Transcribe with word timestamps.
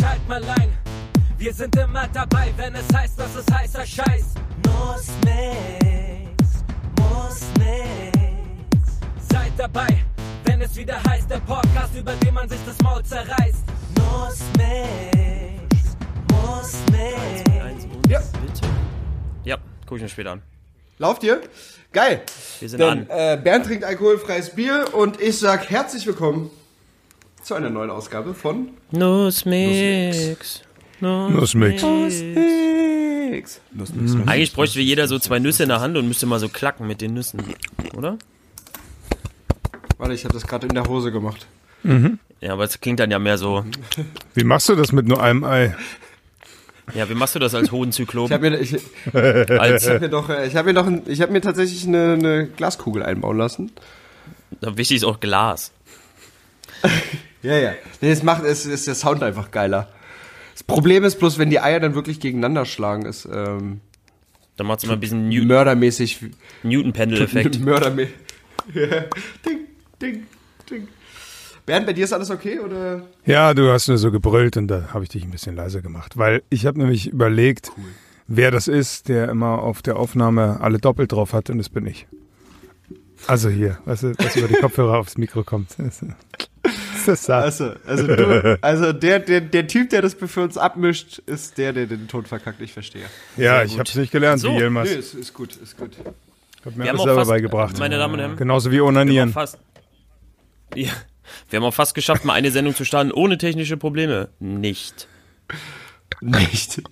schalt 0.00 0.28
mal 0.28 0.42
ein. 0.44 0.68
Wir 1.38 1.52
sind 1.54 1.74
immer 1.76 2.06
dabei, 2.12 2.52
wenn 2.56 2.74
es 2.74 2.86
heißt, 2.94 3.18
dass 3.18 3.34
es 3.36 3.46
heißer 3.52 3.86
Scheiß. 3.86 4.24
Muss 4.66 5.06
nix, 5.24 6.64
muss 6.98 7.40
nix. 7.58 8.98
Seid 9.30 9.52
dabei, 9.56 9.88
wenn 10.44 10.60
es 10.60 10.76
wieder 10.76 11.02
heißt, 11.04 11.30
der 11.30 11.40
Podcast, 11.40 11.94
über 11.96 12.12
den 12.14 12.34
man 12.34 12.48
sich 12.48 12.58
das 12.66 12.78
Maul 12.82 13.02
zerreißt. 13.02 13.64
Muss 13.96 14.40
nix, 14.58 15.96
muss 16.30 16.74
nix. 16.90 17.86
Ja. 18.08 18.20
Ja, 19.44 19.56
guck 19.86 19.96
ich 19.96 20.02
mir 20.02 20.08
später 20.08 20.32
an. 20.32 20.42
Lauft 20.98 21.22
ihr? 21.22 21.40
Geil. 21.92 22.22
Wir 22.60 22.68
sind 22.68 22.78
Denn, 22.80 22.88
an. 22.88 23.06
äh, 23.10 23.40
Bernd 23.42 23.64
trinkt 23.66 23.84
alkoholfreies 23.84 24.50
Bier 24.50 24.92
und 24.92 25.20
ich 25.20 25.38
sag 25.38 25.70
herzlich 25.70 26.06
willkommen 26.06 26.50
zu 27.42 27.54
einer 27.54 27.70
neuen 27.70 27.90
Ausgabe 27.90 28.34
von 28.34 28.68
Nussmix. 28.90 30.62
Nussmix. 31.00 31.82
Nix. 33.30 33.60
Eigentlich 34.26 34.52
bräuchte 34.52 34.76
wir 34.78 34.84
jeder 34.84 35.06
so 35.08 35.18
zwei 35.18 35.38
Nüsse 35.38 35.62
in 35.62 35.68
der 35.68 35.80
Hand 35.80 35.96
und 35.96 36.06
müsste 36.08 36.26
mal 36.26 36.40
so 36.40 36.48
klacken 36.48 36.86
mit 36.86 37.00
den 37.00 37.14
Nüssen, 37.14 37.40
oder? 37.96 38.18
Warte, 39.98 40.14
ich 40.14 40.24
habe 40.24 40.34
das 40.34 40.46
gerade 40.46 40.66
in 40.66 40.74
der 40.74 40.84
Hose 40.84 41.12
gemacht. 41.12 41.46
Ja, 42.40 42.52
aber 42.52 42.64
es 42.64 42.80
klingt 42.80 43.00
dann 43.00 43.10
ja 43.10 43.18
mehr 43.18 43.38
so. 43.38 43.64
Wie 44.34 44.44
machst 44.44 44.68
du 44.68 44.74
das 44.74 44.92
mit 44.92 45.06
nur 45.06 45.22
einem 45.22 45.44
Ei? 45.44 45.74
Ja, 46.94 47.08
wie 47.08 47.14
machst 47.14 47.34
du 47.36 47.38
das 47.38 47.54
als 47.54 47.70
hohen 47.70 47.90
Ich 47.90 47.94
Zyklop? 47.96 48.30
habe 48.30 48.50
mir, 48.50 48.58
ich, 48.58 48.74
ich 48.74 48.82
hab 49.14 50.00
mir 50.00 50.08
doch, 50.08 50.28
äh, 50.28 50.46
ich 50.48 50.56
habe 50.56 50.68
mir 50.68 50.74
doch, 50.74 50.86
ein, 50.86 51.02
ich 51.06 51.20
habe 51.20 51.30
mir 51.32 51.40
tatsächlich 51.40 51.86
eine, 51.86 52.14
eine 52.14 52.46
Glaskugel 52.48 53.02
einbauen 53.04 53.38
lassen. 53.38 53.70
wichtig 54.60 54.98
ist 54.98 55.04
auch 55.04 55.20
Glas. 55.20 55.72
Ja, 57.42 57.56
ja. 57.56 57.72
Nee, 58.00 58.10
es 58.10 58.22
macht, 58.22 58.44
es 58.44 58.66
ist 58.66 58.86
der 58.86 58.94
Sound 58.94 59.22
einfach 59.22 59.50
geiler. 59.50 59.88
Das 60.52 60.62
Problem 60.62 61.04
ist 61.04 61.18
bloß, 61.18 61.38
wenn 61.38 61.48
die 61.50 61.60
Eier 61.60 61.80
dann 61.80 61.94
wirklich 61.94 62.20
gegeneinander 62.20 62.64
schlagen, 62.66 63.06
ist 63.06 63.26
ähm, 63.32 63.80
Da 64.56 64.64
macht 64.64 64.78
es 64.78 64.84
immer 64.84 64.92
ein 64.94 65.00
bisschen 65.00 65.28
Newton- 65.28 65.48
mördermäßig. 65.48 66.20
Newton-Pendel-Effekt. 66.62 67.60
Mördermäßig. 67.64 68.14
Ja. 68.74 68.86
Ding, 69.46 69.60
ding, 70.02 70.26
ding. 70.70 70.86
Bernd, 71.64 71.86
bei 71.86 71.92
dir 71.94 72.04
ist 72.04 72.12
alles 72.12 72.30
okay 72.30 72.58
oder? 72.60 73.06
Ja, 73.24 73.54
du 73.54 73.70
hast 73.72 73.88
nur 73.88 73.96
so 73.96 74.10
gebrüllt 74.12 74.56
und 74.58 74.68
da 74.68 74.90
habe 74.92 75.02
ich 75.04 75.08
dich 75.10 75.24
ein 75.24 75.30
bisschen 75.30 75.56
leiser 75.56 75.80
gemacht, 75.80 76.18
weil 76.18 76.42
ich 76.50 76.66
habe 76.66 76.78
nämlich 76.78 77.08
überlegt, 77.08 77.72
wer 78.28 78.50
das 78.50 78.68
ist, 78.68 79.08
der 79.08 79.30
immer 79.30 79.62
auf 79.62 79.80
der 79.82 79.96
Aufnahme 79.96 80.60
alle 80.60 80.78
doppelt 80.78 81.10
drauf 81.12 81.32
hat 81.32 81.48
und 81.48 81.56
das 81.58 81.70
bin 81.70 81.86
ich. 81.86 82.06
Also 83.26 83.48
hier, 83.48 83.78
weißt 83.86 84.02
du, 84.04 84.12
was 84.18 84.36
über 84.36 84.48
die 84.48 84.54
Kopfhörer 84.54 84.98
aufs 84.98 85.16
Mikro 85.16 85.42
kommt. 85.42 85.70
Das 87.10 87.22
das 87.22 87.26
da? 87.26 87.40
Also, 87.40 87.72
also, 87.86 88.06
du, 88.06 88.58
also 88.62 88.92
der, 88.92 89.18
der, 89.20 89.40
der 89.40 89.66
Typ, 89.66 89.90
der 89.90 90.02
das 90.02 90.14
für 90.14 90.40
uns 90.42 90.56
abmischt, 90.56 91.18
ist 91.26 91.58
der, 91.58 91.72
der 91.72 91.86
den 91.86 92.08
Ton 92.08 92.24
verkackt. 92.26 92.60
Ich 92.60 92.72
verstehe. 92.72 93.04
Ja, 93.36 93.62
ich 93.62 93.72
habe 93.74 93.84
es 93.88 93.94
nicht 93.96 94.12
gelernt, 94.12 94.40
So. 94.40 94.50
wie 94.52 94.58
Yilmaz. 94.58 94.88
Nee, 94.88 94.94
ist, 94.96 95.14
ist 95.14 95.34
gut, 95.34 95.56
ist 95.56 95.76
gut. 95.76 95.90
Hat 96.64 96.76
mir 96.76 96.84
Wir 96.84 96.90
alles 96.90 97.02
selber 97.02 97.20
fast, 97.20 97.30
beigebracht. 97.30 97.78
meine 97.78 97.96
Damen 97.98 98.14
und 98.14 98.20
Herren, 98.20 98.36
Genauso 98.36 98.70
wie 98.70 98.74
wir 98.74 98.80
haben 98.82 98.88
Onanieren. 98.88 99.32
fast, 99.32 99.58
ja, 100.74 100.90
wir 101.48 101.56
haben 101.58 101.64
auch 101.64 101.74
fast 101.74 101.94
geschafft, 101.94 102.24
mal 102.24 102.34
eine 102.34 102.50
Sendung 102.50 102.74
zu 102.74 102.84
starten 102.84 103.12
ohne 103.12 103.38
technische 103.38 103.76
Probleme. 103.76 104.28
Nicht. 104.40 105.08
Nicht. 106.20 106.82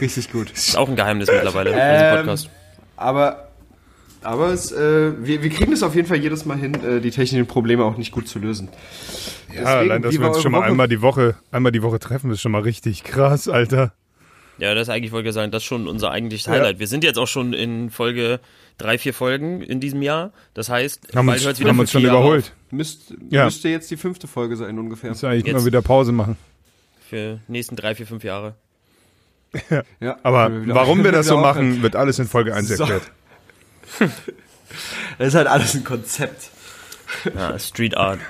Richtig 0.00 0.32
gut. 0.32 0.50
Ist 0.50 0.76
auch 0.76 0.88
ein 0.88 0.96
Geheimnis 0.96 1.28
mittlerweile, 1.30 1.70
Ähm, 1.72 1.76
ähm, 1.78 2.16
Podcast. 2.16 2.48
Aber, 2.96 3.48
aber 4.22 4.48
es, 4.52 4.72
äh, 4.72 5.12
wir, 5.24 5.42
wir 5.42 5.50
kriegen 5.50 5.72
es 5.72 5.82
auf 5.82 5.94
jeden 5.94 6.08
Fall 6.08 6.16
jedes 6.16 6.46
Mal 6.46 6.56
hin, 6.56 6.74
äh, 6.82 7.00
die 7.00 7.10
technischen 7.10 7.46
Probleme 7.46 7.84
auch 7.84 7.96
nicht 7.98 8.12
gut 8.12 8.28
zu 8.28 8.38
lösen. 8.38 8.68
Ja, 9.48 9.54
Deswegen, 9.54 9.66
allein, 9.66 10.02
dass 10.02 10.12
wir 10.18 10.28
uns 10.28 10.42
schon 10.42 10.52
mal 10.52 10.58
Woche? 10.58 10.66
einmal 10.66 10.88
die 10.88 11.00
Woche, 11.02 11.36
einmal 11.50 11.72
die 11.72 11.82
Woche 11.82 11.98
treffen, 11.98 12.30
ist 12.30 12.40
schon 12.40 12.52
mal 12.52 12.60
richtig 12.62 13.02
krass, 13.04 13.48
Alter. 13.48 13.92
Ja, 14.58 14.74
das 14.74 14.88
eigentlich 14.88 15.12
wollte 15.12 15.28
ich 15.28 15.34
sagen, 15.34 15.52
das 15.52 15.62
ist 15.62 15.66
schon 15.68 15.86
unser 15.86 16.10
eigentliches 16.10 16.48
Highlight. 16.48 16.78
Wir 16.80 16.88
sind 16.88 17.04
jetzt 17.04 17.16
auch 17.18 17.28
schon 17.28 17.52
in 17.52 17.90
Folge 17.90 18.40
drei, 18.76 18.98
vier 18.98 19.14
Folgen 19.14 19.62
in 19.62 19.78
diesem 19.80 20.02
Jahr. 20.02 20.32
Das 20.52 20.68
heißt, 20.68 21.14
Haben 21.14 21.26
bald 21.26 21.46
uns, 21.46 21.60
wieder 21.60 21.70
haben 21.70 21.78
uns 21.78 21.92
schon 21.92 22.02
Jahre 22.02 22.18
überholt. 22.18 22.52
Müsst, 22.70 23.14
Ja. 23.30 23.44
Müsste 23.44 23.68
jetzt 23.68 23.90
die 23.90 23.96
fünfte 23.96 24.26
Folge 24.26 24.56
sein 24.56 24.78
ungefähr. 24.78 25.10
Muss 25.10 25.22
eigentlich 25.24 25.46
Jetzt- 25.46 25.54
mal 25.60 25.64
wieder 25.64 25.80
Pause 25.80 26.10
machen. 26.12 26.36
Für 27.08 27.38
nächsten 27.48 27.76
drei, 27.76 27.94
vier, 27.94 28.06
fünf 28.06 28.24
Jahre. 28.24 28.54
Ja, 30.00 30.16
Aber 30.24 30.48
können 30.48 30.64
wieder- 30.64 30.74
warum 30.74 31.04
wir 31.04 31.12
das 31.12 31.26
so 31.28 31.36
machen, 31.40 31.80
wird 31.82 31.96
alles 31.96 32.18
in 32.18 32.26
Folge 32.26 32.52
1 32.54 32.68
So. 32.68 32.82
erklärt. 32.82 33.10
Das 35.18 35.28
ist 35.28 35.34
halt 35.34 35.46
alles 35.46 35.74
ein 35.74 35.82
Konzept. 35.82 36.50
Ja, 37.34 37.58
Street 37.58 37.96
Art. 37.96 38.20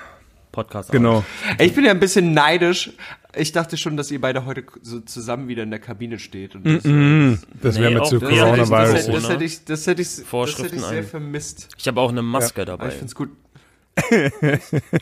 Podcast. 0.59 0.91
Genau. 0.91 1.25
Ey, 1.59 1.67
Ich 1.69 1.75
bin 1.75 1.85
ja 1.85 1.93
ein 1.93 2.01
bisschen 2.01 2.33
neidisch. 2.33 2.91
Ich 3.37 3.53
dachte 3.53 3.77
schon, 3.77 3.97
dass 3.97 4.11
ihr 4.11 4.21
beide 4.21 4.45
heute 4.45 4.65
so 4.83 4.99
zusammen 5.01 5.47
wieder 5.47 5.63
in 5.63 5.71
der 5.71 5.79
Kabine 5.79 6.19
steht. 6.19 6.57
Und 6.57 6.65
das, 6.65 6.83
Das 6.83 6.83
Nee, 7.77 7.83
wäre 7.83 7.93
mit 7.93 8.01
auch 8.03 8.09
zu 8.09 8.21
wir- 8.21 8.29
das, 8.29 8.39
hätte 8.39 8.51
ich, 8.51 8.59
das, 8.59 8.69
Coronavirus. 8.69 8.89
hätte, 8.89 8.97
das 8.97 9.07
Corona. 9.07 9.29
hätte 9.35 9.45
ich, 9.45 9.65
das 9.65 9.87
hätte 9.87 10.03
ich, 10.03 10.09
das 10.09 10.17
hätte 10.19 10.27
Vorschriften 10.29 10.77
ich 10.79 10.83
sehr 10.83 11.05
vermisst. 11.05 11.69
Ich 11.79 11.87
habe 11.87 12.01
auch 12.01 12.09
eine 12.11 12.23
Maske 12.23 12.63
Aber 12.63 12.73
dabei. 12.73 12.89
ich 12.89 12.95
find's 12.95 13.15
gut. 13.15 13.31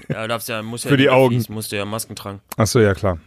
Ja, 0.08 0.26
darfst 0.26 0.48
ja, 0.48 0.62
musst 0.62 0.84
ja 0.84 0.90
Für 0.90 0.96
die 0.96 1.08
Augen. 1.10 1.34
Öffis 1.36 1.48
musst 1.48 1.72
du 1.72 1.76
ja 1.76 1.84
Masken 1.84 2.16
tragen. 2.16 2.40
Achso, 2.56 2.80
ja 2.80 2.94
klar. 2.94 3.18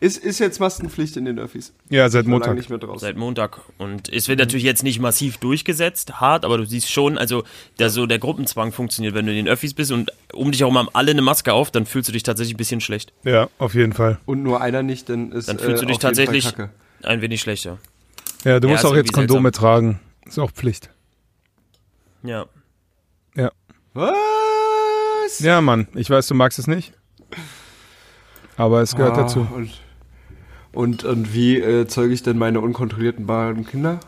Ist, 0.00 0.18
ist 0.18 0.38
jetzt 0.38 0.60
Maskenpflicht 0.60 1.16
in 1.16 1.24
den 1.24 1.38
Öffis? 1.38 1.72
Ja, 1.88 2.08
seit 2.08 2.26
Montag. 2.26 2.56
nicht 2.56 2.70
mehr 2.70 2.78
draußen. 2.78 3.00
Seit 3.00 3.16
Montag. 3.16 3.60
Und 3.78 4.08
es 4.12 4.28
wird 4.28 4.38
natürlich 4.38 4.64
jetzt 4.64 4.82
nicht 4.82 5.00
massiv 5.00 5.38
durchgesetzt, 5.38 6.20
hart, 6.20 6.44
aber 6.44 6.58
du 6.58 6.64
siehst 6.64 6.90
schon, 6.90 7.18
also 7.18 7.44
der, 7.78 7.90
so 7.90 8.06
der 8.06 8.18
Gruppenzwang 8.18 8.72
funktioniert, 8.72 9.14
wenn 9.14 9.26
du 9.26 9.32
in 9.32 9.36
den 9.36 9.48
Öffis 9.48 9.74
bist 9.74 9.92
und 9.92 10.10
um 10.32 10.50
dich 10.50 10.60
herum 10.60 10.76
haben 10.78 10.88
alle 10.92 11.12
eine 11.12 11.22
Maske 11.22 11.52
auf, 11.52 11.70
dann 11.70 11.86
fühlst 11.86 12.08
du 12.08 12.12
dich 12.12 12.22
tatsächlich 12.22 12.54
ein 12.54 12.58
bisschen 12.58 12.80
schlecht. 12.80 13.12
Ja, 13.24 13.48
auf 13.58 13.74
jeden 13.74 13.92
Fall. 13.92 14.18
Und 14.26 14.42
nur 14.42 14.60
einer 14.60 14.82
nicht, 14.82 15.08
dann 15.08 15.32
ist 15.32 15.48
Dann 15.48 15.58
fühlst 15.58 15.82
du 15.82 15.86
äh, 15.86 15.88
dich 15.88 15.98
tatsächlich 15.98 16.52
ein 17.02 17.20
wenig 17.20 17.40
schlechter. 17.40 17.78
Ja, 18.44 18.60
du 18.60 18.68
Ja, 18.68 18.74
musst 18.74 18.84
auch 18.84 18.96
jetzt 18.96 19.12
Kondome 19.12 19.52
tragen. 19.52 20.00
Ist 20.26 20.38
auch 20.38 20.50
Pflicht. 20.50 20.90
Ja. 22.22 22.46
Ja. 23.36 23.50
Was? 23.92 25.40
Ja, 25.40 25.60
Mann. 25.60 25.88
Ich 25.94 26.10
weiß, 26.10 26.26
du 26.26 26.34
magst 26.34 26.58
es 26.58 26.66
nicht. 26.66 26.92
Aber 28.56 28.80
es 28.82 28.94
gehört 28.94 29.16
Ah, 29.18 29.22
dazu. 29.22 29.46
Und, 29.54 29.70
und, 30.72 31.04
und 31.04 31.34
wie 31.34 31.58
äh, 31.58 31.86
zeuge 31.86 32.14
ich 32.14 32.22
denn 32.22 32.38
meine 32.38 32.60
unkontrollierten 32.60 33.26
Bahnen 33.26 33.66
Kinder? 33.66 34.00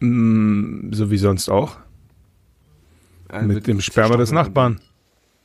Mm, 0.00 0.92
so 0.92 1.10
wie 1.10 1.18
sonst 1.18 1.48
auch. 1.48 1.76
Äh, 3.30 3.42
Mit 3.42 3.66
dem 3.66 3.80
Sperma 3.80 4.16
des 4.16 4.32
Nachbarn. 4.32 4.80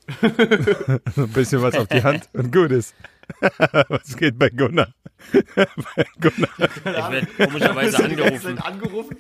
Ein 0.22 1.30
bisschen 1.34 1.62
was 1.62 1.76
auf 1.76 1.88
die 1.88 2.04
Hand 2.04 2.30
und 2.34 2.52
gut 2.52 2.72
ist. 2.72 2.94
was 3.88 4.18
geht 4.18 4.38
bei 4.38 4.50
Gunnar? 4.50 4.90
bei 5.56 6.06
Gunnar 6.20 6.50
Ich 6.60 6.86
werde 6.86 7.28
komischerweise 7.38 8.04
angerufen. 8.04 8.60
angerufen? 8.60 9.18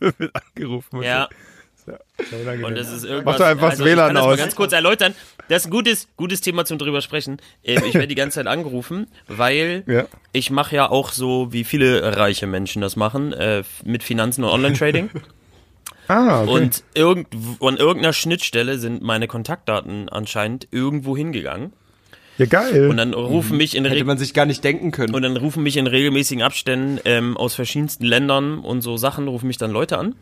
wird 0.00 0.32
angerufen. 0.34 1.02
Ja, 1.02 1.28
Unangenehm. 1.86 2.64
und 2.64 2.76
das 2.78 2.92
ist 2.92 3.04
irgendwas. 3.04 3.24
Mach 3.24 3.36
doch 3.38 3.46
einfach 3.46 3.70
das 3.70 3.80
also 3.80 3.84
ich 3.84 3.90
WLAN 3.92 4.06
kann 4.08 4.14
das 4.16 4.24
mal 4.24 4.32
aus. 4.32 4.38
ganz 4.38 4.54
kurz 4.56 4.72
erläutern. 4.72 5.14
Das 5.48 5.62
ist 5.62 5.66
ein 5.68 5.70
gutes, 5.70 6.08
gutes 6.16 6.40
Thema 6.40 6.64
zum 6.64 6.78
drüber 6.78 7.00
sprechen. 7.00 7.38
Ähm, 7.64 7.82
ich 7.86 7.94
werde 7.94 8.08
die 8.08 8.14
ganze 8.14 8.36
Zeit 8.36 8.46
angerufen, 8.46 9.06
weil 9.28 9.82
Ja. 9.86 10.04
ich 10.32 10.50
mache 10.50 10.76
ja 10.76 10.90
auch 10.90 11.10
so, 11.12 11.52
wie 11.52 11.64
viele 11.64 12.16
reiche 12.16 12.46
Menschen 12.46 12.80
das 12.82 12.96
machen, 12.96 13.32
äh, 13.32 13.62
mit 13.84 14.02
Finanzen 14.02 14.44
und 14.44 14.50
Online-Trading. 14.50 15.10
Ah, 16.08 16.42
okay. 16.42 16.50
Und 16.50 16.82
irgend, 16.94 17.28
an 17.60 17.76
irgendeiner 17.76 18.12
Schnittstelle 18.12 18.78
sind 18.78 19.02
meine 19.02 19.28
Kontaktdaten 19.28 20.08
anscheinend 20.08 20.66
irgendwo 20.72 21.16
hingegangen. 21.16 21.72
ja, 22.38 22.46
geil. 22.46 22.88
Und 22.90 22.96
dann 22.96 23.14
rufen 23.14 23.56
mich 23.56 23.76
in 23.76 23.84
Hätte 23.84 24.04
man 24.04 24.18
sich 24.18 24.34
gar 24.34 24.44
nicht 24.44 24.64
denken 24.64 24.90
können. 24.90 25.14
und 25.14 25.22
dann 25.22 25.36
rufen 25.36 25.62
mich 25.62 25.76
in 25.76 25.86
regelmäßigen 25.86 26.42
Abständen 26.42 26.98
ähm, 27.04 27.36
aus 27.36 27.54
verschiedensten 27.54 28.04
Ländern 28.04 28.58
und 28.58 28.82
so 28.82 28.96
Sachen 28.96 29.28
rufen 29.28 29.46
mich 29.46 29.58
dann 29.58 29.70
Leute 29.70 29.96
an 29.96 30.16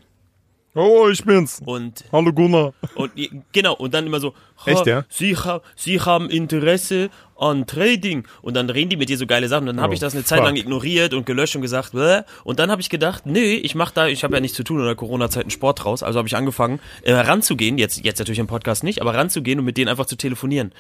oh, 0.75 1.09
ich 1.11 1.25
bin's. 1.25 1.61
und 1.65 2.05
Hallo 2.13 2.33
Gunnar. 2.33 2.73
und 2.95 3.11
genau 3.53 3.75
und 3.75 3.93
dann 3.95 4.07
immer 4.07 4.21
so 4.21 4.35
"Ha, 4.67 4.71
Echt, 4.73 4.87
ja? 4.87 5.05
Sie, 5.09 5.37
ha, 5.37 5.61
Sie 5.77 6.01
haben 6.01 6.31
Interesse 6.31 7.11
an 7.39 7.67
Trading 7.67 8.27
und 8.43 8.55
dann 8.55 8.69
reden 8.71 8.91
die 8.91 8.97
mit 8.97 9.09
dir 9.09 9.17
so 9.17 9.27
geile 9.27 9.49
Sachen 9.49 9.69
und 9.69 9.77
dann 9.77 9.81
habe 9.83 9.93
Oh, 9.93 9.95
ich 9.95 10.01
das 10.01 10.15
eine 10.15 10.25
Zeit 10.25 10.39
fuck. 10.41 10.47
lang 10.47 10.57
ignoriert 10.57 11.15
und 11.15 11.25
gelöscht 11.27 11.57
und 11.57 11.63
gesagt 11.63 11.93
Bäh. 11.93 12.21
und 12.45 12.59
dann 12.59 12.71
habe 12.71 12.83
ich 12.83 12.91
gedacht 12.91 13.25
nee 13.27 13.55
ich 13.55 13.75
mache 13.75 13.95
da 13.95 14.07
ich 14.09 14.23
habe 14.25 14.35
ja 14.35 14.41
nichts 14.41 14.57
zu 14.57 14.63
tun 14.65 14.79
in 14.81 14.85
der 14.87 14.95
Corona-Zeit 14.95 15.45
einen 15.45 15.51
Sport 15.51 15.83
draus 15.85 16.03
also 16.03 16.19
habe 16.19 16.29
ich 16.29 16.37
angefangen 16.37 16.81
äh, 17.03 17.13
ranzugehen 17.15 17.79
jetzt 17.79 18.05
jetzt 18.05 18.19
natürlich 18.19 18.39
im 18.41 18.47
Podcast 18.47 18.85
nicht 18.85 19.01
aber 19.01 19.15
ranzugehen 19.15 19.59
und 19.59 19.65
mit 19.65 19.77
denen 19.79 19.89
einfach 19.89 20.07
zu 20.07 20.17
telefonieren 20.17 20.73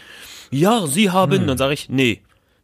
ja 0.51 0.87
Sie 0.87 1.11
haben 1.11 1.33
Hm. 1.39 1.47
dann 1.47 1.57
sage 1.59 1.73
ich 1.75 1.89
nee 1.89 2.21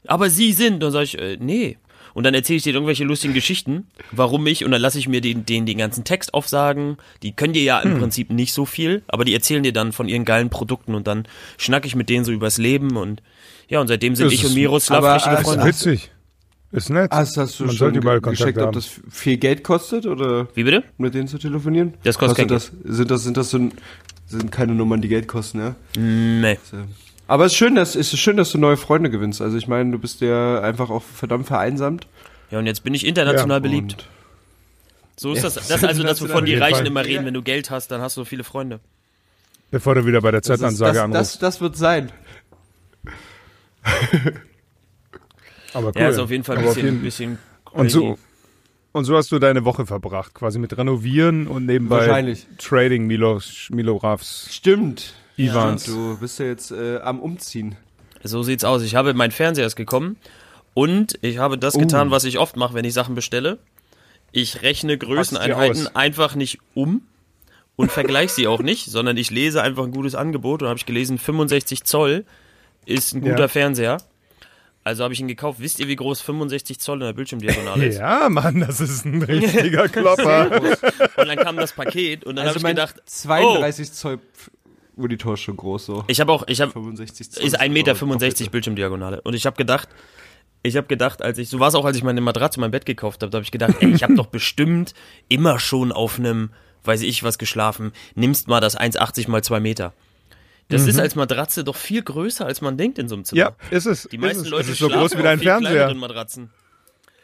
aber 0.06 0.28
Sie 0.28 0.52
sind 0.52 0.80
dann 0.82 0.92
sage 0.92 1.04
ich 1.04 1.18
äh, 1.18 1.38
nee 1.40 1.78
und 2.16 2.24
dann 2.24 2.32
erzähle 2.32 2.56
ich 2.56 2.62
dir 2.62 2.72
irgendwelche 2.72 3.04
lustigen 3.04 3.34
Geschichten, 3.34 3.86
warum 4.10 4.46
ich, 4.46 4.64
und 4.64 4.70
dann 4.70 4.80
lasse 4.80 4.98
ich 4.98 5.06
mir 5.06 5.20
den, 5.20 5.44
den, 5.44 5.66
den 5.66 5.76
ganzen 5.76 6.02
Text 6.02 6.32
aufsagen. 6.32 6.96
Die 7.22 7.32
können 7.32 7.52
dir 7.52 7.62
ja 7.62 7.78
im 7.80 7.92
Hm. 7.92 7.98
Prinzip 8.00 8.30
nicht 8.30 8.54
so 8.54 8.64
viel, 8.64 9.02
aber 9.06 9.26
die 9.26 9.34
erzählen 9.34 9.62
dir 9.62 9.74
dann 9.74 9.92
von 9.92 10.08
ihren 10.08 10.24
geilen 10.24 10.48
Produkten 10.48 10.94
und 10.94 11.06
dann 11.06 11.28
schnack 11.58 11.84
ich 11.84 11.94
mit 11.94 12.08
denen 12.08 12.24
so 12.24 12.32
übers 12.32 12.56
Leben 12.56 12.96
und 12.96 13.22
ja, 13.68 13.80
und 13.80 13.88
seitdem 13.88 14.16
sind 14.16 14.26
Das 14.26 14.32
ich 14.32 14.42
ist- 14.44 14.48
und 14.48 14.54
Miroslav 14.54 14.98
aber, 15.04 15.14
richtige 15.16 15.36
Freunde. 15.36 15.64
Witzig. 15.66 16.10
Ist 16.72 16.88
nett. 16.90 17.10
Hast, 17.12 17.36
hast 17.36 17.60
du 17.60 17.66
Man 17.66 17.76
schon 17.76 17.92
Kontakt 18.00 18.24
gecheckt, 18.38 18.58
ob 18.58 18.64
haben. 18.66 18.72
das 18.72 18.90
viel 19.10 19.36
Geld 19.36 19.62
kostet 19.62 20.06
oder 20.06 20.48
Wie 20.54 20.64
bitte? 20.64 20.84
mit 20.98 21.14
denen 21.14 21.28
zu 21.28 21.38
telefonieren? 21.38 21.94
Das 22.02 22.18
kostet 22.18 22.38
kein 22.38 22.48
das, 22.48 22.72
Sind 22.84 23.10
das, 23.10 23.22
sind 23.24 23.36
das 23.36 23.50
so 23.50 23.58
ein, 23.58 23.72
sind 24.26 24.50
keine 24.50 24.74
Nummern, 24.74 25.00
die 25.02 25.08
Geld 25.08 25.28
kosten, 25.28 25.58
ja? 25.60 25.74
Nee. 25.98 26.58
So. 26.70 26.78
Aber 27.28 27.44
es 27.44 27.52
ist 27.52 27.58
schön, 27.58 27.74
dass, 27.74 27.94
es 27.96 28.12
ist 28.12 28.20
schön, 28.20 28.36
dass 28.36 28.50
du 28.52 28.58
neue 28.58 28.76
Freunde 28.76 29.10
gewinnst. 29.10 29.40
Also 29.42 29.56
ich 29.56 29.66
meine, 29.68 29.90
du 29.90 29.98
bist 29.98 30.20
ja 30.20 30.60
einfach 30.60 30.90
auch 30.90 31.02
verdammt 31.02 31.46
vereinsamt. 31.46 32.06
Ja, 32.50 32.58
und 32.60 32.66
jetzt 32.66 32.84
bin 32.84 32.94
ich 32.94 33.04
international 33.04 33.56
Ja, 33.56 33.60
beliebt. 33.60 34.06
So 35.16 35.32
ist 35.32 35.38
Ja, 35.38 35.44
das. 35.44 35.54
Das 35.68 35.82
ist 35.82 35.84
also 35.84 36.02
das, 36.04 36.22
wovon 36.22 36.44
die 36.44 36.54
Reichen 36.54 36.76
Fall. 36.78 36.86
immer 36.86 37.04
reden. 37.04 37.24
Wenn 37.26 37.34
du 37.34 37.42
Geld 37.42 37.70
hast, 37.70 37.90
dann 37.90 38.00
hast 38.00 38.16
du 38.16 38.24
viele 38.24 38.44
Freunde. 38.44 38.80
Bevor 39.72 39.96
du 39.96 40.06
wieder 40.06 40.20
bei 40.20 40.30
der 40.30 40.40
das, 40.42 40.62
anrufst. 40.62 40.80
das, 41.14 41.38
das 41.40 41.60
wird 41.60 41.76
sein. 41.76 42.12
Aber 45.74 45.88
cool. 45.88 46.00
Ja, 46.02 46.08
ist 46.08 46.18
auf 46.18 46.30
jeden 46.30 46.44
Fall 46.44 46.58
ein 46.58 46.64
bisschen, 46.64 46.84
jeden- 46.84 47.02
bisschen 47.02 47.38
Und 47.72 47.90
so, 47.90 48.18
und 48.92 49.04
so 49.04 49.16
hast 49.16 49.30
du 49.32 49.38
deine 49.38 49.64
Woche 49.64 49.84
verbracht, 49.86 50.32
quasi 50.34 50.58
mit 50.58 50.76
Renovieren 50.76 51.46
und 51.46 51.66
nebenbei 51.66 51.98
Wahrscheinlich. 51.98 52.46
Trading 52.58 53.06
Milos, 53.06 53.68
Miloravs, 53.70 54.48
Stimmt. 54.50 55.14
Ivans. 55.36 55.84
Du 55.84 56.16
bist 56.18 56.38
ja 56.38 56.46
jetzt 56.46 56.70
äh, 56.70 56.98
am 56.98 57.20
Umziehen. 57.20 57.76
So 58.22 58.42
sieht's 58.42 58.64
aus. 58.64 58.82
Ich 58.82 58.94
habe 58.94 59.14
mein 59.14 59.30
Fernseher 59.30 59.66
ist 59.66 59.76
gekommen 59.76 60.16
und 60.74 61.18
ich 61.22 61.38
habe 61.38 61.58
das 61.58 61.74
Oh. 61.74 61.78
getan, 61.78 62.10
was 62.10 62.24
ich 62.24 62.38
oft 62.38 62.56
mache, 62.56 62.74
wenn 62.74 62.84
ich 62.84 62.94
Sachen 62.94 63.14
bestelle. 63.14 63.58
Ich 64.32 64.62
rechne 64.62 64.98
Größeneinheiten 64.98 65.94
einfach 65.94 66.34
nicht 66.34 66.58
um 66.74 67.02
und 67.76 67.92
vergleiche 67.92 68.32
sie 68.34 68.46
auch 68.48 68.60
nicht, 68.60 68.90
sondern 68.90 69.16
ich 69.16 69.30
lese 69.30 69.62
einfach 69.62 69.84
ein 69.84 69.92
gutes 69.92 70.14
Angebot 70.14 70.62
und 70.62 70.68
habe 70.68 70.78
ich 70.78 70.86
gelesen, 70.86 71.18
65 71.18 71.84
Zoll 71.84 72.24
ist 72.86 73.14
ein 73.14 73.20
guter 73.20 73.40
Ja. 73.40 73.48
Fernseher. 73.48 73.98
Also 74.84 75.02
habe 75.02 75.12
ich 75.14 75.20
ihn 75.20 75.26
gekauft. 75.28 75.58
Wisst 75.60 75.80
ihr, 75.80 75.88
wie 75.88 75.96
groß 75.96 76.20
65 76.20 76.78
Zoll 76.78 77.00
in 77.00 77.06
der 77.06 77.12
Bildschirmdiagonale 77.12 77.86
ist? 77.86 77.98
Ja, 77.98 78.28
Mann, 78.28 78.60
das 78.60 78.80
ist 78.80 79.04
ein 79.04 79.20
richtiger 79.22 79.88
Klopper. 79.88 80.60
Und 81.16 81.26
dann 81.28 81.36
kam 81.38 81.56
das 81.56 81.72
Paket 81.72 82.24
und 82.24 82.36
dann 82.36 82.46
Also 82.46 82.60
habe 82.60 82.68
ich 82.68 82.74
gedacht, 82.76 83.02
32 83.04 83.92
Zoll 83.92 84.20
Monitor 84.96 85.34
ist 85.34 85.40
schon 85.40 85.56
groß 85.56 85.86
so. 85.86 86.04
ich 86.08 86.20
habe 86.20 86.32
auch, 86.32 86.44
ich 86.48 86.60
habe 86.60 86.72
65 86.72 87.30
Zoll. 87.30 87.44
ist 87.44 87.60
1,65 87.60 87.68
Meter 87.68 87.94
Doppelte. 87.94 88.50
Bildschirmdiagonale. 88.50 89.20
Und 89.22 89.34
ich 89.34 89.46
habe 89.46 89.56
gedacht, 89.56 89.88
ich 90.62 90.76
habe 90.76 90.86
gedacht, 90.86 91.22
als 91.22 91.38
ich, 91.38 91.48
so 91.48 91.60
war 91.60 91.68
es 91.68 91.74
auch, 91.74 91.84
als 91.84 91.96
ich 91.96 92.02
meine 92.02 92.20
Matratze, 92.20 92.58
mein 92.60 92.70
Bett 92.70 92.86
gekauft 92.86 93.22
habe, 93.22 93.30
da 93.30 93.36
habe 93.36 93.44
ich 93.44 93.50
gedacht, 93.50 93.74
ey, 93.80 93.92
ich 93.92 94.02
habe 94.02 94.14
doch 94.16 94.26
bestimmt 94.26 94.94
immer 95.28 95.58
schon 95.60 95.92
auf 95.92 96.18
einem, 96.18 96.50
weiß 96.84 97.02
ich 97.02 97.22
was, 97.22 97.38
geschlafen. 97.38 97.92
Nimmst 98.14 98.48
mal 98.48 98.60
das 98.60 98.78
1,80 98.78 99.30
mal 99.30 99.44
2 99.44 99.60
Meter. 99.60 99.92
Das 100.68 100.86
ist 100.86 100.98
als 100.98 101.14
Matratze 101.14 101.62
doch 101.62 101.76
viel 101.76 102.02
größer, 102.02 102.44
als 102.44 102.60
man 102.60 102.76
denkt 102.76 102.98
in 102.98 103.08
so 103.08 103.14
einem 103.14 103.24
Zimmer. 103.24 103.38
Ja, 103.38 103.56
ist 103.70 103.86
es. 103.86 104.08
Die 104.10 104.18
meisten 104.18 104.40
ist 104.40 104.46
es. 104.46 104.50
Leute 104.50 104.62
es 104.64 104.70
ist 104.70 104.78
so 104.78 104.88
schlafen 104.88 105.00
groß 105.00 105.18
wie 105.18 105.22
dein 105.22 105.38
Fernseher. 105.38 105.94
Matratzen. 105.94 106.50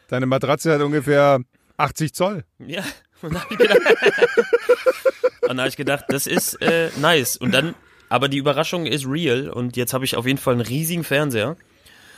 Deine 0.07 0.27
Matratze 0.27 0.73
hat 0.73 0.81
ungefähr 0.81 1.41
80 1.77 2.15
Zoll. 2.15 2.45
Ja, 2.59 2.85
und 3.23 3.35
da 3.35 3.41
habe 3.41 3.53
ich 3.53 3.59
gedacht, 3.59 3.81
dann 5.47 5.59
habe 5.59 5.69
ich 5.69 5.77
gedacht, 5.77 6.05
das 6.09 6.27
ist 6.27 6.55
äh, 6.63 6.91
nice. 7.01 7.37
Und 7.37 7.53
dann, 7.53 7.75
aber 8.09 8.29
die 8.29 8.39
Überraschung 8.39 8.87
ist 8.87 9.07
real 9.07 9.49
und 9.51 9.77
jetzt 9.77 9.95
habe 9.95 10.05
ich 10.05 10.17
auf 10.17 10.27
jeden 10.27 10.39
Fall 10.39 10.55
einen 10.55 10.63
riesigen 10.63 11.05
Fernseher. 11.05 11.57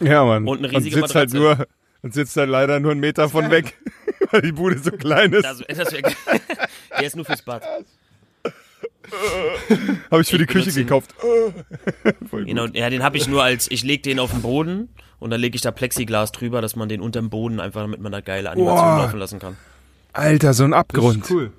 Ja, 0.01 0.25
Mann. 0.25 0.47
Und 0.47 0.59
eine 0.59 0.71
riesige 0.71 0.97
sitzt 0.97 1.15
halt 1.15 1.33
nur 1.33 1.67
und 2.03 2.15
sitzt 2.15 2.37
halt 2.37 2.51
leider 2.51 2.81
nur 2.81 2.93
einen 2.93 3.01
Meter 3.01 3.29
von 3.29 3.51
weg, 3.51 3.77
weil 4.31 4.43
die 4.43 4.53
Bude 4.53 4.79
so 4.79 4.91
klein 4.91 5.33
ist. 5.33 5.45
Das, 5.45 5.63
das 5.67 5.93
wär, 5.93 6.03
der 6.99 7.07
ist 7.07 7.17
nur 7.17 7.25
fürs 7.25 7.43
Bad. 7.43 7.63
Habe 10.11 10.23
ich 10.23 10.29
für 10.29 10.39
die 10.39 10.45
ich 10.45 10.51
Küche 10.51 10.73
gekauft. 10.73 11.15
Voll 11.19 11.53
gut. 12.31 12.47
Genau, 12.47 12.67
ja, 12.67 12.91
den 12.91 13.03
habe 13.03 13.17
ich 13.17 13.29
nur 13.29 13.43
als, 13.43 13.71
ich 13.71 13.85
leg 13.85 14.03
den 14.03 14.19
auf 14.19 14.31
den 14.31 14.43
Boden 14.43 14.89
und 15.21 15.31
dann 15.31 15.41
lege 15.41 15.57
ich 15.57 15.63
da 15.63 15.71
Plexiglas 15.71 16.33
drüber, 16.33 16.61
dass 16.63 16.75
man 16.75 16.89
den 16.89 17.01
unterm 17.01 17.31
Boden 17.31 17.61
einfach, 17.61 17.83
damit 17.83 18.01
man 18.01 18.13
da 18.13 18.21
geile 18.21 18.51
Animation 18.51 18.85
Boah. 18.85 18.99
laufen 18.99 19.19
lassen 19.19 19.39
kann. 19.39 19.57
Alter, 20.15 20.55
so 20.55 20.65
ein 20.65 20.71
Das 20.71 20.81
Abgrund. 20.81 21.25
ist 21.25 21.31
cool. 21.31 21.53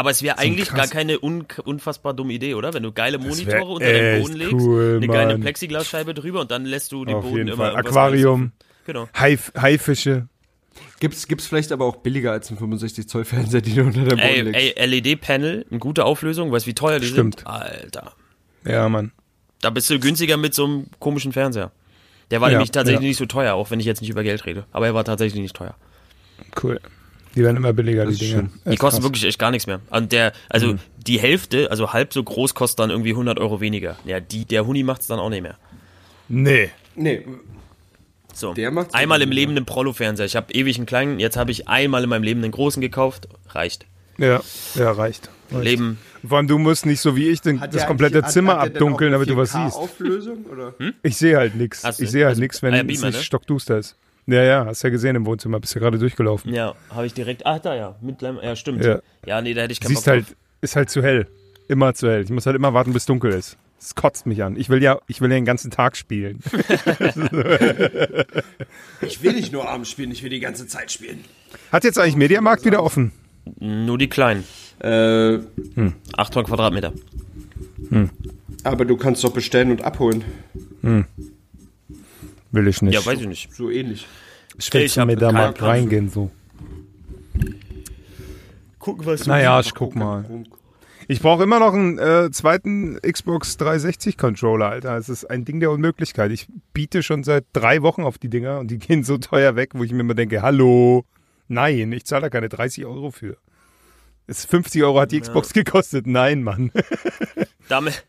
Aber 0.00 0.10
es 0.10 0.22
wäre 0.22 0.38
eigentlich 0.38 0.68
krass. 0.68 0.78
gar 0.78 0.86
keine 0.88 1.20
un 1.20 1.44
unfassbar 1.62 2.14
dumme 2.14 2.32
Idee, 2.32 2.54
oder? 2.54 2.72
Wenn 2.72 2.82
du 2.82 2.90
geile 2.90 3.18
Monitore 3.18 3.64
unter 3.66 3.92
den 3.92 4.22
Boden 4.22 4.34
legst, 4.34 4.54
cool, 4.54 4.94
eine 4.96 5.06
geile 5.08 5.32
Mann. 5.34 5.42
Plexiglasscheibe 5.42 6.14
drüber 6.14 6.40
und 6.40 6.50
dann 6.50 6.64
lässt 6.64 6.90
du 6.92 7.04
den 7.04 7.16
Auf 7.16 7.24
Boden 7.24 7.36
jeden 7.36 7.48
immer 7.50 7.74
Aquarium, 7.76 8.52
Genau. 8.86 9.10
Hai, 9.14 9.36
Haifische. 9.60 10.26
Gibt's, 11.00 11.28
gibt's 11.28 11.46
vielleicht 11.46 11.70
aber 11.70 11.84
auch 11.84 11.96
billiger 11.96 12.32
als 12.32 12.50
ein 12.50 12.56
65 12.56 13.08
Zoll 13.10 13.26
Fernseher, 13.26 13.60
die 13.60 13.74
du 13.74 13.82
unter 13.82 14.00
der 14.04 14.16
Boden 14.16 14.20
Ey, 14.20 14.40
legst. 14.40 14.78
ey 14.78 14.86
LED-Panel, 14.86 15.66
eine 15.68 15.78
gute 15.78 16.06
Auflösung, 16.06 16.50
weißt 16.50 16.64
du, 16.64 16.70
wie 16.70 16.74
teuer 16.74 16.98
die 16.98 17.06
Stimmt. 17.06 17.40
sind? 17.40 17.46
Alter. 17.46 18.14
Ja, 18.64 18.88
Mann. 18.88 19.12
Da 19.60 19.68
bist 19.68 19.90
du 19.90 19.98
günstiger 20.00 20.38
mit 20.38 20.54
so 20.54 20.64
einem 20.64 20.86
komischen 20.98 21.32
Fernseher. 21.34 21.72
Der 22.30 22.40
war 22.40 22.48
Ja, 22.48 22.54
nämlich 22.56 22.70
tatsächlich 22.70 23.02
ja. 23.02 23.08
nicht 23.08 23.18
so 23.18 23.26
teuer, 23.26 23.52
auch 23.52 23.70
wenn 23.70 23.80
ich 23.80 23.86
jetzt 23.86 24.00
nicht 24.00 24.08
über 24.10 24.22
Geld 24.22 24.46
rede. 24.46 24.64
Aber 24.72 24.86
er 24.86 24.94
war 24.94 25.04
tatsächlich 25.04 25.42
nicht 25.42 25.54
teuer. 25.56 25.74
Cool. 26.62 26.80
Die 27.36 27.42
werden 27.44 27.56
immer 27.56 27.72
billiger, 27.72 28.06
die 28.06 28.16
Dinge. 28.16 28.50
Die 28.66 28.76
kosten 28.76 28.98
krass. 29.00 29.02
wirklich 29.04 29.24
echt 29.24 29.38
gar 29.38 29.50
nichts 29.52 29.66
mehr. 29.66 29.80
Und 29.90 30.10
der, 30.12 30.32
also 30.48 30.72
Mhm. 30.74 30.78
die 31.06 31.18
Hälfte, 31.20 31.70
also 31.70 31.92
halb 31.92 32.12
so 32.12 32.22
groß, 32.24 32.54
kostet 32.54 32.80
dann 32.80 32.90
irgendwie 32.90 33.12
100 33.14 33.38
Euro 33.38 33.60
weniger. 33.60 33.96
Ja, 34.04 34.18
die, 34.20 34.44
der 34.44 34.66
Huni 34.66 34.82
macht's 34.82 35.06
dann 35.06 35.18
auch 35.20 35.28
nicht 35.30 35.42
mehr. 35.42 35.56
Nee. 36.28 36.70
Nee, 36.96 37.24
So. 38.34 38.54
Der 38.54 38.70
macht's 38.70 38.94
einmal 38.94 39.20
im. 39.22 39.30
Leben 39.30 39.52
einen 39.56 39.64
Prollo-Fernseher. 39.66 40.26
Ich 40.26 40.36
habe 40.36 40.52
ewig 40.52 40.76
einen 40.76 40.86
kleinen, 40.86 41.18
jetzt 41.20 41.36
habe 41.36 41.50
ich 41.50 41.68
einmal 41.68 42.02
in 42.04 42.08
meinem 42.08 42.22
Leben 42.22 42.42
einen 42.42 42.52
großen 42.52 42.80
gekauft. 42.80 43.28
Reicht. 43.50 43.86
Ja, 44.18 44.40
ja, 44.74 44.90
reicht. 44.92 45.30
reicht. 45.50 45.64
Leben. 45.64 45.98
Vor 46.26 46.36
allem, 46.38 46.46
du 46.48 46.58
musst 46.58 46.84
nicht 46.84 47.00
so 47.00 47.16
wie 47.16 47.28
ich 47.28 47.40
den, 47.40 47.60
Hat 47.60 47.74
das 47.74 47.86
komplette 47.86 48.22
hat- 48.22 48.30
Zimmer 48.32 48.58
hat 48.58 48.66
denn 48.66 48.72
abdunkeln, 48.74 49.12
damit 49.12 49.28
du 49.30 49.36
was 49.36 49.52
4K 49.54 49.64
siehst. 49.64 49.76
Auflösung, 49.76 50.44
oder? 50.52 50.74
Ich 51.02 51.16
sehe 51.16 51.36
halt 51.38 51.54
nichts. 51.54 51.82
Ich 51.98 52.10
sehe 52.10 52.24
halt 52.24 52.30
Also, 52.32 52.40
nichts, 52.42 52.62
wenn 52.62 52.74
ah 52.74 52.76
ja, 52.78 52.82
es 52.82 52.86
Beamer, 52.88 53.06
nicht 53.06 53.16
ne? 53.18 53.22
stockduster 53.22 53.78
ist. 53.78 53.96
Ja, 54.26 54.42
ja, 54.42 54.66
hast 54.66 54.82
ja 54.82 54.90
gesehen 54.90 55.16
im 55.16 55.26
Wohnzimmer, 55.26 55.58
bist 55.60 55.74
ja 55.74 55.80
gerade 55.80 55.98
durchgelaufen. 55.98 56.52
Ja, 56.54 56.74
habe 56.90 57.06
ich 57.06 57.14
direkt. 57.14 57.46
Ach, 57.46 57.58
da 57.58 57.74
ja. 57.74 57.96
Mit, 58.00 58.20
Leim- 58.22 58.38
ja, 58.42 58.54
stimmt. 58.56 58.84
Ja. 58.84 59.00
Ja. 59.26 59.40
nee, 59.42 59.54
da 59.54 59.62
hätte 59.62 59.72
ich 59.72 59.80
keinen 59.80 59.88
Siehst 59.88 60.04
Bock 60.04 60.12
halt, 60.14 60.26
drauf. 60.28 60.36
ist 60.60 60.76
halt 60.76 60.90
zu 60.90 61.02
hell. 61.02 61.26
Immer 61.68 61.94
zu 61.94 62.08
hell. 62.08 62.22
Ich 62.22 62.30
muss 62.30 62.46
halt 62.46 62.56
immer 62.56 62.72
warten, 62.74 62.92
bis 62.92 63.06
dunkel 63.06 63.32
ist. 63.32 63.56
Es 63.80 63.94
kotzt 63.94 64.26
mich 64.26 64.42
an. 64.42 64.56
Ich 64.56 64.68
will 64.68 64.82
ja, 64.82 64.98
ich 65.06 65.20
will 65.22 65.30
ja 65.30 65.36
den 65.36 65.44
ganzen 65.46 65.70
Tag 65.70 65.96
spielen. 65.96 66.40
Ich 69.02 69.22
will 69.22 69.32
nicht 69.32 69.52
nur 69.52 69.66
abends 69.68 69.90
spielen, 69.90 70.10
ich 70.10 70.22
will 70.22 70.30
die 70.30 70.40
ganze 70.40 70.66
Zeit 70.66 70.92
spielen. 70.92 71.24
Hat 71.72 71.84
jetzt 71.84 71.98
eigentlich 71.98 72.16
Mediamarkt 72.16 72.64
wieder 72.66 72.82
offen? 72.82 73.12
Nur 73.58 73.96
die 73.98 74.08
kleinen. 74.08 74.44
Äh, 74.80 75.38
800 76.16 76.46
Quadratmeter. 76.46 76.92
aber 78.64 78.84
du 78.84 78.96
kannst 78.96 79.24
doch 79.24 79.32
bestellen 79.32 79.70
und 79.70 79.82
abholen. 79.82 80.24
Will 82.52 82.68
ich 82.68 82.82
nicht. 82.82 82.94
Ja, 82.94 83.04
weiß 83.04 83.20
ich 83.20 83.26
nicht. 83.26 83.54
So 83.54 83.70
ähnlich. 83.70 84.06
ich 84.58 84.72
will 84.72 84.88
hab 84.88 85.06
Mediamarkt 85.06 85.44
keinen 85.44 85.54
Plan. 85.54 85.70
reingehen, 85.70 86.08
so. 86.08 86.30
Gucken, 88.78 89.06
was 89.06 89.26
Naja, 89.26 89.60
ich 89.60 89.74
guck 89.74 89.94
mal. 89.94 90.24
Ich 91.06 91.20
brauche 91.20 91.42
immer 91.42 91.58
noch 91.58 91.74
einen 91.74 91.98
äh, 91.98 92.30
zweiten 92.30 92.98
Xbox 93.00 93.56
360 93.56 94.16
Controller, 94.16 94.68
Alter. 94.68 94.96
Es 94.96 95.08
ist 95.08 95.24
ein 95.24 95.44
Ding 95.44 95.58
der 95.60 95.70
Unmöglichkeit. 95.70 96.30
Ich 96.30 96.46
biete 96.72 97.02
schon 97.02 97.24
seit 97.24 97.46
drei 97.52 97.82
Wochen 97.82 98.04
auf 98.04 98.16
die 98.16 98.30
Dinger 98.30 98.60
und 98.60 98.70
die 98.70 98.78
gehen 98.78 99.02
so 99.02 99.18
teuer 99.18 99.56
weg, 99.56 99.70
wo 99.74 99.82
ich 99.82 99.92
mir 99.92 100.00
immer 100.00 100.14
denke, 100.14 100.40
hallo, 100.40 101.04
nein, 101.48 101.92
ich 101.92 102.04
zahle 102.06 102.22
da 102.22 102.30
keine 102.30 102.48
30 102.48 102.86
Euro 102.86 103.10
für. 103.10 103.36
Es 104.28 104.44
50 104.44 104.84
Euro 104.84 105.00
hat 105.00 105.10
die 105.10 105.20
Xbox 105.20 105.52
gekostet. 105.52 106.06
Nein, 106.06 106.44
Mann. 106.44 106.70
Damit, 107.68 108.04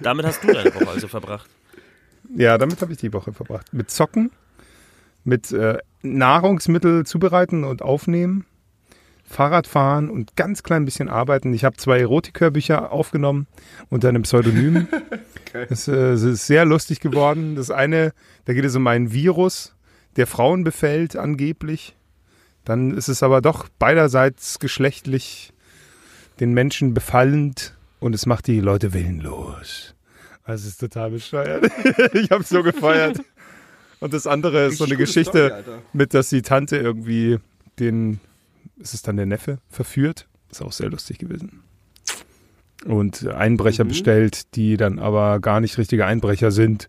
damit 0.00 0.26
hast 0.26 0.44
du 0.44 0.52
deine 0.52 0.72
Woche 0.74 0.88
also 0.88 1.08
verbracht. 1.08 1.48
Ja, 2.34 2.58
damit 2.58 2.80
habe 2.80 2.92
ich 2.92 2.98
die 2.98 3.12
Woche 3.12 3.32
verbracht. 3.32 3.72
Mit 3.72 3.90
Zocken, 3.90 4.30
mit 5.24 5.52
äh, 5.52 5.78
Nahrungsmittel 6.02 7.04
zubereiten 7.04 7.64
und 7.64 7.82
aufnehmen, 7.82 8.46
Fahrradfahren 9.24 10.08
und 10.08 10.36
ganz 10.36 10.62
klein 10.62 10.84
bisschen 10.84 11.08
arbeiten. 11.08 11.52
Ich 11.52 11.64
habe 11.64 11.76
zwei 11.76 11.98
Erotikhörbücher 11.98 12.92
aufgenommen 12.92 13.46
unter 13.90 14.08
einem 14.08 14.22
Pseudonym. 14.22 14.88
Es, 15.70 15.88
äh, 15.88 16.10
es 16.10 16.22
ist 16.22 16.46
sehr 16.46 16.66
lustig 16.66 17.00
geworden. 17.00 17.56
Das 17.56 17.70
eine, 17.70 18.12
da 18.44 18.52
geht 18.52 18.66
es 18.66 18.76
um 18.76 18.86
einen 18.86 19.14
Virus, 19.14 19.74
der 20.16 20.26
Frauen 20.26 20.64
befällt 20.64 21.16
angeblich. 21.16 21.96
Dann 22.64 22.90
ist 22.90 23.08
es 23.08 23.22
aber 23.22 23.40
doch 23.40 23.70
beiderseits 23.78 24.58
geschlechtlich 24.58 25.54
den 26.40 26.52
Menschen 26.52 26.92
befallend 26.92 27.74
und 28.00 28.14
es 28.14 28.26
macht 28.26 28.48
die 28.48 28.60
Leute 28.60 28.92
willenlos. 28.92 29.95
Also 30.46 30.62
es 30.62 30.72
ist 30.74 30.80
total 30.80 31.10
bescheuert. 31.10 31.70
ich 32.14 32.30
habe 32.30 32.44
so 32.44 32.62
gefeiert. 32.62 33.20
Und 33.98 34.14
das 34.14 34.26
andere 34.26 34.66
ist 34.66 34.78
so 34.78 34.84
eine 34.84 34.92
Richtig 34.92 35.06
Geschichte 35.14 35.58
Story, 35.62 35.78
mit, 35.92 36.14
dass 36.14 36.28
die 36.28 36.42
Tante 36.42 36.76
irgendwie 36.76 37.38
den, 37.80 38.20
ist 38.78 38.94
es 38.94 39.02
dann 39.02 39.16
der 39.16 39.26
Neffe, 39.26 39.58
verführt. 39.68 40.28
Ist 40.50 40.62
auch 40.62 40.72
sehr 40.72 40.88
lustig 40.88 41.18
gewesen. 41.18 41.62
Und 42.84 43.26
Einbrecher 43.26 43.84
Mhm. 43.84 43.88
bestellt, 43.88 44.54
die 44.54 44.76
dann 44.76 44.98
aber 45.00 45.40
gar 45.40 45.60
nicht 45.60 45.78
richtige 45.78 46.06
Einbrecher 46.06 46.52
sind, 46.52 46.88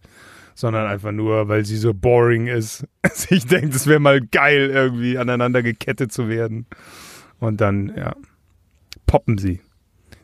sondern 0.53 0.85
einfach 0.85 1.11
nur, 1.11 1.47
weil 1.47 1.65
sie 1.65 1.77
so 1.77 1.93
boring 1.93 2.47
ist, 2.47 2.85
sich 3.11 3.47
denkt, 3.47 3.73
es 3.73 3.87
wäre 3.87 3.99
mal 3.99 4.21
geil, 4.21 4.69
irgendwie 4.69 5.17
aneinander 5.17 5.63
gekettet 5.63 6.11
zu 6.11 6.29
werden. 6.29 6.67
Und 7.39 7.61
dann, 7.61 7.93
ja, 7.95 8.15
poppen 9.07 9.37
sie. 9.39 9.61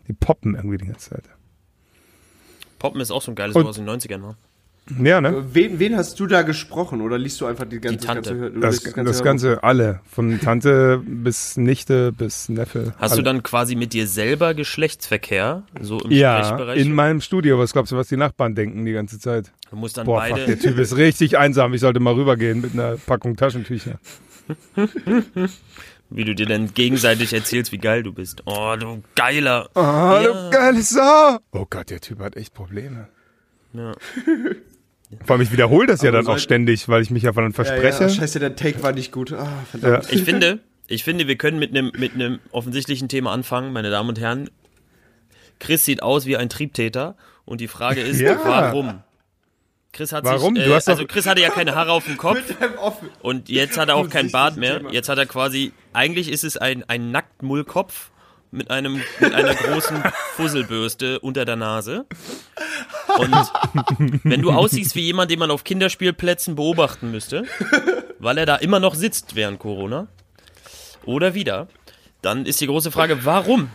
Die 0.07 0.13
poppen 0.13 0.55
irgendwie 0.55 0.77
die 0.77 0.87
ganze 0.87 1.11
Zeit. 1.11 1.23
Poppen 2.83 2.99
ist 2.99 3.11
auch 3.11 3.21
so 3.21 3.31
ein 3.31 3.35
geiles 3.35 3.55
Wort 3.55 3.65
aus 3.65 3.77
den 3.77 3.89
90ern, 3.89 4.21
war. 4.21 4.35
Ja, 5.01 5.21
ne? 5.21 5.45
Wen, 5.53 5.79
wen 5.79 5.95
hast 5.95 6.19
du 6.19 6.27
da 6.27 6.41
gesprochen 6.41 6.99
oder 6.99 7.17
liest 7.17 7.39
du 7.39 7.45
einfach 7.45 7.63
die 7.63 7.79
ganze, 7.79 7.97
Die 7.99 8.05
Tante. 8.05 8.29
ganze, 8.35 8.51
du 8.51 8.59
Das, 8.59 8.83
liest 8.83 8.97
das 8.97 9.23
Ganze 9.23 9.63
alle. 9.63 10.01
Von 10.11 10.41
Tante 10.41 11.01
bis 11.05 11.55
Nichte 11.55 12.11
bis 12.11 12.49
Neffe. 12.49 12.93
Hast 12.97 13.13
alle. 13.13 13.21
du 13.21 13.23
dann 13.23 13.41
quasi 13.43 13.75
mit 13.77 13.93
dir 13.93 14.05
selber 14.07 14.53
Geschlechtsverkehr, 14.53 15.63
so 15.79 16.01
im 16.01 16.11
Ja, 16.11 16.43
Sprechbereich? 16.43 16.81
in 16.81 16.93
meinem 16.93 17.21
Studio. 17.21 17.57
Was 17.57 17.71
glaubst 17.71 17.93
du, 17.93 17.95
was 17.95 18.09
die 18.09 18.17
Nachbarn 18.17 18.53
denken 18.55 18.83
die 18.83 18.91
ganze 18.91 19.17
Zeit? 19.19 19.53
du 19.69 19.77
musst 19.77 19.97
dann 19.97 20.05
Boah, 20.05 20.21
fuck, 20.25 20.31
beide. 20.35 20.45
der 20.47 20.59
Typ 20.59 20.77
ist 20.77 20.97
richtig 20.97 21.37
einsam. 21.37 21.73
Ich 21.73 21.79
sollte 21.79 22.01
mal 22.01 22.13
rübergehen 22.15 22.59
mit 22.59 22.73
einer 22.73 22.97
Packung 22.97 23.37
Taschentücher. 23.37 23.97
Wie 26.15 26.25
du 26.25 26.35
dir 26.35 26.45
dann 26.45 26.73
gegenseitig 26.75 27.33
erzählst, 27.33 27.71
wie 27.71 27.79
geil 27.79 28.03
du 28.03 28.13
bist. 28.13 28.43
Oh, 28.45 28.75
du 28.79 29.01
geiler. 29.15 29.67
Oh, 29.73 29.79
Ja. 29.81 30.21
du 30.23 30.49
geile 30.51 30.81
Sau. 30.83 31.39
Oh 31.51 31.65
Gott, 31.67 31.89
der 31.89 32.01
Typ 32.01 32.19
hat 32.19 32.35
echt 32.37 32.53
Probleme. 32.53 33.07
Ja. 33.73 33.93
Vor 35.25 35.35
allem, 35.35 35.41
ich 35.41 35.51
wiederhole 35.51 35.87
das 35.87 36.01
ja 36.01 36.09
Aber 36.09 36.19
dann 36.23 36.27
auch 36.27 36.37
ständig, 36.39 36.87
weil 36.89 37.01
ich 37.01 37.09
mich 37.11 37.23
ja 37.23 37.33
von 37.33 37.43
dann 37.43 37.51
Ja, 37.51 37.55
verspreche. 37.55 38.03
ja, 38.03 38.09
scheiße, 38.09 38.39
der 38.39 38.55
Take 38.55 38.81
war 38.83 38.91
nicht 38.93 39.11
gut. 39.11 39.31
Ah, 39.33 39.63
verdammt. 39.69 40.11
Ich 40.11 40.23
finde, 40.23 40.59
ich 40.87 41.03
finde, 41.03 41.27
wir 41.27 41.35
können 41.35 41.57
mit 41.59 41.71
einem 41.71 41.91
mit 41.97 42.13
einem 42.13 42.39
offensichtlichen 42.51 43.09
Thema 43.09 43.31
anfangen, 43.31 43.73
meine 43.73 43.89
Damen 43.91 44.09
und 44.09 44.19
Herren. 44.19 44.49
Chris 45.59 45.85
sieht 45.85 46.01
aus 46.03 46.25
wie 46.25 46.35
ein 46.37 46.49
Triebtäter 46.49 47.15
und 47.45 47.61
die 47.61 47.67
Frage 47.67 48.01
ist, 48.01 48.19
Ja. 48.19 48.39
warum? 48.43 49.01
Chris 49.93 50.11
hat 50.11 50.25
Warum? 50.25 50.55
sich, 50.55 50.65
äh, 50.65 50.73
also 50.73 51.05
Chris 51.05 51.27
hatte 51.27 51.41
ja 51.41 51.49
keine 51.51 51.75
Haare 51.75 51.91
auf 51.91 52.05
dem 52.05 52.17
Kopf 52.17 52.35
Mit 52.35 52.59
deinem 52.59 52.77
offen. 52.79 53.09
und 53.21 53.47
jetzt 53.47 53.77
hat 53.77 53.89
er 53.89 53.95
auch 53.95 54.09
keinen 54.09 54.31
Bart 54.31 54.57
mehr. 54.57 54.77
Thema. 54.77 54.91
Jetzt 54.91 55.07
hat 55.07 55.19
er 55.19 55.27
quasi, 55.27 55.71
eigentlich 55.93 56.29
ist 56.29 56.43
es 56.43 56.57
ein 56.57 56.83
ein 56.89 57.11
Nacktmullkopf 57.11 58.09
mit 58.51 58.71
einem 58.71 59.01
mit 59.19 59.33
einer 59.33 59.53
großen 59.53 60.03
Fusselbürste 60.35 61.19
unter 61.19 61.45
der 61.45 61.55
Nase. 61.55 62.05
Und 63.17 63.33
wenn 64.23 64.41
du 64.41 64.51
aussiehst 64.51 64.95
wie 64.95 65.01
jemand, 65.01 65.29
den 65.29 65.39
man 65.39 65.51
auf 65.51 65.63
Kinderspielplätzen 65.63 66.55
beobachten 66.55 67.11
müsste, 67.11 67.43
weil 68.19 68.37
er 68.39 68.45
da 68.47 68.55
immer 68.55 68.79
noch 68.79 68.95
sitzt 68.95 69.35
während 69.35 69.59
Corona 69.59 70.07
oder 71.05 71.35
wieder, 71.35 71.67
dann 72.23 72.45
ist 72.47 72.61
die 72.61 72.67
große 72.67 72.91
Frage, 72.91 73.25
warum? 73.25 73.69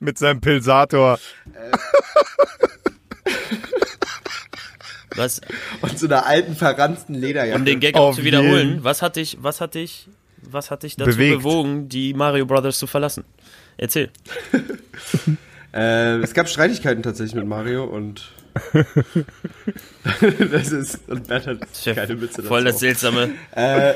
Mit 0.00 0.16
seinem 0.16 0.40
Pilsator. 0.40 1.18
Was, 5.18 5.40
Und 5.82 5.98
so 5.98 6.06
einer 6.06 6.24
alten, 6.26 6.54
verranzten 6.56 7.14
Lederjacke. 7.14 7.58
um 7.58 7.64
den 7.64 7.80
Gag 7.80 7.94
auch 7.96 8.14
zu 8.16 8.24
wiederholen, 8.24 8.68
jeden. 8.68 8.84
was 8.84 9.02
hat 9.02 9.16
dich, 9.16 9.36
was 9.40 9.60
hat 9.60 9.74
dich, 9.74 10.08
was 10.42 10.70
hat 10.70 10.82
dich 10.84 10.96
dazu 10.96 11.10
Bewegt. 11.10 11.38
bewogen, 11.38 11.88
die 11.88 12.14
Mario 12.14 12.46
Brothers 12.46 12.78
zu 12.78 12.86
verlassen? 12.86 13.24
Erzähl. 13.76 14.10
Äh, 15.70 16.16
es 16.20 16.32
gab 16.32 16.48
Streitigkeiten 16.48 17.02
tatsächlich 17.02 17.34
mit 17.34 17.46
Mario 17.46 17.84
und 17.84 18.30
das 20.50 20.72
ist 20.72 21.00
und 21.08 21.28
Bert 21.28 21.46
hat 21.46 21.58
keine 21.84 22.20
Witze 22.22 22.42
Voll 22.42 22.64
das 22.64 22.76
dazu. 22.76 22.86
seltsame. 22.86 23.30
Äh, 23.54 23.92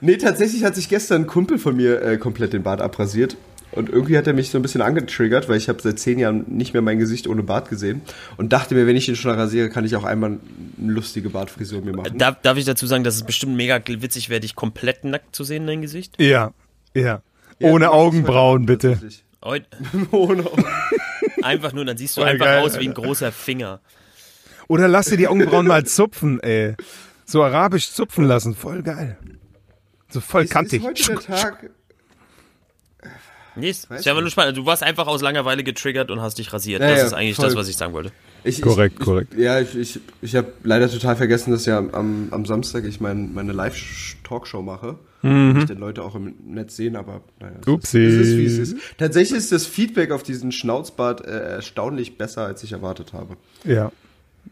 nee, 0.00 0.16
tatsächlich 0.16 0.64
hat 0.64 0.74
sich 0.74 0.88
gestern 0.88 1.22
ein 1.22 1.26
Kumpel 1.28 1.58
von 1.58 1.76
mir 1.76 2.02
äh, 2.02 2.16
komplett 2.18 2.52
den 2.52 2.64
Bart 2.64 2.80
abrasiert. 2.80 3.36
Und 3.74 3.88
irgendwie 3.88 4.16
hat 4.16 4.26
er 4.26 4.34
mich 4.34 4.50
so 4.50 4.58
ein 4.58 4.62
bisschen 4.62 4.82
angetriggert, 4.82 5.48
weil 5.48 5.56
ich 5.56 5.68
habe 5.68 5.82
seit 5.82 5.98
zehn 5.98 6.18
Jahren 6.18 6.44
nicht 6.48 6.72
mehr 6.74 6.82
mein 6.82 6.98
Gesicht 6.98 7.26
ohne 7.26 7.42
Bart 7.42 7.68
gesehen. 7.68 8.02
Und 8.36 8.52
dachte 8.52 8.74
mir, 8.74 8.86
wenn 8.86 8.96
ich 8.96 9.08
ihn 9.08 9.16
schon 9.16 9.32
rasiere, 9.32 9.68
kann 9.68 9.84
ich 9.84 9.96
auch 9.96 10.04
einmal 10.04 10.38
eine 10.80 10.92
lustige 10.92 11.30
Bartfrisur 11.30 11.82
mir 11.82 11.92
machen. 11.92 12.16
Darf, 12.18 12.40
darf 12.42 12.56
ich 12.56 12.64
dazu 12.64 12.86
sagen, 12.86 13.02
dass 13.04 13.16
es 13.16 13.24
bestimmt 13.24 13.56
mega 13.56 13.80
witzig 13.86 14.28
wäre, 14.28 14.40
dich 14.40 14.54
komplett 14.54 15.04
nackt 15.04 15.34
zu 15.34 15.42
sehen, 15.44 15.66
dein 15.66 15.82
Gesicht? 15.82 16.20
Ja, 16.20 16.52
ja. 16.94 17.22
Ja, 17.58 17.68
Ohne 17.70 17.90
Augenbrauen, 17.90 18.66
bitte. 18.66 18.98
Ohne 20.10 20.46
Augen. 20.46 20.64
Einfach 21.42 21.72
nur, 21.72 21.84
dann 21.84 21.96
siehst 21.96 22.16
du 22.16 22.22
Voll 22.22 22.30
einfach 22.30 22.46
geil, 22.46 22.62
aus 22.62 22.78
wie 22.78 22.88
ein 22.88 22.94
großer 22.94 23.30
Finger. 23.30 23.80
Oder 24.66 24.88
lass 24.88 25.06
dir 25.06 25.18
die 25.18 25.28
Augenbrauen 25.28 25.66
mal 25.66 25.84
zupfen, 25.84 26.40
ey. 26.40 26.74
So 27.26 27.42
arabisch 27.42 27.90
zupfen 27.90 28.24
lassen, 28.24 28.54
voll 28.54 28.82
geil. 28.82 29.18
So 30.08 30.20
voll 30.20 30.44
Ist, 30.44 30.50
kantig. 30.50 30.82
ist 30.82 31.08
heute 31.10 31.26
der 31.26 31.36
Tag. 31.36 31.70
Nee, 33.56 33.70
ist 33.70 33.88
ja 34.04 34.12
aber 34.12 34.20
nur 34.20 34.30
spannend. 34.30 34.56
Du 34.56 34.66
warst 34.66 34.82
einfach 34.82 35.06
aus 35.06 35.22
Langeweile 35.22 35.62
getriggert 35.62 36.10
und 36.10 36.20
hast 36.20 36.38
dich 36.38 36.52
rasiert. 36.52 36.80
Ja, 36.80 36.88
das 36.88 36.98
ja, 36.98 37.06
ist 37.06 37.12
eigentlich 37.12 37.36
voll. 37.36 37.46
das, 37.46 37.54
was 37.54 37.68
ich 37.68 37.76
sagen 37.76 37.92
wollte. 37.92 38.12
Ich, 38.42 38.60
Korrekt, 38.60 38.96
ich, 38.98 39.04
korrekt. 39.04 39.34
Ich, 39.34 39.40
ja, 39.40 39.60
ich, 39.60 39.74
ich, 39.76 40.00
ich 40.20 40.36
habe 40.36 40.52
leider 40.62 40.90
total 40.90 41.16
vergessen, 41.16 41.50
dass 41.50 41.64
ja 41.64 41.78
am, 41.78 42.28
am 42.30 42.44
Samstag 42.44 42.84
ich 42.84 43.00
mein, 43.00 43.32
meine 43.32 43.52
Live-Talkshow 43.52 44.60
mache. 44.60 44.98
Mhm. 45.22 45.60
Ich 45.60 45.64
den 45.64 45.78
Leute 45.78 46.02
auch 46.02 46.14
im 46.14 46.34
Netz 46.44 46.76
sehen, 46.76 46.96
aber 46.96 47.22
naja, 47.40 47.54
Upsi. 47.66 48.04
Ist, 48.04 48.14
es 48.14 48.28
ist, 48.28 48.36
wie 48.36 48.44
es 48.44 48.58
ist. 48.58 48.76
Tatsächlich 48.98 49.38
ist 49.38 49.52
das 49.52 49.66
Feedback 49.66 50.10
auf 50.10 50.22
diesen 50.22 50.52
Schnauzbart 50.52 51.24
äh, 51.24 51.54
erstaunlich 51.54 52.18
besser, 52.18 52.44
als 52.44 52.62
ich 52.62 52.72
erwartet 52.72 53.14
habe. 53.14 53.36
Ja. 53.64 53.90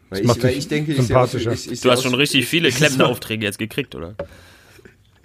Weil, 0.09 0.21
ich, 0.21 0.27
weil 0.27 0.35
dich 0.35 0.57
ich 0.57 0.67
denke, 0.67 0.91
ich 0.93 0.97
sehe 0.97 1.17
aus, 1.17 1.31
sympathischer. 1.31 1.51
ich, 1.51 1.71
ich 1.71 1.81
Du 1.81 1.91
hast 1.91 2.01
schon 2.01 2.15
richtig 2.15 2.47
viele 2.47 2.69
Klempneraufträge 2.71 3.45
jetzt 3.45 3.59
gekriegt, 3.59 3.93
oder? 3.93 4.15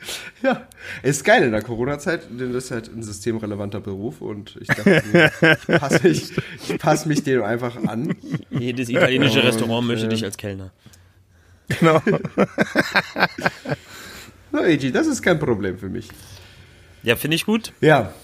Ja, 0.42 0.68
ist 1.02 1.24
geil 1.24 1.42
in 1.42 1.50
der 1.50 1.62
Corona-Zeit, 1.62 2.28
denn 2.30 2.52
das 2.52 2.66
ist 2.66 2.70
halt 2.70 2.94
ein 2.94 3.02
systemrelevanter 3.02 3.80
Beruf 3.80 4.20
und 4.20 4.56
ich 4.60 4.68
dachte, 4.68 5.02
ich 5.68 5.78
passe 5.78 6.08
ich, 6.08 6.32
ich 6.68 6.78
pass 6.78 7.06
mich 7.06 7.24
dem 7.24 7.42
einfach 7.42 7.76
an. 7.84 8.14
Jedes 8.50 8.88
italienische 8.88 9.42
Restaurant 9.42 9.86
möchte 9.88 10.06
äh, 10.06 10.10
dich 10.10 10.24
als 10.24 10.36
Kellner. 10.36 10.70
Genau. 11.68 12.00
Na, 14.52 14.60
Eiji, 14.60 14.92
das 14.92 15.06
ist 15.06 15.22
kein 15.22 15.38
Problem 15.38 15.78
für 15.78 15.88
mich. 15.88 16.08
Ja, 17.02 17.16
finde 17.16 17.34
ich 17.34 17.44
gut. 17.44 17.72
Ja, 17.80 18.14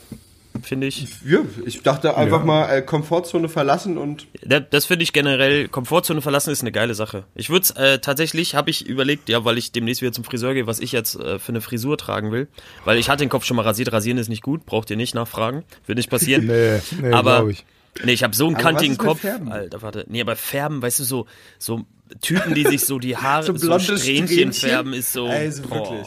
Finde 0.63 0.87
ich. 0.87 1.09
ja 1.27 1.41
ich 1.67 1.83
dachte 1.83 2.17
einfach 2.17 2.41
Ja. 2.41 2.45
mal 2.47 2.69
äh, 2.71 2.81
Komfortzone 2.83 3.49
verlassen 3.49 3.99
und 3.99 4.27
Da- 4.45 4.61
Das 4.61 4.87
finde 4.87 5.03
ich 5.03 5.13
generell, 5.13 5.69
Komfortzone 5.69 6.23
verlassen 6.23 6.51
ist 6.51 6.61
eine 6.63 6.73
geile 6.73 6.95
Sache. 6.95 7.25
Ich 7.35 7.51
würde 7.51 7.65
es 7.65 7.71
äh, 7.73 7.99
tatsächlich, 7.99 8.55
habe 8.55 8.71
ich 8.71 8.87
überlegt, 8.87 9.29
ja, 9.29 9.45
weil 9.45 9.59
ich 9.59 9.73
demnächst 9.73 10.01
wieder 10.01 10.13
zum 10.13 10.25
Friseur 10.25 10.55
gehe, 10.55 10.67
was 10.67 10.79
ich 10.81 10.93
jetzt 10.93 11.17
äh, 11.17 11.39
für 11.39 11.51
eine 11.51 11.61
Frisur 11.61 11.99
tragen 11.99 12.31
will. 12.33 12.49
Weil 12.85 12.99
ich 12.99 13.09
hatte 13.11 13.25
den 13.25 13.29
Kopf 13.31 13.45
schon 13.45 13.57
mal 13.57 13.63
rasiert, 13.65 13.93
rasieren 13.93 14.17
ist 14.17 14.29
nicht 14.29 14.43
gut, 14.43 14.65
braucht 14.65 14.91
ihr 14.91 14.97
nicht 14.97 15.15
nachfragen, 15.15 15.65
wird 15.87 15.99
nicht 15.99 16.09
passieren. 16.11 16.47
Nee, 16.55 16.81
nee, 17.03 17.11
aber 17.13 17.49
ich. 17.49 17.65
nee, 18.05 18.13
ich 18.13 18.23
habe 18.23 18.35
so 18.35 18.47
einen 18.47 18.55
Aber 18.57 18.63
kantigen 18.65 18.97
Kopf. 18.97 19.21
Färben? 19.21 19.51
Alter, 19.51 19.83
warte. 19.83 20.05
Nee, 20.09 20.21
aber 20.21 20.37
Färben, 20.37 20.81
weißt 20.81 21.01
du, 21.01 21.05
so, 21.05 21.27
so 21.59 21.83
Typen, 22.21 22.55
die 22.55 22.65
sich 22.65 22.85
so 22.87 22.99
die 22.99 23.17
Haare, 23.19 23.45
So 23.45 23.57
so, 23.57 23.79
Strähnchen, 23.79 24.29
Strähnchen? 24.29 24.53
färben, 24.53 24.93
ist 24.95 25.13
so. 25.13 25.27
Also 25.27 25.69
wirklich. 25.69 26.07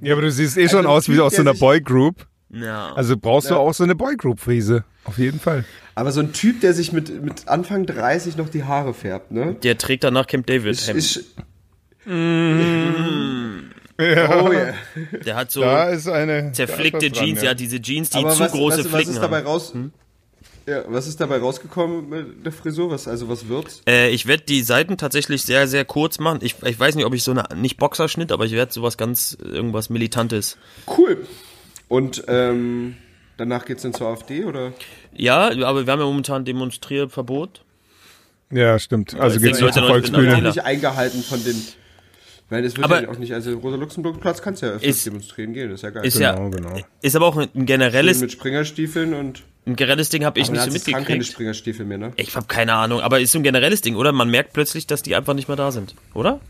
Ja, 0.00 0.14
aber 0.14 0.22
du 0.22 0.30
siehst 0.32 0.56
eh 0.56 0.68
schon 0.68 0.80
ein 0.80 0.86
aus 0.86 1.08
wie 1.08 1.20
aus 1.20 1.34
so 1.34 1.42
einer 1.42 1.54
Boygroup. 1.54 2.26
Ja. 2.50 2.92
Also 2.94 3.16
brauchst 3.16 3.50
du 3.50 3.54
Ja. 3.54 3.60
auch 3.60 3.74
so 3.74 3.84
eine 3.84 3.94
Boygroup-Frise. 3.94 4.84
Auf 5.04 5.18
jeden 5.18 5.40
Fall. 5.40 5.64
aber 5.94 6.12
so 6.12 6.20
ein 6.20 6.32
Typ, 6.32 6.60
der 6.60 6.74
sich 6.74 6.92
mit, 6.92 7.22
mit 7.22 7.48
Anfang 7.48 7.86
30 7.86 8.36
noch 8.36 8.48
die 8.48 8.64
Haare 8.64 8.94
färbt, 8.94 9.32
ne? 9.32 9.54
der 9.62 9.76
trägt 9.78 10.04
danach 10.04 10.26
Camp 10.26 10.46
David 10.46 10.72
Ist, 10.72 10.86
Hemd. 10.88 10.98
ist, 10.98 11.24
Oh 14.00 14.52
ja. 14.52 14.74
Der 15.24 15.34
hat 15.36 15.50
so 15.50 15.60
Da 15.60 15.88
ist 15.88 16.08
eine. 16.08 16.52
zerflickte 16.52 16.98
da 17.00 17.06
ist 17.06 17.16
dran, 17.16 17.24
Jeans, 17.26 17.42
ja. 17.42 17.54
diese 17.54 17.80
Jeans, 17.82 18.10
die 18.10 18.18
Aber 18.18 18.30
zu 18.30 18.40
was, 18.40 18.52
große 18.52 18.78
was, 18.78 18.84
was 18.84 18.92
Flicken 18.92 19.12
ist 19.14 19.20
dabei 19.22 19.38
haben. 19.38 19.46
raus? 19.46 19.72
Hm? 19.74 19.92
Ja, 20.66 20.84
was 20.86 21.06
ist 21.08 21.20
dabei 21.20 21.38
rausgekommen 21.38 22.08
mit 22.08 22.44
der 22.46 22.52
Frisur? 22.52 22.90
Was, 22.90 23.08
also 23.08 23.28
was 23.28 23.48
wird's? 23.48 23.80
Äh, 23.88 24.10
ich 24.10 24.26
werde 24.26 24.44
die 24.44 24.62
Seiten 24.62 24.98
tatsächlich 24.98 25.42
sehr, 25.42 25.66
sehr 25.66 25.84
kurz 25.84 26.18
machen. 26.18 26.40
Ich, 26.42 26.56
ich 26.62 26.78
weiß 26.78 26.94
nicht, 26.94 27.06
ob 27.06 27.14
ich 27.14 27.24
so 27.24 27.30
eine, 27.32 27.44
nicht 27.56 27.78
Boxerschnitt, 27.78 28.30
aber 28.30 28.44
ich 28.44 28.52
werde 28.52 28.72
sowas 28.72 28.96
ganz, 28.98 29.36
irgendwas 29.42 29.88
Militantes. 29.90 30.58
Cool. 30.86 31.26
Und 31.88 32.22
ähm, 32.28 32.96
danach 33.38 33.64
geht's 33.64 33.82
dann 33.82 33.94
zur 33.94 34.08
AfD 34.08 34.44
oder? 34.44 34.72
Ja, 35.16 35.48
aber 35.66 35.86
wir 35.86 35.92
haben 35.92 36.00
ja 36.00 36.06
momentan 36.06 36.44
Demonstrierverbot. 36.44 37.62
Ja, 38.50 38.78
stimmt. 38.78 39.14
Also 39.18 39.38
denke, 39.38 39.64
nicht 39.64 39.74
zur. 39.74 39.88
Volksbühne. 39.88 40.42
nicht 40.42 40.62
eingehalten 40.64 41.22
von 41.22 41.42
den. 41.44 41.56
Weil 42.50 42.64
es 42.64 42.76
wird 42.76 42.84
Aber- 42.86 43.02
ja 43.02 43.08
auch 43.10 43.18
nicht, 43.18 43.34
also 43.34 43.52
Rosa-Luxemburg-Platz 43.58 44.40
kannst 44.40 44.62
ja 44.62 44.68
öfters 44.68 44.88
Ist- 44.96 45.06
demonstrieren 45.06 45.52
gehen, 45.52 45.70
ist 45.70 45.82
ja 45.82 45.90
geil. 45.90 46.06
Ist 46.06 46.16
Genau, 46.18 46.44
ja, 46.44 46.48
genau. 46.48 46.76
ist 47.02 47.14
aber 47.14 47.26
auch 47.26 47.36
ein 47.36 47.48
Schön 47.54 47.66
generelles, 47.66 48.20
mit 48.22 48.32
Springerstiefeln 48.32 49.12
und. 49.12 49.42
ein 49.66 49.76
generelles 49.76 50.08
Ding 50.08 50.24
habe 50.24 50.40
ich 50.40 50.50
nicht 50.50 50.62
so 50.62 50.70
tragen 50.70 50.82
keine 50.84 51.00
mitgekriegt. 51.00 51.26
Springerstiefel 51.26 51.84
mehr, 51.84 51.98
ne? 51.98 52.12
Ich 52.16 52.34
habe 52.36 52.46
keine 52.46 52.72
Ahnung, 52.72 53.00
aber 53.00 53.20
ist 53.20 53.32
so 53.32 53.38
ein 53.38 53.42
generelles 53.42 53.82
Ding, 53.82 53.96
oder? 53.96 54.12
Man 54.12 54.30
merkt 54.30 54.54
plötzlich, 54.54 54.86
dass 54.86 55.02
die 55.02 55.14
einfach 55.14 55.34
nicht 55.34 55.48
mehr 55.48 55.58
da 55.58 55.70
sind, 55.72 55.94
oder? 56.14 56.40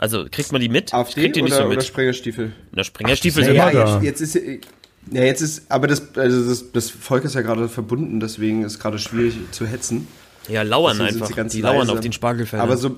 Also 0.00 0.24
kriegt 0.30 0.50
man 0.50 0.62
die 0.62 0.70
mit? 0.70 0.88
ich 0.88 0.94
AfD 0.94 1.20
krieg 1.20 1.34
die 1.34 1.42
nicht 1.42 1.52
oder, 1.52 1.62
so 1.62 1.66
oder 1.66 1.76
mit. 1.76 1.84
Springerstiefel? 1.84 2.52
Na, 2.72 2.84
Springerstiefel 2.84 3.42
Ach, 3.42 3.46
sind 3.46 3.54
ja, 3.54 3.70
Ja, 3.70 3.84
da. 3.84 4.00
jetzt, 4.00 4.22
ist 4.22 4.34
ja 4.34 5.22
jetzt 5.22 5.42
ist, 5.42 5.70
aber 5.70 5.88
das, 5.88 6.16
also 6.16 6.48
das, 6.48 6.72
das 6.72 6.88
Volk 6.88 7.24
ist 7.24 7.34
ja 7.34 7.42
gerade 7.42 7.68
verbunden, 7.68 8.18
deswegen 8.18 8.64
ist 8.64 8.78
gerade 8.78 8.98
schwierig 8.98 9.34
zu 9.50 9.66
hetzen. 9.66 10.08
ja 10.48 10.62
lauern 10.62 10.96
Deswegen 10.98 11.22
einfach. 11.22 11.48
Die 11.48 11.60
lauern 11.60 11.80
leise. 11.80 11.92
auf 11.92 12.00
den 12.00 12.12
Spargelfeldern. 12.14 12.66
Aber 12.66 12.78
so, 12.78 12.96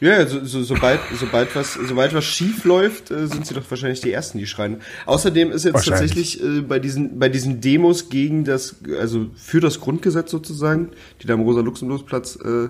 ja, 0.00 0.26
so, 0.26 0.44
so, 0.44 0.62
sobald, 0.62 1.00
sobald 1.18 1.56
was, 1.56 1.74
sobald 1.74 2.12
was 2.12 2.24
schief 2.26 2.64
läuft, 2.64 3.10
äh, 3.10 3.26
sind 3.26 3.46
sie 3.46 3.54
doch 3.54 3.62
wahrscheinlich 3.70 4.02
die 4.02 4.12
ersten, 4.12 4.36
die 4.36 4.46
schreien. 4.46 4.82
Außerdem 5.06 5.50
ist 5.50 5.64
jetzt 5.64 5.86
tatsächlich 5.86 6.42
äh, 6.42 6.60
bei 6.60 6.78
diesen, 6.78 7.18
bei 7.18 7.30
diesen 7.30 7.62
Demos 7.62 8.10
gegen 8.10 8.44
das, 8.44 8.76
also 9.00 9.30
für 9.34 9.60
das 9.60 9.80
Grundgesetz 9.80 10.30
sozusagen, 10.30 10.90
die 11.22 11.26
da 11.26 11.32
am 11.32 11.40
Rosa-Luxemburg-Platz 11.40 12.38
äh, 12.44 12.68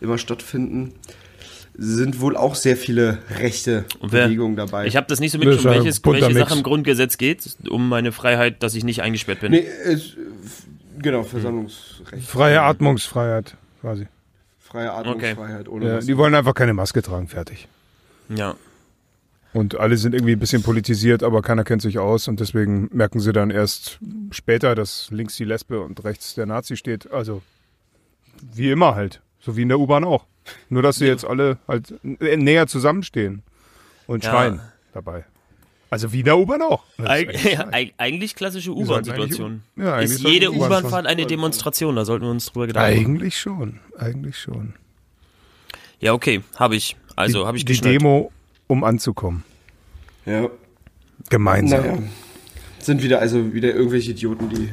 immer 0.00 0.16
stattfinden, 0.18 0.92
sind 1.78 2.20
wohl 2.20 2.36
auch 2.36 2.54
sehr 2.54 2.76
viele 2.76 3.18
rechte 3.38 3.84
wer- 4.00 4.26
Bewegungen 4.26 4.56
dabei. 4.56 4.86
ich 4.86 4.96
habe 4.96 5.06
das 5.08 5.20
nicht 5.20 5.32
so 5.32 5.38
ist 5.40 5.64
ja 5.64 5.70
welches, 5.70 6.02
welche 6.04 6.28
Mix. 6.28 6.38
Sache 6.38 6.54
im 6.54 6.62
Grundgesetz 6.62 7.18
geht, 7.18 7.56
um 7.68 7.88
meine 7.88 8.12
Freiheit, 8.12 8.62
dass 8.62 8.74
ich 8.74 8.84
nicht 8.84 9.02
eingesperrt 9.02 9.40
bin. 9.40 9.52
nee, 9.52 9.66
es, 9.84 10.16
genau, 10.98 11.22
Versammlungsrecht. 11.22 12.26
Freie 12.26 12.62
Atmungsfreiheit, 12.62 13.56
quasi. 13.80 14.06
Freie 14.58 14.92
Atmungsfreiheit 14.92 15.68
ohne 15.68 15.86
Ja, 15.86 16.00
die 16.00 16.16
wollen 16.16 16.34
einfach 16.34 16.54
keine 16.54 16.72
Maske 16.72 17.02
tragen, 17.02 17.28
fertig. 17.28 17.68
Ja. 18.28 18.56
Und 19.52 19.76
alle 19.78 19.96
sind 19.96 20.14
irgendwie 20.14 20.32
ein 20.32 20.38
bisschen 20.38 20.62
politisiert, 20.62 21.22
aber 21.22 21.40
keiner 21.40 21.64
kennt 21.64 21.80
sich 21.80 21.98
aus 21.98 22.28
und 22.28 22.40
deswegen 22.40 22.88
merken 22.92 23.20
sie 23.20 23.32
dann 23.32 23.50
erst 23.50 23.98
später, 24.30 24.74
dass 24.74 25.10
links 25.10 25.36
die 25.36 25.44
Lesbe 25.44 25.80
und 25.80 26.04
rechts 26.04 26.34
der 26.34 26.46
Nazi 26.46 26.76
steht. 26.76 27.10
Also 27.10 27.42
wie 28.54 28.70
immer 28.70 28.94
halt, 28.94 29.20
so 29.40 29.56
wie 29.56 29.62
in 29.62 29.68
der 29.68 29.78
U-Bahn 29.78 30.04
auch. 30.04 30.24
Nur 30.68 30.82
dass 30.82 30.96
sie 30.96 31.06
jetzt 31.06 31.24
alle 31.24 31.58
halt 31.68 31.94
äh, 32.20 32.36
näher 32.36 32.66
zusammenstehen 32.66 33.42
und 34.06 34.24
Ja. 34.24 34.30
schreien 34.30 34.60
dabei. 34.92 35.24
Also 35.88 36.12
wie 36.12 36.18
in 36.20 36.24
der 36.24 36.36
U-Bahn 36.36 36.62
auch. 36.62 36.82
Eig 36.98 37.28
eigentlich 37.28 37.44
ja, 37.52 37.66
eigentlich 37.96 38.34
klassische 38.34 38.72
U-Bahn-Situation. 38.74 39.62
Ja, 39.76 40.00
Ist 40.00 40.20
jede 40.20 40.50
U-Bahn 40.50 40.66
U-Bahnfahrt 40.66 41.06
eine 41.06 41.26
Demonstration, 41.26 41.94
da 41.96 42.04
sollten 42.04 42.24
wir 42.24 42.30
uns 42.32 42.46
drüber 42.46 42.66
Gedanken 42.66 43.02
machen. 43.02 43.06
Eigentlich 43.14 43.38
schon, 43.38 43.80
eigentlich 43.96 44.36
schon. 44.38 44.74
Ja, 46.00 46.12
okay, 46.12 46.42
habe 46.56 46.76
ich. 46.76 46.96
Also 47.14 47.46
habe 47.46 47.56
ich 47.56 47.64
die 47.64 47.72
geschnallt. 47.72 48.00
Demo, 48.00 48.32
um 48.66 48.84
anzukommen. 48.84 49.44
Ja. 50.26 50.48
Gemeinsam. 51.30 51.80
Naja. 51.80 51.98
Sind 52.80 53.02
wieder 53.02 53.20
also 53.20 53.54
wieder 53.54 53.72
irgendwelche 53.74 54.10
Idioten, 54.10 54.48
die, 54.50 54.68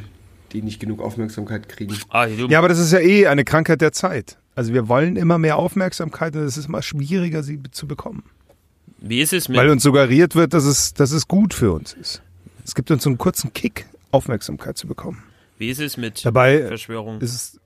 die 0.51 0.61
nicht 0.61 0.79
genug 0.79 1.01
Aufmerksamkeit 1.01 1.69
kriegen. 1.69 1.95
Ah, 2.09 2.25
Ja, 2.25 2.57
aber 2.59 2.67
das 2.69 2.79
ist 2.79 2.91
ja 2.91 2.99
eh 2.99 3.27
eine 3.27 3.43
Krankheit 3.45 3.81
der 3.81 3.91
Zeit. 3.91 4.37
Also 4.55 4.73
wir 4.73 4.87
wollen 4.87 5.15
immer 5.15 5.37
mehr 5.37 5.57
Aufmerksamkeit 5.57 6.35
und 6.35 6.43
es 6.43 6.57
ist 6.57 6.67
immer 6.67 6.81
schwieriger, 6.81 7.41
sie 7.43 7.59
zu 7.71 7.87
bekommen. 7.87 8.23
wie 8.99 9.21
ist 9.21 9.33
es 9.33 9.49
mit 9.49 9.57
Weil 9.57 9.69
uns 9.69 9.83
suggeriert 9.83 10.35
wird, 10.35 10.53
dass 10.53 10.63
es, 10.65 10.93
dass 10.93 11.11
es 11.11 11.27
gut 11.27 11.53
für 11.53 11.71
uns 11.71 11.93
ist. 11.93 12.21
Es 12.65 12.75
gibt 12.75 12.91
uns 12.91 13.03
so 13.03 13.09
einen 13.09 13.17
kurzen 13.17 13.51
Kick, 13.53 13.85
Aufmerksamkeit 14.11 14.77
zu 14.77 14.87
bekommen. 14.87 15.23
wie 15.57 15.69
ist 15.69 15.79
es 15.81 15.97
mit 15.97 16.23
Dabei 16.25 16.67
Verschwörung? 16.67 17.19
ist 17.19 17.33
es, 17.33 17.59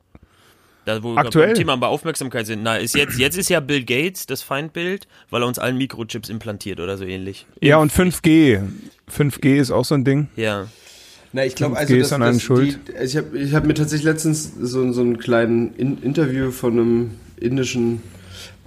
Da, 0.86 1.04
wo 1.04 1.16
Aktuell? 1.18 1.48
wir 1.50 1.54
beim 1.54 1.58
Thema 1.60 1.76
bei 1.78 1.88
Aufmerksamkeit 1.88 2.46
sind. 2.48 2.64
Na, 2.64 2.78
ist 2.78 2.96
jetzt, 2.96 3.18
jetzt 3.20 3.38
ist 3.38 3.50
ja 3.50 3.60
Bill 3.60 3.84
Gates 3.84 4.26
das 4.26 4.42
Feindbild, 4.42 5.08
weil 5.30 5.44
er 5.44 5.48
uns 5.48 5.60
allen 5.60 5.78
Mikrochips 5.78 6.30
implantiert 6.30 6.80
oder 6.80 6.98
so 6.98 7.04
ähnlich. 7.04 7.46
ja 7.62 7.78
und 7.78 7.92
5G. 7.92 8.62
5G 9.14 9.58
ist 9.58 9.72
auch 9.72 9.84
so 9.86 9.96
ein 9.96 10.06
Ding. 10.06 10.30
Ja. 10.38 10.68
Na, 11.34 11.46
ich 11.46 11.56
glaube, 11.56 11.76
5G 11.76 11.80
also, 11.80 11.96
ist 11.96 12.14
an 12.14 12.24
einem 12.24 12.38
die, 12.38 12.44
schuld. 12.44 12.80
ich 13.04 13.18
habe 13.18 13.38
ich 13.38 13.54
hab 13.54 13.66
mir 13.66 13.74
tatsächlich 13.74 14.06
letztens 14.06 14.52
so, 14.60 14.92
so 14.92 15.02
einen 15.02 15.18
kleinen 15.18 15.76
In 15.76 16.02
Interview 16.02 16.52
von 16.52 16.74
einem 16.74 17.12
indischen 17.38 18.02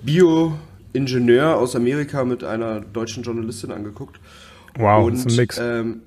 Bioingenieur 0.02 1.56
aus 1.56 1.74
Amerika 1.74 2.24
mit 2.24 2.44
einer 2.44 2.80
deutschen 2.80 3.22
Journalistin 3.22 3.70
angeguckt. 3.70 4.20
Wow, 4.76 5.06
Und, 5.06 5.14
das 5.14 5.20
ist 5.20 5.32
ein 5.32 5.36
Mix. 5.36 5.58
Ähm, 5.60 6.00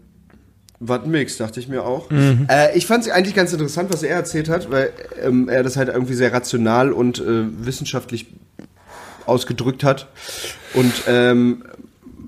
was 0.80 1.06
Mix, 1.06 1.38
dachte 1.38 1.60
ich 1.60 1.68
mir 1.68 1.84
auch. 1.84 2.10
Mhm. 2.10 2.48
Äh, 2.50 2.78
ich 2.78 2.86
fand 2.86 3.06
es 3.06 3.12
eigentlich 3.12 3.36
ganz 3.36 3.54
interessant, 3.54 3.94
was 3.94 4.04
er 4.04 4.16
erzählt 4.16 4.50
hat, 4.50 4.70
weil 4.70 4.92
ähm, 5.22 5.48
er 5.48 5.64
das 5.64 5.78
halt 5.78 5.90
irgendwie 5.90 6.14
sehr 6.14 6.34
rational 6.34 6.92
und 6.92 7.20
äh, 7.20 7.46
wissenschaftlich 7.66 8.28
ausgedrückt 9.26 9.84
hat. 9.84 10.10
Und 10.74 10.92
ähm, 11.08 11.64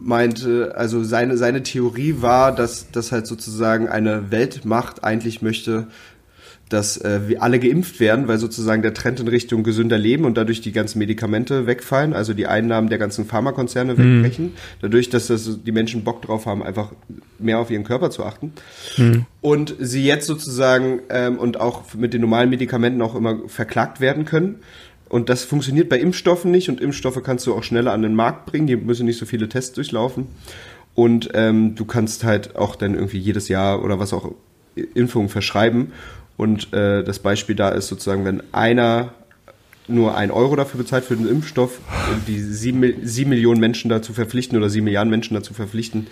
meinte, 0.05 0.73
also 0.75 1.03
seine, 1.03 1.35
seine 1.35 1.63
Theorie 1.63 2.17
war, 2.19 2.53
dass, 2.53 2.91
dass 2.91 3.11
halt 3.11 3.25
sozusagen 3.25 3.89
eine 3.89 4.29
Weltmacht 4.29 5.03
eigentlich 5.03 5.41
möchte, 5.41 5.87
dass 6.69 6.97
äh, 6.97 7.27
wir 7.27 7.41
alle 7.43 7.59
geimpft 7.59 7.99
werden, 7.99 8.27
weil 8.27 8.37
sozusagen 8.37 8.83
der 8.83 8.93
Trend 8.93 9.19
in 9.19 9.27
Richtung 9.27 9.63
gesünder 9.63 9.97
Leben 9.97 10.25
und 10.25 10.37
dadurch 10.37 10.61
die 10.61 10.71
ganzen 10.71 10.99
Medikamente 10.99 11.65
wegfallen, 11.65 12.13
also 12.13 12.33
die 12.33 12.45
Einnahmen 12.45 12.89
der 12.89 12.99
ganzen 12.99 13.25
Pharmakonzerne 13.25 13.97
wegbrechen, 13.97 14.53
dadurch, 14.81 15.09
dass 15.09 15.27
das, 15.27 15.59
die 15.63 15.71
Menschen 15.71 16.03
Bock 16.03 16.21
drauf 16.21 16.45
haben, 16.45 16.61
einfach 16.61 16.91
mehr 17.39 17.57
auf 17.57 17.71
ihren 17.71 17.83
Körper 17.83 18.11
zu 18.11 18.23
achten. 18.25 18.53
Und 19.41 19.75
sie 19.79 20.05
jetzt 20.05 20.27
sozusagen 20.27 21.01
ähm, 21.09 21.39
und 21.39 21.59
auch 21.59 21.93
mit 21.95 22.13
den 22.13 22.21
normalen 22.21 22.51
Medikamenten 22.51 23.01
auch 23.01 23.15
immer 23.15 23.39
verklagt 23.47 24.01
werden 24.01 24.25
können. 24.25 24.59
Und 25.09 25.29
das 25.29 25.43
funktioniert 25.43 25.89
bei 25.89 25.99
Impfstoffen 25.99 26.51
nicht 26.51 26.69
und 26.69 26.81
Impfstoffe 26.81 27.21
kannst 27.23 27.45
du 27.47 27.53
auch 27.53 27.63
schneller 27.63 27.93
an 27.93 28.01
den 28.01 28.15
Markt 28.15 28.45
bringen, 28.47 28.67
die 28.67 28.75
müssen 28.75 29.05
nicht 29.05 29.19
so 29.19 29.25
viele 29.25 29.47
Tests 29.47 29.73
durchlaufen. 29.73 30.27
Und 30.95 31.29
ähm, 31.33 31.75
du 31.75 31.85
kannst 31.85 32.23
halt 32.23 32.55
auch 32.55 32.75
dann 32.75 32.95
irgendwie 32.95 33.19
jedes 33.19 33.47
Jahr 33.47 33.83
oder 33.83 33.99
was 33.99 34.13
auch 34.13 34.31
Impfungen 34.75 35.29
verschreiben. 35.29 35.91
Und 36.37 36.73
äh, 36.73 37.03
das 37.03 37.19
Beispiel 37.19 37.55
da 37.55 37.69
ist 37.69 37.87
sozusagen, 37.87 38.25
wenn 38.25 38.41
einer 38.53 39.13
nur 39.87 40.17
ein 40.17 40.31
Euro 40.31 40.55
dafür 40.55 40.79
bezahlt 40.79 41.05
für 41.05 41.15
den 41.15 41.27
Impfstoff 41.27 41.79
und 42.11 42.27
die 42.27 42.39
sieben, 42.39 42.95
sieben 43.03 43.29
Millionen 43.29 43.59
Menschen 43.59 43.89
dazu 43.89 44.13
verpflichten 44.13 44.57
oder 44.57 44.69
sieben 44.69 44.85
Milliarden 44.85 45.11
Menschen 45.11 45.35
dazu 45.35 45.53
verpflichten, 45.53 46.07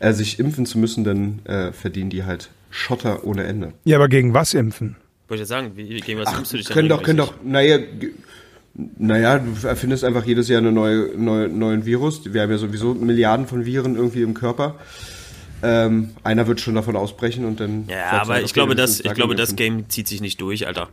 äh, 0.00 0.12
sich 0.12 0.38
impfen 0.38 0.66
zu 0.66 0.78
müssen, 0.78 1.04
dann 1.04 1.40
äh, 1.44 1.72
verdienen 1.72 2.10
die 2.10 2.24
halt 2.24 2.50
Schotter 2.70 3.24
ohne 3.24 3.44
Ende. 3.44 3.72
Ja, 3.84 3.96
aber 3.98 4.08
gegen 4.08 4.34
was 4.34 4.54
impfen? 4.54 4.96
Wollte 5.28 5.44
ich 5.44 5.48
sagen, 5.48 5.72
wie, 5.76 6.00
gegen 6.00 6.18
was 6.18 6.36
impfst 6.36 6.52
du 6.52 6.56
dich 6.56 6.66
denn 6.66 6.74
können 6.74 6.88
doch, 6.88 7.02
können 7.02 7.18
doch, 7.18 7.34
naja, 7.44 7.78
naja, 8.74 9.38
du 9.38 9.66
erfindest 9.66 10.04
einfach 10.04 10.24
jedes 10.24 10.48
Jahr 10.48 10.58
einen 10.58 10.74
neue, 10.74 11.12
neue, 11.16 11.48
neuen 11.48 11.84
Virus. 11.86 12.20
Wir 12.32 12.42
haben 12.42 12.50
ja 12.50 12.58
sowieso 12.58 12.94
Milliarden 12.94 13.46
von 13.46 13.64
Viren 13.64 13.94
irgendwie 13.96 14.22
im 14.22 14.34
Körper. 14.34 14.76
Ähm, 15.62 16.10
einer 16.24 16.46
wird 16.46 16.60
schon 16.60 16.74
davon 16.74 16.96
ausbrechen 16.96 17.44
und 17.44 17.60
dann. 17.60 17.86
Ja, 17.88 18.20
aber 18.20 18.34
halt, 18.34 18.44
ich 18.46 18.52
glaube, 18.52 18.74
das, 18.74 19.00
ich 19.00 19.14
glaube, 19.14 19.34
das. 19.34 19.56
Game 19.56 19.88
zieht 19.88 20.08
sich 20.08 20.20
nicht 20.20 20.40
durch, 20.40 20.66
Alter. 20.66 20.88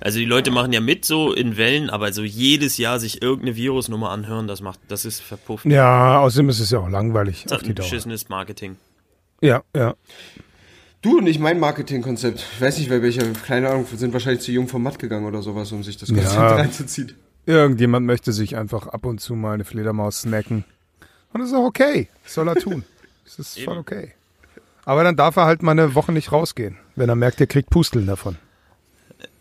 Also 0.00 0.18
die 0.18 0.24
Leute 0.24 0.50
machen 0.50 0.72
ja 0.72 0.80
mit 0.80 1.04
so 1.04 1.32
in 1.32 1.56
Wellen, 1.56 1.88
aber 1.90 2.12
so 2.12 2.22
jedes 2.22 2.76
Jahr 2.76 2.98
sich 2.98 3.22
irgendeine 3.22 3.56
Virusnummer 3.56 4.10
anhören, 4.10 4.46
das 4.46 4.60
macht, 4.60 4.80
das 4.88 5.04
ist 5.04 5.20
verpufft. 5.22 5.64
Ja, 5.66 6.18
außerdem 6.20 6.48
ist 6.50 6.60
es 6.60 6.70
ja 6.70 6.80
auch 6.80 6.88
langweilig 6.88 7.44
Das 7.48 7.62
die 7.62 7.68
ein 7.70 7.74
Dauer. 7.76 7.84
beschissenes 7.86 8.28
Marketing. 8.28 8.76
Ja, 9.40 9.62
ja. 9.74 9.94
Du 11.02 11.18
und 11.18 11.26
ich 11.26 11.38
mein 11.38 11.60
Marketingkonzept. 11.60 12.44
Ich 12.56 12.60
weiß 12.60 12.78
nicht, 12.78 12.90
wer 12.90 13.00
welcher, 13.02 13.22
keine 13.46 13.70
Ahnung, 13.70 13.86
sind 13.94 14.12
wahrscheinlich 14.12 14.42
zu 14.42 14.52
jung 14.52 14.66
vom 14.68 14.82
Matt 14.82 14.98
gegangen 14.98 15.24
oder 15.24 15.40
sowas, 15.40 15.70
um 15.72 15.82
sich 15.84 15.96
das 15.96 16.08
Konzept 16.08 16.34
Ja. 16.34 16.48
reinzuziehen. 16.56 17.12
Irgendjemand 17.46 18.06
möchte 18.06 18.32
sich 18.32 18.56
einfach 18.56 18.88
ab 18.88 19.06
und 19.06 19.20
zu 19.20 19.34
mal 19.34 19.54
eine 19.54 19.64
Fledermaus 19.64 20.22
snacken. 20.22 20.64
Und 21.32 21.40
das 21.40 21.50
ist 21.50 21.54
auch 21.56 21.64
okay. 21.64 22.08
Das 22.24 22.34
soll 22.34 22.48
er 22.48 22.56
tun. 22.56 22.84
Das 23.24 23.38
ist 23.40 23.58
voll 23.64 23.76
okay. 23.78 24.12
Aber 24.84 25.02
dann 25.02 25.16
darf 25.16 25.34
er 25.36 25.46
halt 25.46 25.60
mal 25.62 25.72
eine 25.72 25.96
Woche 25.96 26.12
nicht 26.12 26.30
rausgehen, 26.30 26.78
wenn 26.94 27.08
er 27.08 27.16
merkt, 27.16 27.40
er 27.40 27.48
kriegt 27.48 27.70
Pusteln 27.70 28.06
davon. 28.06 28.36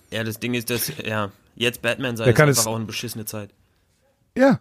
Ja, 0.10 0.24
das 0.24 0.40
Ding 0.40 0.56
ist, 0.56 0.72
dass, 0.72 0.92
ja, 1.06 1.32
jetzt 1.56 1.84
Batman 1.84 2.18
sei 2.18 2.24
Der 2.26 2.34
ist 2.34 2.38
kann 2.38 2.50
einfach 2.50 2.62
es- 2.64 2.68
auch 2.68 2.76
eine 2.76 2.86
beschissene 2.86 3.26
Zeit. 3.26 3.52
Ja, 4.36 4.60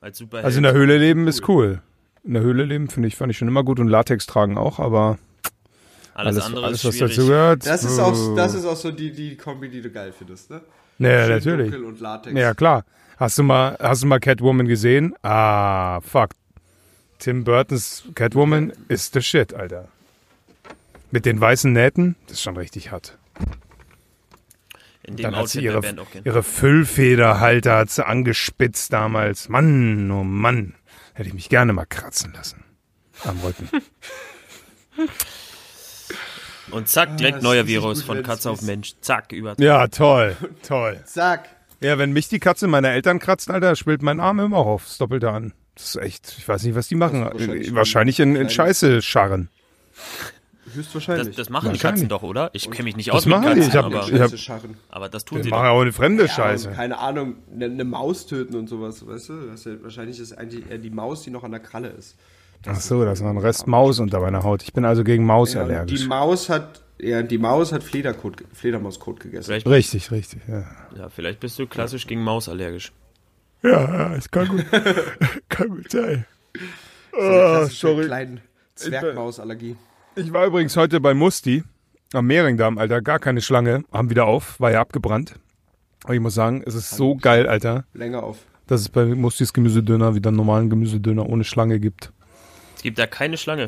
Als 0.00 0.16
Superheld. 0.18 0.46
also 0.46 0.56
in 0.56 0.62
der 0.62 0.72
Höhle 0.72 0.96
leben 0.96 1.28
ist 1.28 1.46
cool. 1.48 1.82
In 2.24 2.32
der 2.32 2.42
Höhle 2.42 2.64
leben 2.64 2.88
finde 2.88 3.08
ich, 3.08 3.14
fand 3.16 3.30
ich 3.30 3.36
schon 3.36 3.46
immer 3.48 3.62
gut 3.62 3.78
und 3.78 3.88
Latex 3.88 4.24
tragen 4.26 4.56
auch, 4.56 4.78
aber 4.78 5.18
alles, 6.14 6.36
alles, 6.36 6.44
andere 6.46 6.64
alles 6.64 6.78
ist 6.78 6.84
was 6.86 6.94
schwierig. 6.96 7.14
dazu 7.16 7.26
gehört. 7.28 7.66
Das 7.66 7.84
ist 7.84 7.98
auch, 7.98 8.34
das 8.36 8.54
ist 8.54 8.64
auch 8.64 8.76
so 8.76 8.90
die, 8.90 9.12
die 9.12 9.36
Kombi, 9.36 9.68
die 9.68 9.82
du 9.82 9.90
geil 9.90 10.14
findest, 10.16 10.50
ne? 10.50 10.62
Ja, 10.98 11.26
Schön 11.26 11.30
natürlich. 11.30 11.70
Dunkel 11.70 11.84
und 11.88 12.00
Latex. 12.00 12.38
Ja, 12.38 12.54
klar. 12.54 12.84
Hast 13.16 13.38
du 13.38 13.42
mal, 13.42 13.76
hast 13.80 14.02
du 14.02 14.06
mal 14.06 14.20
Catwoman 14.20 14.66
gesehen? 14.66 15.14
Ah, 15.22 16.00
fuck. 16.00 16.30
Tim 17.18 17.44
Burtons 17.44 18.04
Catwoman 18.14 18.72
ist 18.88 19.14
the 19.14 19.22
shit, 19.22 19.54
Alter. 19.54 19.88
Mit 21.10 21.26
den 21.26 21.40
weißen 21.40 21.72
Nähten, 21.72 22.16
das 22.26 22.38
ist 22.38 22.42
schon 22.42 22.56
richtig 22.56 22.90
hart. 22.90 23.16
In 25.04 25.16
dem 25.16 25.22
Dann 25.22 25.36
hat 25.36 25.48
sie 25.48 25.62
ihre, 25.62 25.80
ihre 26.24 26.42
Füllfederhalter 26.42 27.76
hat 27.76 27.90
sie 27.90 28.04
angespitzt 28.04 28.92
damals. 28.92 29.48
Mann, 29.48 30.10
oh 30.10 30.24
Mann. 30.24 30.74
Hätte 31.12 31.28
ich 31.28 31.34
mich 31.34 31.48
gerne 31.48 31.72
mal 31.72 31.84
kratzen 31.84 32.32
lassen. 32.32 32.64
Am 33.22 33.38
Rücken. 33.40 33.68
Und 36.70 36.88
zack, 36.88 37.10
Ah, 37.12 37.16
direkt 37.16 37.36
das 37.38 37.42
neuer 37.44 37.66
Virus 37.66 37.98
gut, 37.98 38.06
von 38.06 38.22
Katze 38.22 38.50
auf. 38.50 38.62
Mensch. 38.62 38.94
Zack, 39.00 39.32
über. 39.32 39.54
Ja, 39.58 39.86
toll, 39.88 40.36
toll. 40.66 41.00
Zack. 41.04 41.48
Ja, 41.80 41.98
wenn 41.98 42.12
mich 42.12 42.28
die 42.28 42.38
Katze 42.38 42.66
meiner 42.66 42.90
Eltern 42.90 43.18
kratzt, 43.18 43.50
Alter, 43.50 43.76
schwillt 43.76 44.02
mein 44.02 44.20
Arm 44.20 44.40
immer 44.40 44.58
auf. 44.58 44.84
Das 44.86 44.98
Doppelte 44.98 45.30
an. 45.30 45.52
Das 45.74 45.94
ist 45.94 45.96
echt, 45.96 46.34
ich 46.38 46.48
weiß 46.48 46.62
nicht, 46.62 46.74
was 46.76 46.88
die 46.88 46.94
machen. 46.94 47.22
Das 47.22 47.32
wahrscheinlich 47.34 47.74
Wahrscheinlich, 47.74 48.20
in, 48.20 48.36
in 48.36 48.48
Scheiße 48.48 49.02
scharren. 49.02 49.48
Das, 50.66 50.74
Höchstwahrscheinlich. 50.76 51.36
das 51.36 51.50
machen 51.50 51.72
die. 51.72 51.78
Katzen 51.78 52.08
doch, 52.08 52.22
oder? 52.22 52.50
Ich 52.52 52.70
kenne 52.70 52.84
mich 52.84 52.96
nicht 52.96 53.08
Das 53.08 53.16
aus 53.16 53.26
mit 53.26 53.34
machen 53.36 53.54
die. 53.54 53.60
Katzen, 53.60 53.68
Ich 53.70 53.76
hab- 53.76 53.84
aber, 53.84 54.08
ich 54.08 54.50
hab- 54.50 54.60
aber 54.88 55.08
das 55.08 55.24
tun 55.24 55.38
Die 55.38 55.44
sie 55.44 55.50
machen 55.50 55.64
doch. 55.64 55.70
auch 55.72 55.80
eine 55.82 55.92
fremde 55.92 56.24
Ja, 56.26 56.32
Scheiße. 56.32 56.70
keine 56.72 56.98
Ahnung, 56.98 57.36
eine, 57.52 57.66
eine 57.66 57.84
Maus 57.84 58.26
töten 58.26 58.56
und 58.56 58.68
sowas, 58.68 59.06
weißt 59.06 59.28
du? 59.28 59.32
Das 59.50 59.60
ist 59.60 59.66
ja, 59.66 59.72
wahrscheinlich 59.82 60.18
ist 60.18 60.32
eigentlich 60.32 60.68
eher 60.70 60.78
die 60.78 60.90
Maus, 60.90 61.22
die 61.22 61.30
noch 61.30 61.44
an 61.44 61.50
der 61.50 61.60
Kralle 61.60 61.88
ist. 61.88 62.16
Ach 62.66 62.80
so, 62.80 63.04
da 63.04 63.12
ist 63.12 63.20
noch 63.20 63.30
ein 63.30 63.38
Rest 63.38 63.66
Maus 63.66 63.98
unter 64.00 64.20
meiner 64.20 64.42
Haut. 64.42 64.62
Ich 64.62 64.72
bin 64.72 64.84
also 64.84 65.04
gegen 65.04 65.24
Maus 65.26 65.54
Ja, 65.54 65.62
allergisch. 65.62 66.00
die 66.00 66.06
Maus 66.06 66.48
hat, 66.48 66.82
ja, 66.98 67.22
die 67.22 67.38
Maus 67.38 67.72
hat 67.72 67.82
Flederkot, 67.82 68.44
Fledermauskot 68.52 69.20
gegessen. 69.20 69.44
Vielleicht, 69.44 69.66
Richtig, 69.66 70.10
richtig, 70.10 70.40
ja. 70.48 70.64
ja, 70.96 71.08
vielleicht 71.08 71.40
bist 71.40 71.58
du 71.58 71.66
klassisch 71.66 72.06
gegen 72.06 72.22
Maus 72.22 72.48
allergisch. 72.48 72.92
Ja, 73.62 74.14
es 74.14 74.30
kann 74.30 74.48
gut, 74.48 74.64
kann 75.48 75.68
gut 75.68 75.90
sein. 75.90 76.24
So 77.12 77.18
klassische 77.18 77.86
sorry. 77.88 78.04
kleine 78.06 78.40
Zwergmausallergie. 78.74 79.76
Ich 80.16 80.32
war 80.32 80.46
übrigens 80.46 80.76
heute 80.76 81.00
bei 81.00 81.14
Musti 81.14 81.64
am 82.12 82.26
Mehringdamm, 82.26 82.78
Alter. 82.78 83.02
Gar 83.02 83.18
keine 83.18 83.40
Schlange. 83.40 83.84
Haben 83.92 84.10
wieder 84.10 84.26
auf, 84.26 84.60
war 84.60 84.70
ja 84.70 84.80
abgebrannt. 84.80 85.34
Aber 86.04 86.14
ich 86.14 86.20
muss 86.20 86.34
sagen, 86.34 86.62
es 86.66 86.74
ist 86.74 86.90
so 86.90 87.16
geil, 87.16 87.46
Alter, 87.48 87.84
Länger 87.94 88.22
auf. 88.22 88.38
dass 88.66 88.82
es 88.82 88.88
bei 88.90 89.06
Mustis 89.06 89.52
Gemüsedöner 89.52 90.14
wieder 90.14 90.28
einen 90.28 90.36
normalen 90.36 90.68
Gemüsedöner 90.70 91.26
ohne 91.28 91.44
Schlange 91.44 91.80
gibt. 91.80 92.12
Gibt 92.84 92.98
da 92.98 93.06
keine 93.06 93.38
Schlange. 93.38 93.64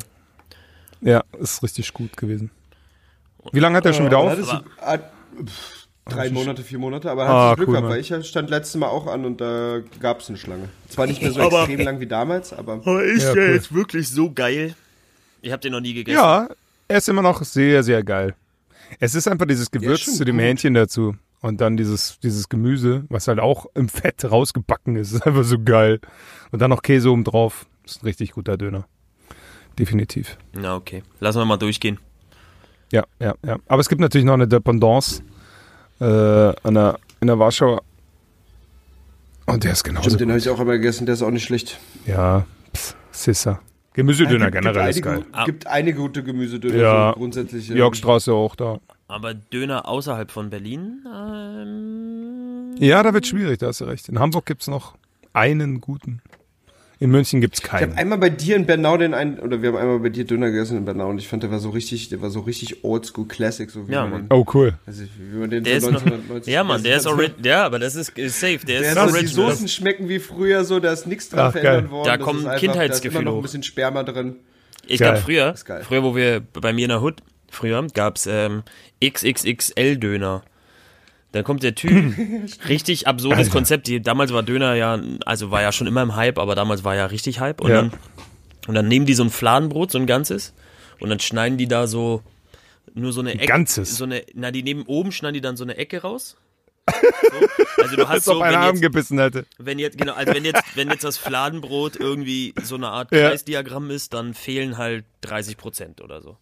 Ja, 1.01 1.23
ist 1.39 1.63
richtig 1.63 1.91
gut 1.91 2.15
gewesen. 2.15 2.51
Wie 3.51 3.59
lange 3.59 3.75
hat 3.77 3.85
er 3.87 3.93
schon 3.93 4.05
wieder 4.05 4.19
auf? 4.19 4.31
Ah, 4.79 4.99
drei 6.05 6.29
Monate, 6.29 6.61
vier 6.61 6.77
Monate, 6.77 7.09
aber 7.09 7.27
Ah, 7.27 7.49
hat 7.49 7.57
Glück 7.57 7.69
cool, 7.69 7.75
gehabt, 7.77 7.89
weil 7.89 7.99
ich 7.99 8.27
stand 8.27 8.51
letztes 8.51 8.75
Mal 8.75 8.87
auch 8.89 9.07
an 9.07 9.25
und 9.25 9.41
da 9.41 9.79
gab 9.99 10.19
es 10.21 10.29
eine 10.29 10.37
Schlange. 10.37 10.69
Zwar 10.87 11.07
nicht 11.07 11.19
mehr 11.21 11.31
so 11.31 11.41
Aber- 11.41 11.61
extrem 11.63 11.79
lang 11.81 11.99
wie 11.99 12.05
damals, 12.05 12.53
aber 12.53 12.73
Aber 12.73 13.03
ist 13.03 13.23
Ja, 13.23 13.33
der 13.33 13.47
cool. 13.47 13.53
jetzt 13.55 13.73
wirklich 13.73 14.07
so 14.07 14.31
geil? 14.31 14.75
Ich 15.41 15.51
hab 15.51 15.61
den 15.61 15.71
noch 15.71 15.81
nie 15.81 15.95
gegessen. 15.95 16.15
Ja, 16.15 16.47
er 16.87 16.97
ist 16.99 17.09
immer 17.09 17.23
noch 17.23 17.41
sehr, 17.43 17.81
sehr 17.81 18.03
geil. 18.03 18.35
Es 18.99 19.15
ist 19.15 19.27
einfach 19.27 19.47
dieses 19.47 19.71
Gewürz 19.71 20.15
zu 20.15 20.25
dem 20.25 20.35
gut. 20.37 20.45
Hähnchen 20.45 20.75
dazu. 20.75 21.15
Und 21.41 21.59
dann 21.59 21.75
dieses, 21.75 22.19
dieses 22.19 22.49
Gemüse, 22.49 23.05
was 23.09 23.27
halt 23.27 23.39
auch 23.39 23.65
im 23.73 23.89
Fett 23.89 24.23
rausgebacken 24.29 24.95
ist. 24.95 25.11
ist 25.13 25.25
einfach 25.25 25.43
so 25.43 25.57
geil. 25.57 26.01
Und 26.51 26.61
dann 26.61 26.69
noch 26.69 26.83
Käse 26.83 27.09
oben 27.11 27.23
drauf. 27.23 27.65
Ist 27.83 28.03
ein 28.03 28.05
richtig 28.05 28.33
guter 28.33 28.57
Döner. 28.57 28.85
Definitiv. 29.79 30.37
Na, 30.53 30.75
okay. 30.75 31.03
Lassen 31.19 31.39
wir 31.39 31.45
mal 31.45 31.57
durchgehen. 31.57 31.99
Ja, 32.91 33.03
ja, 33.19 33.35
ja. 33.45 33.57
Aber 33.67 33.79
es 33.81 33.89
gibt 33.89 34.01
natürlich 34.01 34.25
noch 34.25 34.33
eine 34.33 34.47
Dependance 34.47 35.21
äh, 35.99 36.05
an 36.05 36.73
der, 36.73 36.99
in 37.21 37.27
der 37.27 37.37
Warschau. 37.37 37.81
Und 39.45 39.63
der 39.63 39.71
ist 39.73 39.83
genauso 39.83 40.09
stimmt, 40.09 40.21
den 40.21 40.29
habe 40.29 40.39
ich 40.39 40.49
auch 40.49 40.59
einmal 40.59 40.77
gegessen, 40.77 41.05
der 41.05 41.13
ist 41.13 41.21
auch 41.21 41.31
nicht 41.31 41.43
schlecht. 41.45 41.79
Ja, 42.05 42.45
pff, 42.75 42.95
Sissa. 43.11 43.59
Gemüsedöner 43.93 44.51
generell 44.51 44.89
ist 44.89 44.95
gibt, 44.97 45.05
geil. 45.05 45.25
einige, 45.31 45.51
gibt 45.51 45.67
einige 45.67 45.97
gute 45.99 46.23
Gemüsedöner, 46.23 46.77
Ja. 46.77 47.09
so 47.13 47.19
grundsätzlich. 47.19 47.69
ähm, 47.69 47.77
Jörgstraße 47.77 48.31
auch 48.33 48.55
da. 48.55 48.79
Aber 49.07 49.33
Döner 49.33 49.87
außerhalb 49.87 50.29
von 50.31 50.49
Berlin? 50.49 51.03
Ähm, 51.07 52.75
Ja, 52.79 53.01
da 53.03 53.13
wird 53.13 53.25
schwierig, 53.25 53.59
da 53.59 53.67
hast 53.67 53.81
du 53.81 53.85
recht. 53.85 54.09
In 54.09 54.19
Hamburg 54.19 54.45
gibt's 54.45 54.67
noch 54.67 54.95
einen 55.33 55.81
guten. 55.81 56.21
In 56.99 57.11
München 57.11 57.41
gibt's 57.41 57.59
Ich 57.63 57.71
habe 57.71 57.85
keinen. 57.85 57.97
einmal 57.97 58.17
bei 58.17 58.29
dir 58.31 58.55
in 58.55 58.65
Bernau 58.65 58.97
den 58.97 59.13
einen, 59.13 59.37
oder 59.37 59.61
wir 59.61 59.69
haben 59.69 59.77
einmal 59.77 59.99
bei 59.99 60.09
dir 60.09 60.25
Döner 60.25 60.47
gegessen 60.49 60.77
in 60.77 60.85
Bernau 60.85 61.09
und 61.09 61.19
ich 61.19 61.27
fand, 61.27 61.43
der 61.43 61.51
war 61.51 61.59
so 61.59 61.69
richtig, 61.69 62.09
der 62.09 62.21
war 62.21 62.31
so 62.31 62.39
richtig 62.39 62.83
oldschool 62.83 63.27
Classic, 63.27 63.69
so 63.69 63.87
wie 63.87 63.91
Ja, 63.93 64.07
man 64.07 64.27
den, 64.27 64.35
Oh, 64.35 64.43
cool. 64.55 64.73
also 64.87 65.03
wie 65.03 65.37
man 65.37 65.49
den 65.51 65.63
der 65.63 65.79
so 65.79 65.87
ist 65.89 65.93
noch, 65.93 66.01
1990 66.01 66.51
ja, 66.53 66.63
Mann, 66.63 66.81
der 66.81 66.97
ist 66.97 67.05
original. 67.05 67.45
Ja, 67.45 67.65
aber 67.65 67.77
das 67.77 67.95
ist, 67.95 68.17
ist 68.17 68.39
safe. 68.39 68.59
Der 68.65 68.79
Der 68.79 68.81
ist 68.81 68.87
ist 68.93 68.97
also 68.97 69.15
die 69.17 69.25
original. 69.25 69.51
Soßen 69.51 69.67
schmecken 69.67 70.09
wie 70.09 70.17
früher 70.19 70.63
so, 70.63 70.79
da 70.79 70.91
ist 70.91 71.05
nichts 71.05 71.29
dran 71.29 71.47
Ach, 71.47 71.51
verändert 71.51 71.81
geil. 71.83 71.91
worden. 71.91 72.07
Da 72.07 72.17
das 72.17 72.25
kommen 72.25 72.47
einfach, 72.47 72.59
Kindheitsgefühle 72.59 73.13
Da 73.13 73.19
ist 73.19 73.21
immer 73.21 73.31
noch 73.31 73.37
ein 73.37 73.41
bisschen 73.43 73.63
Sperma 73.63 74.03
drin. 74.03 74.35
Ich 74.87 74.97
glaube 74.97 75.17
früher, 75.19 75.53
früher, 75.83 76.01
wo 76.03 76.15
wir 76.15 76.39
bei 76.53 76.73
mir 76.73 76.83
in 76.85 76.89
der 76.89 77.01
Hood, 77.03 77.21
früher 77.51 77.85
gab's 77.93 78.25
ähm, 78.25 78.63
XXXL-Döner. 79.03 80.43
Dann 81.33 81.43
kommt 81.43 81.61
der 81.63 81.75
Typ, 81.75 82.15
richtig 82.69 83.07
absurdes 83.07 83.37
Alter. 83.39 83.51
Konzept. 83.51 83.87
Die, 83.87 84.01
damals 84.01 84.31
war 84.33 84.43
Döner 84.43 84.75
ja, 84.75 84.99
also 85.25 85.51
war 85.51 85.61
ja 85.61 85.71
schon 85.71 85.85
immer 85.87 86.01
im 86.01 86.15
Hype, 86.15 86.37
aber 86.39 86.55
damals 86.55 86.83
war 86.83 86.95
ja 86.95 87.05
richtig 87.07 87.39
Hype. 87.39 87.61
Und, 87.61 87.69
Ja. 87.69 87.75
dann, 87.83 87.91
und 88.67 88.75
dann 88.75 88.87
nehmen 88.87 89.05
die 89.05 89.13
so 89.13 89.23
ein 89.23 89.29
Fladenbrot, 89.29 89.91
so 89.91 89.97
ein 89.99 90.07
ganzes, 90.07 90.53
und 90.99 91.09
dann 91.09 91.19
schneiden 91.19 91.57
die 91.57 91.67
da 91.67 91.85
so 91.87 92.23
nur 92.93 93.11
so 93.13 93.19
eine 93.21 93.33
Ecke. 93.33 93.45
ganzes? 93.45 93.97
So 93.97 94.05
eine, 94.05 94.23
na, 94.33 94.51
die 94.51 94.63
nehmen 94.63 94.83
oben, 94.87 95.11
schneiden 95.11 95.35
die 95.35 95.41
dann 95.41 95.57
so 95.57 95.63
eine 95.63 95.77
Ecke 95.77 96.01
raus. 96.01 96.37
So. 96.89 96.95
Also 97.83 97.95
du 97.95 98.03
hast 98.07 98.09
Als 98.15 98.27
ob 98.29 98.35
so, 98.37 98.41
einer 98.41 98.53
wenn 98.53 98.59
Arm 98.63 98.75
jetzt, 98.75 98.81
gebissen 98.81 99.19
hätte. 99.19 99.45
wenn 99.59 99.77
jetzt, 99.77 99.97
genau, 99.99 100.13
also 100.13 100.33
wenn 100.33 100.43
jetzt, 100.45 100.63
wenn 100.75 100.89
jetzt 100.89 101.03
das 101.03 101.17
Fladenbrot 101.17 101.95
irgendwie 101.95 102.55
so 102.63 102.73
eine 102.75 102.87
Art 102.87 103.11
Ja. 103.11 103.29
Kreisdiagramm 103.29 103.91
ist, 103.91 104.13
dann 104.15 104.33
fehlen 104.33 104.77
halt 104.79 105.05
30 105.21 105.57
Prozent 105.57 106.01
oder 106.01 106.21
so. 106.21 106.37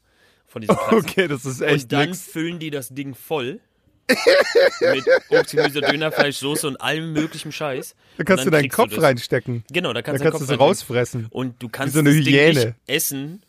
Von 0.48 0.62
diesem 0.62 0.78
Kreis. 0.78 0.93
Okay, 1.04 1.28
das 1.28 1.45
ist 1.45 1.60
echt 1.62 1.84
und 1.86 1.91
dann 1.91 2.10
nix. 2.12 2.21
füllen 2.21 2.60
die 2.60 2.69
das 2.69 2.88
Ding 2.89 3.15
voll. 3.15 3.60
Mit 4.07 5.03
Obst, 5.29 5.51
Gemüse, 5.55 5.81
Dönerfleisch, 5.81 6.37
Soße 6.37 6.67
und 6.67 6.77
allem 6.81 7.13
möglichen 7.13 7.51
Scheiß. 7.51 7.95
Da 8.17 8.23
kannst 8.23 8.45
du 8.45 8.49
deinen 8.49 8.69
Kopf 8.69 8.93
das. 8.95 9.03
reinstecken. 9.03 9.63
Genau, 9.71 9.89
da 9.89 9.95
Da 9.95 10.01
kannst, 10.03 10.23
kannst 10.23 10.35
du 10.35 10.39
du 10.39 10.43
es 10.43 10.47
deinen 10.49 10.57
Kopf 10.59 10.67
rausfressen. 10.69 11.27
Und 11.31 11.61
du 11.61 11.69
kannst 11.69 11.93
so 11.95 11.99
eine 12.01 12.13
das 12.15 12.23
Ding 12.23 12.33
Hyäne. 12.33 12.59
nicht 12.65 12.73
essen, 12.87 13.41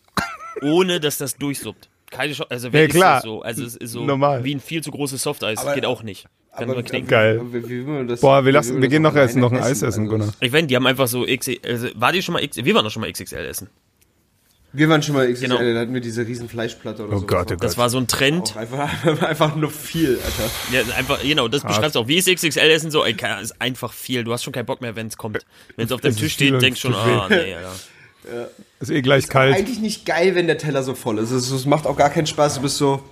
ohne 0.62 1.00
dass 1.00 1.18
das 1.18 1.36
durchsuppt. 1.36 1.88
Keine 2.10 2.32
Chance. 2.32 2.50
Also 2.50 2.68
Ja, 2.68 2.72
wer 2.72 2.84
isst 2.86 2.94
klar. 2.96 3.14
das 3.16 3.22
so? 3.24 3.42
Also 3.42 3.64
es 3.64 3.76
ist 3.76 3.90
so 3.92 4.04
Normal. 4.04 4.44
wie 4.44 4.54
ein 4.54 4.60
viel 4.60 4.82
zu 4.82 4.90
großes 4.90 5.22
Softeis. 5.22 5.56
Das 5.56 5.64
Aber- 5.66 5.74
geht 5.74 5.84
auch 5.86 6.02
nicht. 6.02 6.26
Kann 6.56 6.68
man 6.68 6.82
knicken. 6.86 7.06
Geil. 7.08 7.38
aber 7.40 7.52
wie, 7.52 7.86
wie 7.86 8.06
das, 8.06 8.20
Boah, 8.22 8.42
wir 8.42 8.48
wie 8.48 8.54
lassen- 8.54 8.80
wir 8.80 8.88
gehen 8.88 9.02
noch 9.02 9.14
essen, 9.14 9.40
noch 9.40 9.52
ein 9.52 9.58
Eis 9.62 9.82
essen, 9.82 10.06
Gunnar. 10.08 10.32
Ich 10.40 10.50
meine, 10.52 10.66
die 10.66 10.74
haben 10.74 10.86
einfach 10.86 11.06
so 11.06 11.26
XXL. 11.26 11.58
Also, 11.70 11.88
war 11.96 12.12
die 12.12 12.22
schon 12.22 12.32
mal 12.32 12.42
X? 12.42 12.56
Wir 12.56 12.74
waren 12.74 12.82
doch 12.82 12.90
schon 12.90 13.02
mal 13.02 13.12
XXL 13.12 13.44
essen. 13.44 13.68
Wir 14.72 14.88
waren 14.90 15.02
schon 15.02 15.14
mal 15.14 15.26
XXL, 15.32 15.48
Genau. 15.48 15.74
da 15.74 15.80
hatten 15.80 15.94
wir 15.94 16.00
diese 16.02 16.26
riesen 16.26 16.48
Fleischplatte 16.48 17.06
oder 17.06 17.16
Oh 17.16 17.20
so. 17.20 17.26
Gott, 17.26 17.50
oh 17.52 17.56
Das 17.56 17.72
Gott. 17.72 17.78
war 17.78 17.90
so 17.90 17.98
ein 17.98 18.06
Trend. 18.08 18.56
Einfach, 18.56 19.22
einfach 19.22 19.56
nur 19.56 19.70
viel, 19.70 20.18
Alter. 20.22 20.50
Ja, 20.70 20.94
einfach, 20.96 21.22
genau, 21.22 21.48
das 21.48 21.62
beschreibst 21.62 21.94
du 21.94 22.00
auch. 22.00 22.08
Wie 22.08 22.16
ist 22.16 22.28
XXL 22.28 22.70
essen 22.70 22.90
so? 22.90 23.04
Ey, 23.04 23.16
ist 23.40 23.60
einfach 23.60 23.92
viel. 23.92 24.24
Du 24.24 24.32
hast 24.32 24.44
schon 24.44 24.52
keinen 24.52 24.66
Bock 24.66 24.80
mehr, 24.82 24.94
wenn 24.96 25.06
es 25.06 25.16
kommt. 25.16 25.38
Wenn 25.76 25.86
es 25.86 25.92
auf 25.92 26.00
dem 26.02 26.10
ist 26.10 26.18
Tisch 26.18 26.34
steht, 26.34 26.60
denkst 26.60 26.80
schon, 26.80 26.92
zu 26.92 26.98
viel. 27.00 27.12
ah, 27.14 27.26
nee, 27.30 27.54
Alter. 27.54 27.72
Ist 28.80 28.90
eh 28.90 29.02
gleich 29.02 29.28
kalt. 29.28 29.54
Eigentlich 29.54 29.78
nicht 29.78 30.04
geil, 30.04 30.34
wenn 30.34 30.48
der 30.48 30.58
Teller 30.58 30.82
so 30.82 30.96
voll 30.96 31.18
ist. 31.20 31.30
Es, 31.30 31.64
macht 31.64 31.86
auch 31.86 31.96
gar 31.96 32.10
keinen 32.10 32.26
Spaß. 32.26 32.56
Du 32.56 32.62
bist 32.62 32.76
so, 32.76 33.04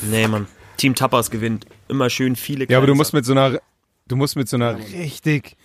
Nee, 0.00 0.26
Mann. 0.26 0.46
Team 0.78 0.94
Tapas 0.94 1.30
gewinnt. 1.30 1.66
Immer 1.88 2.08
schön 2.08 2.34
viele 2.34 2.66
Ja, 2.66 2.78
aber 2.78 2.86
du 2.86 2.94
musst 2.94 3.12
mit 3.12 3.26
so 3.26 3.32
einer, 3.32 3.60
du 4.08 4.16
musst 4.16 4.36
mit 4.36 4.48
so 4.48 4.56
einer 4.56 4.78
richtig 4.78 5.58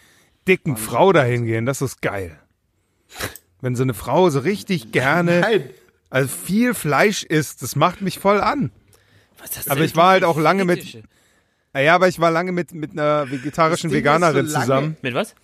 dicken 0.50 0.76
Frau 0.76 1.14
dahin 1.14 1.46
gehen. 1.46 1.66
Das 1.66 1.82
ist 1.82 2.02
geil. 2.02 2.38
Wenn 3.62 3.76
so 3.76 3.84
eine 3.84 3.94
Frau 3.94 4.30
so 4.30 4.40
richtig 4.40 4.92
gerne, 4.92 5.40
nein. 5.42 5.64
also 6.10 6.28
viel 6.28 6.74
Fleisch 6.74 7.24
isst, 7.24 7.62
das 7.62 7.76
macht 7.76 8.02
mich 8.02 8.20
voll 8.20 8.42
an. 8.42 8.72
Was 9.40 9.52
ist 9.52 9.58
das 9.58 9.68
aber 9.70 9.82
ich 9.82 9.96
war 9.96 10.10
halt 10.10 10.24
auch 10.24 10.38
lange 10.38 10.66
mit- 10.66 10.80
Fetische? 10.80 11.04
Naja, 11.74 11.96
aber 11.96 12.08
ich 12.08 12.20
war 12.20 12.32
lange 12.32 12.54
mit, 12.54 12.74
mit 12.74 12.92
einer 12.92 13.30
vegetarischen 13.30 13.92
Veganerin 13.92 14.48
so 14.48 14.58
zusammen. 14.60 14.96
Mit 15.02 15.14
was? 15.14 15.36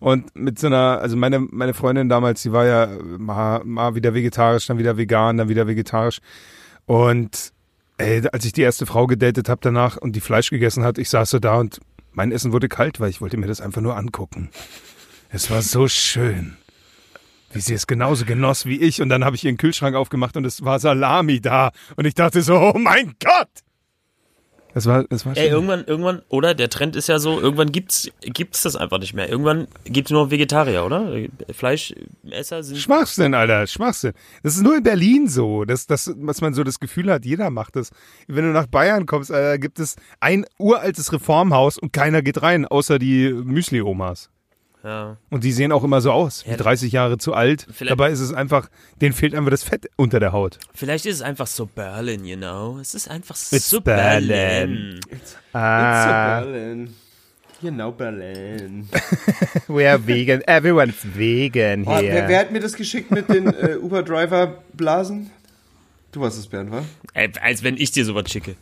Und 0.00 0.36
mit 0.36 0.58
so 0.58 0.66
einer, 0.66 1.00
also 1.00 1.16
meine, 1.16 1.40
meine 1.40 1.72
Freundin 1.72 2.08
damals, 2.10 2.42
die 2.42 2.52
war 2.52 2.66
ja 2.66 2.88
mal, 3.02 3.64
mal 3.64 3.94
wieder 3.94 4.12
vegetarisch, 4.12 4.66
dann 4.66 4.76
wieder 4.78 4.96
vegan, 4.98 5.38
dann 5.38 5.48
wieder 5.48 5.66
vegetarisch. 5.66 6.18
Und 6.84 7.52
ey, 7.96 8.22
als 8.30 8.44
ich 8.44 8.52
die 8.52 8.60
erste 8.62 8.84
Frau 8.86 9.06
gedatet 9.06 9.48
habe 9.48 9.60
danach 9.62 9.96
und 9.96 10.12
die 10.14 10.20
Fleisch 10.20 10.50
gegessen 10.50 10.84
hat, 10.84 10.98
ich 10.98 11.08
saß 11.08 11.30
so 11.30 11.38
da 11.38 11.56
und 11.56 11.80
mein 12.12 12.32
Essen 12.32 12.52
wurde 12.52 12.68
kalt, 12.68 13.00
weil 13.00 13.08
ich 13.10 13.20
wollte 13.20 13.38
mir 13.38 13.46
das 13.46 13.60
einfach 13.60 13.80
nur 13.80 13.96
angucken. 13.96 14.50
Es 15.30 15.50
war 15.50 15.62
so 15.62 15.88
schön. 15.88 16.56
Wie 17.52 17.60
sie 17.60 17.74
es 17.74 17.86
genauso 17.86 18.24
genoss 18.24 18.66
wie 18.66 18.80
ich. 18.80 19.00
Und 19.00 19.08
dann 19.08 19.24
habe 19.24 19.36
ich 19.36 19.44
ihren 19.44 19.56
Kühlschrank 19.56 19.96
aufgemacht 19.96 20.36
und 20.36 20.44
es 20.44 20.64
war 20.64 20.78
Salami 20.78 21.40
da. 21.40 21.70
Und 21.96 22.06
ich 22.06 22.14
dachte 22.14 22.42
so, 22.42 22.54
oh 22.56 22.78
mein 22.78 23.14
Gott! 23.22 23.48
Das 24.74 24.86
war, 24.86 25.04
das 25.04 25.24
war. 25.24 25.36
Ey, 25.36 25.48
irgendwann, 25.48 25.84
irgendwann, 25.86 26.22
oder? 26.28 26.54
Der 26.54 26.68
Trend 26.68 26.94
ist 26.94 27.08
ja 27.08 27.18
so, 27.18 27.40
irgendwann 27.40 27.72
gibt's, 27.72 28.10
gibt's 28.20 28.62
das 28.62 28.76
einfach 28.76 28.98
nicht 28.98 29.14
mehr. 29.14 29.28
Irgendwann 29.28 29.66
gibt's 29.84 30.10
nur 30.10 30.24
noch 30.24 30.30
Vegetarier, 30.30 30.84
oder? 30.84 31.10
Fleischesser 31.50 32.62
sind. 32.62 32.78
Schwachsinn, 32.78 33.34
Alter, 33.34 33.66
Schwachsinn. 33.66 34.12
Das 34.42 34.54
ist 34.54 34.62
nur 34.62 34.76
in 34.76 34.82
Berlin 34.82 35.26
so, 35.26 35.64
dass, 35.64 35.86
dass, 35.86 36.14
dass 36.16 36.40
man 36.42 36.54
so 36.54 36.64
das 36.64 36.78
Gefühl 36.78 37.10
hat, 37.10 37.24
jeder 37.24 37.50
macht 37.50 37.76
das. 37.76 37.90
Wenn 38.26 38.44
du 38.44 38.52
nach 38.52 38.66
Bayern 38.66 39.06
kommst, 39.06 39.32
Alter, 39.32 39.58
gibt 39.58 39.80
es 39.80 39.96
ein 40.20 40.44
uraltes 40.58 41.12
Reformhaus 41.12 41.78
und 41.78 41.92
keiner 41.92 42.22
geht 42.22 42.42
rein, 42.42 42.66
außer 42.66 42.98
die 42.98 43.32
Müsli-Omas. 43.32 44.30
Ja. 44.84 45.16
Und 45.30 45.42
die 45.44 45.52
sehen 45.52 45.72
auch 45.72 45.82
immer 45.82 46.00
so 46.00 46.12
aus, 46.12 46.46
wie 46.46 46.50
Ja. 46.52 46.56
30 46.56 46.92
Jahre 46.92 47.18
zu 47.18 47.34
alt. 47.34 47.66
Dabei 47.80 48.10
ist 48.10 48.20
es 48.20 48.32
einfach, 48.32 48.68
denen 49.00 49.12
fehlt 49.12 49.34
einfach 49.34 49.50
das 49.50 49.64
Fett 49.64 49.90
unter 49.96 50.20
der 50.20 50.32
Haut. 50.32 50.58
Vielleicht 50.72 51.04
ist 51.06 51.16
es 51.16 51.22
einfach 51.22 51.48
so 51.48 51.66
Berlin, 51.66 52.24
you 52.24 52.36
know? 52.36 52.78
Es 52.80 52.94
ist 52.94 53.10
einfach 53.10 53.34
It's 53.50 53.68
so 53.68 53.80
Berlin. 53.80 54.28
Berlin. 54.28 55.00
It's 55.10 55.36
Ah, 55.52 56.38
a 56.38 56.40
Berlin. 56.42 56.94
Genau, 57.60 57.90
Berlin. 57.90 58.88
we 59.66 59.84
are 59.90 59.98
vegan. 60.06 60.42
Everyone's 60.46 60.94
vegan 61.12 61.82
Oh, 61.84 61.96
wer, 62.00 62.28
wer 62.28 62.38
hat 62.38 62.52
mir 62.52 62.60
das 62.60 62.74
geschickt 62.74 63.10
mit 63.10 63.28
den 63.28 63.48
äh, 63.52 63.76
Uber-Driver-Blasen? 63.82 65.30
Du 66.12 66.20
warst 66.20 66.38
es, 66.38 66.46
Bernd, 66.46 66.70
wa? 66.70 66.84
Ey, 67.14 67.30
als 67.42 67.62
wenn 67.64 67.76
ich 67.76 67.90
dir 67.90 68.04
sowas 68.04 68.30
schicke. 68.30 68.54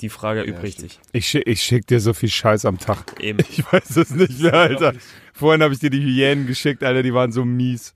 Die 0.00 0.08
Frage 0.08 0.42
übrigt 0.42 0.78
sich. 0.80 1.00
Ich, 1.12 1.26
schick, 1.26 1.46
ich 1.46 1.62
schick 1.62 1.86
dir 1.86 2.00
so 2.00 2.12
viel 2.12 2.28
Scheiß 2.28 2.64
am 2.64 2.78
Tag. 2.78 3.20
Eben. 3.20 3.38
Ich 3.50 3.64
weiß 3.72 3.96
es 3.96 4.10
nicht 4.10 4.40
mehr, 4.40 4.54
Alter. 4.54 4.92
Vorhin 5.32 5.62
habe 5.62 5.74
ich 5.74 5.80
dir 5.80 5.90
die 5.90 6.00
Hyänen 6.00 6.46
geschickt, 6.46 6.82
Alter, 6.84 7.02
die 7.02 7.12
waren 7.14 7.32
so 7.32 7.44
mies. 7.44 7.94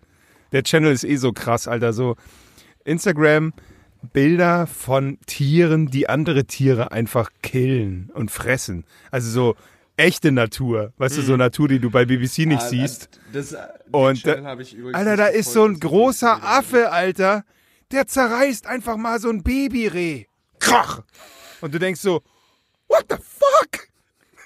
Der 0.53 0.63
Channel 0.65 0.93
ist 0.93 1.05
eh 1.05 1.17
so 1.17 1.33
krass, 1.33 1.69
Alter. 1.69 1.93
So 1.93 2.17
Instagram, 2.85 3.53
Bilder 4.13 4.67
von 4.67 5.19
Tieren, 5.27 5.87
die 5.87 6.09
andere 6.09 6.45
Tiere 6.45 6.91
einfach 6.93 7.31
killen 7.43 8.11
und 8.15 8.31
fressen. 8.31 8.85
Also 9.13 9.31
so 9.31 9.57
echte 9.97 10.33
Natur. 10.33 10.93
Weißt 10.99 11.19
du, 11.19 11.23
so 11.23 11.37
Natur, 11.37 11.69
die 11.69 11.79
du 11.79 11.91
bei 11.91 12.05
BBC 12.05 12.39
nicht 12.47 12.63
Ah, 12.63 12.69
siehst. 12.69 13.21
Das, 13.33 13.55
Und, 13.93 14.23
Channel 14.23 14.45
äh, 14.45 14.47
hab 14.49 14.59
ich 14.61 14.75
übrigens 14.75 14.97
Alter, 14.99 15.17
da 15.17 15.27
ist 15.27 15.53
so 15.53 15.65
ein 15.65 15.79
großer 15.79 16.43
Affe, 16.43 16.91
Alter. 16.91 17.45
Der 17.93 18.07
zerreißt 18.07 18.67
einfach 18.67 18.97
mal 18.97 19.21
so 19.21 19.29
ein 19.29 19.43
Babyreh. 19.43 20.25
Krach. 20.59 21.03
Und 21.63 21.73
du 21.73 21.79
denkst 21.79 22.01
so, 22.01 22.23
what 22.89 23.07
the 23.09 23.17
fuck? 23.17 23.89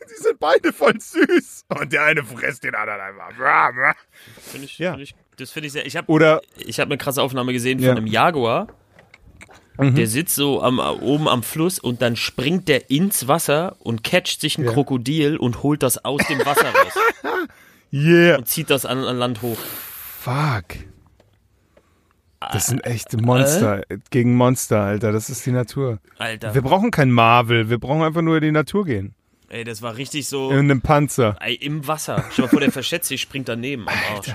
Die 0.08 0.22
sind 0.22 0.38
beide 0.38 0.72
voll 0.72 0.94
süß. 1.00 1.64
Und 1.68 1.92
der 1.92 2.04
eine 2.04 2.22
frisst 2.22 2.62
den 2.62 2.74
anderen 2.76 3.00
einfach. 3.00 3.36
Bra, 3.36 3.72
bra. 3.72 3.94
Find 4.40 4.64
ich, 4.64 4.78
Ja. 4.78 4.92
find 4.92 5.02
ich, 5.02 5.14
das 5.36 5.50
finde 5.50 5.66
ich 5.66 5.72
sehr. 5.72 5.84
Ich 5.84 5.96
habe 5.96 6.10
Oder, 6.12 6.40
ich 6.56 6.78
hab 6.78 6.86
eine 6.86 6.96
krasse 6.98 7.20
Aufnahme 7.22 7.52
gesehen 7.52 7.80
Ja. 7.80 7.86
Mhm. 7.92 7.96
von 7.96 8.04
einem 8.04 8.06
Jaguar. 8.12 8.68
Der 9.78 10.06
sitzt 10.06 10.34
so 10.34 10.62
am, 10.62 10.78
oben 10.78 11.28
am 11.28 11.42
Fluss 11.42 11.78
und 11.78 12.00
dann 12.00 12.16
springt 12.16 12.66
der 12.66 12.88
ins 12.88 13.28
Wasser 13.28 13.76
und 13.80 14.02
catcht 14.02 14.40
sich 14.40 14.56
ein 14.56 14.64
Ja. 14.64 14.72
Krokodil 14.72 15.36
und 15.36 15.62
holt 15.62 15.82
das 15.82 16.02
aus 16.02 16.26
dem 16.28 16.38
Wasser 16.46 16.70
raus 16.72 16.94
yeah. 17.92 18.38
und 18.38 18.48
zieht 18.48 18.70
das 18.70 18.86
an, 18.86 19.04
an 19.04 19.18
Land 19.18 19.42
hoch. 19.42 19.58
Fuck. 19.58 20.76
Das 22.40 22.66
sind 22.66 22.84
echte 22.84 23.16
Monster 23.16 23.82
gegen 24.10 24.34
Monster, 24.34 24.80
Alter. 24.82 25.12
Das 25.12 25.30
ist 25.30 25.44
die 25.46 25.52
Natur. 25.52 25.98
Alter. 26.18 26.54
Wir 26.54 26.62
brauchen 26.62 26.90
kein 26.90 27.10
Marvel, 27.10 27.70
wir 27.70 27.78
brauchen 27.78 28.02
einfach 28.02 28.22
nur 28.22 28.36
in 28.36 28.42
die 28.42 28.52
Natur 28.52 28.84
gehen. 28.84 29.14
Ey, 29.48 29.64
das 29.64 29.80
war 29.80 29.96
richtig 29.96 30.28
so. 30.28 30.50
In 30.50 30.58
einem 30.58 30.80
Panzer. 30.80 31.36
Ey, 31.40 31.54
im 31.54 31.86
Wasser. 31.86 32.24
Stell 32.30 32.36
dir 32.36 32.42
mal 32.42 32.48
vor, 32.48 32.60
der 32.60 32.72
verschätzt 32.72 33.08
sich, 33.08 33.20
springt 33.20 33.48
daneben 33.48 33.88
am 33.88 33.94
Arsch. 34.16 34.34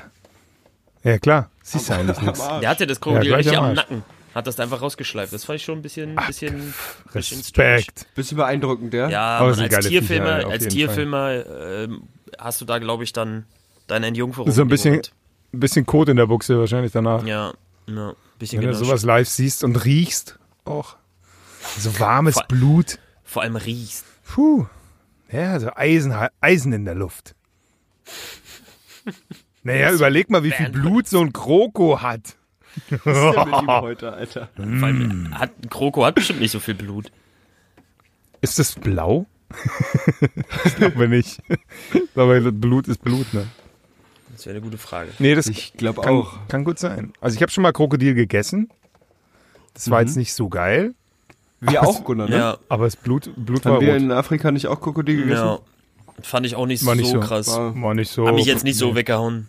Ja, 1.03 1.17
klar. 1.19 1.49
Siehst 1.63 1.89
du 1.89 1.93
eigentlich 1.93 2.21
nichts. 2.21 2.47
Der 2.61 2.69
hatte 2.69 2.87
das 2.87 2.99
Krokodil 2.99 3.29
gleich 3.29 3.39
richtig 3.39 3.57
am 3.57 3.65
am. 3.65 3.73
Nacken. 3.73 4.03
Hat 4.33 4.47
das 4.47 4.55
da 4.55 4.63
einfach 4.63 4.81
rausgeschleift. 4.81 5.33
Das 5.33 5.43
fand 5.43 5.57
ich 5.57 5.65
schon 5.65 5.79
ein 5.79 5.81
bisschen, 5.81 6.15
bisschen, 6.27 6.73
bisschen 7.11 7.43
strange. 7.43 7.75
Respekt. 7.75 8.07
Bisschen 8.15 8.37
beeindruckend, 8.37 8.93
ja? 8.93 9.09
Ja, 9.09 9.37
Aber 9.39 9.53
sind 9.53 9.73
als 9.73 9.87
Tierfilmer, 9.87 10.37
Viecher, 10.37 10.49
als 10.49 10.67
Tierfilmer 10.67 11.45
ähm, 11.61 12.03
hast 12.37 12.61
du 12.61 12.65
da, 12.65 12.79
glaube 12.79 13.03
ich, 13.03 13.11
dann 13.11 13.45
deine 13.87 14.07
Entjungferung. 14.07 14.49
So 14.49 14.61
ein 14.61 14.69
bisschen, 14.69 15.01
ein 15.53 15.59
bisschen 15.59 15.85
Kot 15.85 16.07
in 16.07 16.15
der 16.15 16.27
Buchse 16.27 16.57
wahrscheinlich 16.57 16.93
danach. 16.93 17.25
Ja, 17.25 17.51
ja, 17.97 18.13
bisschen 18.39 18.61
Wenn 18.61 18.67
du 18.69 18.73
genau. 18.73 18.85
sowas 18.85 19.03
live 19.03 19.27
siehst 19.29 19.63
und 19.63 19.75
riechst, 19.85 20.39
auch. 20.65 20.95
So 21.77 21.99
warmes 21.99 22.33
Vor- 22.35 22.45
Blut. 22.47 22.99
Vor 23.23 23.41
allem 23.43 23.55
riechst. 23.55 24.05
Puh. 24.25 24.65
Ja, 25.31 25.59
so 25.59 25.71
Eisen, 25.75 26.13
Eisen 26.41 26.73
in 26.73 26.85
der 26.85 26.95
Luft. 26.95 27.35
Naja, 29.63 29.91
überleg 29.91 30.29
mal, 30.29 30.43
wie 30.43 30.51
viel 30.51 30.69
Blut 30.69 31.07
so 31.07 31.21
ein 31.21 31.31
Kroko 31.33 32.01
hat. 32.01 32.35
Was 32.89 33.15
ist 33.17 33.35
denn 33.35 33.49
mit 33.49 33.61
ihm 33.61 33.67
heute, 33.67 34.13
Alter? 34.13 34.49
Vor 34.55 34.65
Mm. 34.65 34.83
allem 34.83 35.39
hat, 35.39 35.51
ein 35.63 35.69
Kroko 35.69 36.05
hat 36.05 36.15
bestimmt 36.15 36.39
nicht 36.39 36.51
so 36.51 36.59
viel 36.59 36.73
Blut. 36.73 37.11
Ist 38.41 38.59
das 38.59 38.73
blau? 38.75 39.27
ich 40.65 40.75
glaube 40.77 41.07
nicht. 41.09 41.41
Ich 41.93 42.13
glaube, 42.13 42.51
Blut 42.51 42.87
ist 42.87 43.03
Blut, 43.03 43.33
ne? 43.33 43.47
Das 44.41 44.47
wäre 44.47 44.55
eine 44.57 44.63
gute 44.65 44.79
Frage. 44.79 45.11
Nee, 45.19 45.35
das 45.35 45.45
Ich 45.45 45.73
glaube 45.73 46.01
kann, 46.01 46.13
auch. 46.15 46.33
kann 46.47 46.63
gut 46.63 46.79
sein. 46.79 47.13
Also 47.21 47.35
ich 47.35 47.43
habe 47.43 47.51
schon 47.51 47.61
mal 47.61 47.71
Krokodil 47.73 48.15
gegessen. 48.15 48.71
Das 49.75 49.91
war 49.91 50.01
jetzt 50.01 50.17
nicht 50.17 50.33
so 50.33 50.49
geil, 50.49 50.95
Wir 51.59 51.83
auch, 51.83 52.03
Gunnar, 52.03 52.27
ne? 52.27 52.35
Ja, 52.37 52.57
aber 52.67 52.85
das 52.85 52.95
Blut, 52.95 53.31
Blut 53.35 53.63
war 53.65 53.73
Haben 53.75 53.85
wir 53.85 53.93
rot. 53.93 54.01
in 54.01 54.11
Afrika 54.11 54.51
nicht 54.51 54.65
auch 54.65 54.81
Krokodil 54.81 55.17
gegessen? 55.17 55.45
ja. 55.45 55.59
Fand 56.23 56.45
ich 56.47 56.55
auch 56.55 56.65
nicht, 56.65 56.83
War 56.87 56.95
nicht 56.95 57.05
so 57.07 57.13
so. 57.21 57.27
krass. 57.27 57.47
War- 57.49 57.79
War 57.79 57.93
nicht 57.93 58.11
so. 58.11 58.27
Hab 58.27 58.33
mich 58.33 58.45
jetzt 58.47 58.63
nicht 58.63 58.77
so 58.77 58.87
nee. 58.89 58.95
weggehauen. 58.95 59.47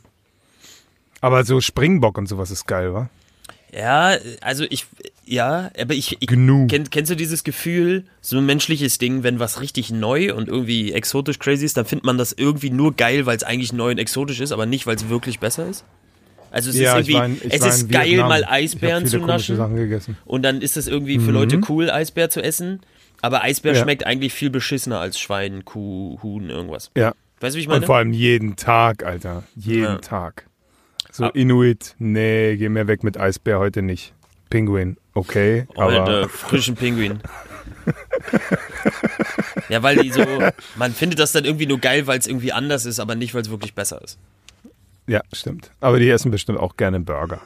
Aber 1.22 1.42
so 1.44 1.60
Springbock 1.62 2.18
und 2.18 2.26
sowas 2.28 2.50
ist 2.50 2.66
geil, 2.66 2.92
wa? 2.92 3.08
Ja, 3.74 4.16
also 4.42 4.64
ich, 4.68 4.86
ja, 5.24 5.70
aber 5.80 5.94
ich, 5.94 6.18
ich 6.20 6.26
Gnu. 6.28 6.66
kenn, 6.66 6.90
kennst 6.90 7.10
du 7.10 7.16
dieses 7.16 7.42
Gefühl, 7.42 8.04
so 8.20 8.36
ein 8.36 8.44
menschliches 8.44 8.98
Ding, 8.98 9.22
wenn 9.22 9.38
was 9.38 9.60
richtig 9.62 9.90
neu 9.90 10.34
und 10.34 10.48
irgendwie 10.48 10.92
exotisch 10.92 11.38
crazy 11.38 11.64
ist, 11.64 11.76
dann 11.78 11.86
findet 11.86 12.04
man 12.04 12.18
das 12.18 12.32
irgendwie 12.32 12.68
nur 12.70 12.94
geil, 12.94 13.24
weil 13.24 13.36
es 13.36 13.42
eigentlich 13.44 13.72
neu 13.72 13.92
und 13.92 13.98
exotisch 13.98 14.40
ist, 14.40 14.52
aber 14.52 14.66
nicht, 14.66 14.86
weil 14.86 14.96
es 14.96 15.08
wirklich 15.08 15.38
besser 15.40 15.66
ist? 15.68 15.84
Also 16.50 16.68
es 16.68 16.76
ja, 16.76 16.98
ist 16.98 17.08
irgendwie, 17.08 17.40
in, 17.44 17.50
es 17.50 17.64
ist 17.64 17.88
geil, 17.90 18.10
Vietnam. 18.10 18.28
mal 18.28 18.44
Eisbären 18.44 19.06
zu 19.06 19.20
naschen 19.20 19.58
und 20.26 20.42
dann 20.42 20.60
ist 20.60 20.76
es 20.76 20.86
irgendwie 20.86 21.18
für 21.18 21.30
Leute 21.30 21.60
cool, 21.70 21.90
Eisbär 21.90 22.28
zu 22.28 22.42
essen, 22.42 22.80
aber 23.22 23.42
Eisbär 23.42 23.72
Ja. 23.72 23.82
schmeckt 23.82 24.04
eigentlich 24.04 24.34
viel 24.34 24.50
beschissener 24.50 25.00
als 25.00 25.18
Schwein, 25.18 25.64
Kuh, 25.64 26.18
Huhn, 26.22 26.50
irgendwas. 26.50 26.90
Ja. 26.94 27.14
Weißt 27.40 27.54
du, 27.54 27.56
wie 27.56 27.62
ich 27.62 27.68
Und 27.68 27.72
meine? 27.74 27.86
vor 27.86 27.96
allem 27.96 28.12
jeden 28.12 28.56
Tag, 28.56 29.02
Alter. 29.02 29.44
Jeden 29.56 29.82
Ja. 29.82 29.96
Tag. 29.96 30.46
So 31.12 31.24
Ah. 31.24 31.30
Inuit, 31.34 31.94
nee, 31.98 32.56
geh 32.56 32.68
mir 32.70 32.86
weg 32.88 33.04
mit 33.04 33.18
Eisbär 33.20 33.58
heute 33.58 33.82
nicht. 33.82 34.14
Pinguin, 34.50 34.96
okay, 35.14 35.66
aber 35.76 36.00
Alter, 36.04 36.28
frischen 36.28 36.74
Pinguin. 36.74 37.20
ja, 39.68 39.82
weil 39.82 39.96
die 39.96 40.10
so, 40.10 40.24
man 40.76 40.92
findet 40.92 41.18
das 41.18 41.32
dann 41.32 41.44
irgendwie 41.44 41.66
nur 41.66 41.78
geil, 41.78 42.06
weil 42.06 42.18
es 42.18 42.26
irgendwie 42.26 42.52
anders 42.52 42.84
ist, 42.86 42.98
aber 43.00 43.14
nicht, 43.14 43.34
weil 43.34 43.42
es 43.42 43.50
wirklich 43.50 43.74
besser 43.74 44.00
ist. 44.02 44.18
ja, 45.06 45.20
stimmt. 45.32 45.70
Aber 45.80 45.98
die 45.98 46.08
essen 46.10 46.30
bestimmt 46.30 46.58
auch 46.58 46.76
gerne 46.76 47.00
Burger. 47.00 47.40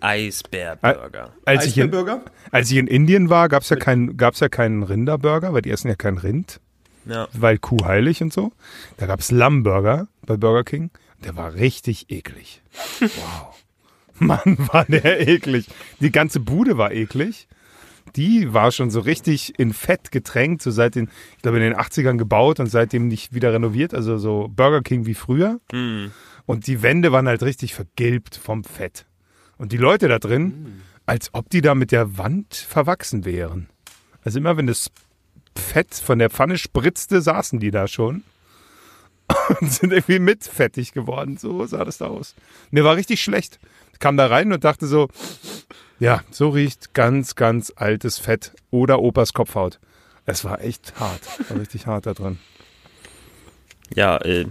Eisbärburger. 0.00 1.32
Als 1.44 1.66
ich, 1.66 1.76
in, 1.76 1.84
Eisbärburger? 1.84 2.22
als 2.50 2.70
ich 2.70 2.76
in 2.78 2.86
Indien 2.86 3.28
war, 3.28 3.48
gab's 3.48 3.68
ja 3.68 3.76
keinen 3.76 4.16
gab's 4.16 4.40
ja 4.40 4.48
keinen 4.48 4.82
Rinderburger, 4.82 5.52
weil 5.52 5.62
die 5.62 5.70
essen 5.70 5.88
ja 5.88 5.94
kein 5.94 6.16
Rind, 6.18 6.58
Ja. 7.06 7.28
weil 7.34 7.58
Kuh 7.58 7.84
heilig 7.84 8.22
und 8.22 8.32
so. 8.32 8.52
Da 8.96 9.06
gab's 9.06 9.30
Lammburger 9.30 10.08
bei 10.24 10.36
Burger 10.38 10.64
King. 10.64 10.90
Der 11.24 11.36
war 11.36 11.54
richtig 11.54 12.10
eklig. 12.10 12.62
Wow. 13.00 13.56
Mann, 14.18 14.56
war 14.72 14.84
der 14.84 15.26
eklig. 15.26 15.66
Die 16.00 16.10
ganze 16.10 16.40
Bude 16.40 16.76
war 16.76 16.92
eklig. 16.92 17.48
Die 18.16 18.52
war 18.52 18.72
schon 18.72 18.90
so 18.90 19.00
richtig 19.00 19.58
in 19.58 19.72
Fett 19.72 20.10
getränkt, 20.10 20.62
so 20.62 20.70
seit 20.70 20.94
den, 20.94 21.08
ich 21.36 21.42
glaube, 21.42 21.58
in 21.58 21.62
den 21.62 21.76
80ern 21.76 22.16
gebaut 22.16 22.60
und 22.60 22.66
seitdem 22.66 23.08
nicht 23.08 23.34
wieder 23.34 23.52
renoviert. 23.52 23.94
Also 23.94 24.18
so 24.18 24.48
Burger 24.48 24.82
King 24.82 25.06
wie 25.06 25.14
früher. 25.14 25.60
Hm. 25.72 26.10
Und 26.46 26.66
die 26.66 26.82
Wände 26.82 27.12
waren 27.12 27.28
halt 27.28 27.42
richtig 27.42 27.74
vergilbt 27.74 28.36
vom 28.36 28.64
Fett. 28.64 29.06
Und 29.56 29.72
die 29.72 29.76
Leute 29.76 30.08
da 30.08 30.18
drin, 30.18 30.82
als 31.06 31.30
ob 31.32 31.50
die 31.50 31.60
da 31.60 31.74
mit 31.74 31.92
der 31.92 32.18
Wand 32.18 32.54
verwachsen 32.54 33.24
wären. 33.24 33.68
Also 34.22 34.38
immer 34.38 34.56
wenn 34.56 34.66
das 34.66 34.90
Fett 35.56 35.94
von 35.94 36.18
der 36.18 36.30
Pfanne 36.30 36.58
spritzte, 36.58 37.20
saßen 37.20 37.60
die 37.60 37.70
da 37.70 37.86
schon. 37.86 38.22
Und 39.60 39.72
sind 39.72 39.92
irgendwie 39.92 40.18
mit 40.18 40.44
fettig 40.44 40.92
geworden. 40.92 41.36
So 41.36 41.64
sah 41.66 41.84
das 41.84 41.98
da 41.98 42.06
aus. 42.06 42.34
Mir 42.70 42.84
war 42.84 42.96
richtig 42.96 43.22
schlecht. 43.22 43.58
Ich 43.92 43.98
kam 43.98 44.16
da 44.16 44.26
rein 44.26 44.52
und 44.52 44.64
dachte 44.64 44.86
so, 44.86 45.08
ja, 45.98 46.22
so 46.30 46.48
riecht 46.48 46.94
ganz, 46.94 47.34
ganz 47.34 47.72
altes 47.76 48.18
Fett 48.18 48.52
oder 48.70 49.00
Opas 49.00 49.32
Kopfhaut. 49.32 49.78
Es 50.26 50.44
war 50.44 50.60
echt 50.62 50.94
hart. 50.98 51.20
War 51.50 51.60
richtig 51.60 51.86
hart 51.86 52.06
da 52.06 52.14
drin. 52.14 52.38
Ja, 53.94 54.16
äh. 54.18 54.46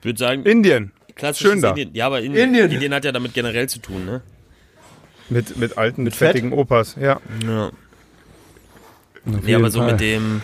Ich 0.00 0.04
würde 0.04 0.18
sagen, 0.18 0.44
Indien. 0.44 0.92
schön 1.34 1.60
da. 1.60 1.70
Indien. 1.70 1.94
Ja, 1.94 2.06
aber 2.06 2.20
Indien, 2.20 2.48
Indien. 2.48 2.70
Indien 2.70 2.94
hat 2.94 3.04
ja 3.04 3.12
damit 3.12 3.34
generell 3.34 3.68
zu 3.68 3.78
tun, 3.80 4.04
ne? 4.04 4.22
Mit, 5.28 5.56
mit 5.56 5.78
alten, 5.78 6.02
Mit 6.02 6.16
Fett? 6.16 6.28
fettigen 6.32 6.52
Opas. 6.52 6.96
Ja. 7.00 7.20
Ja. 7.46 7.70
Nee, 9.24 9.54
aber 9.54 9.70
so 9.70 9.80
Fall. 9.80 9.92
mit 9.92 10.00
dem, 10.00 10.42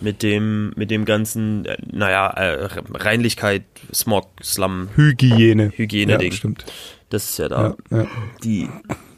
mit 0.00 0.22
dem, 0.22 0.72
mit 0.76 0.90
dem 0.90 1.04
ganzen, 1.04 1.64
äh, 1.64 1.76
naja, 1.90 2.28
äh, 2.30 2.68
Reinlichkeit, 2.92 3.64
Smog, 3.92 4.28
Slum, 4.42 4.88
Hygiene. 4.96 5.72
Hygiene-Ding. 5.74 6.30
Ja, 6.32 6.36
stimmt. 6.36 6.64
Das 7.10 7.30
ist 7.30 7.38
ja 7.38 7.48
da, 7.48 7.76
Ja, 7.90 7.98
ja. 8.02 8.06
die 8.42 8.68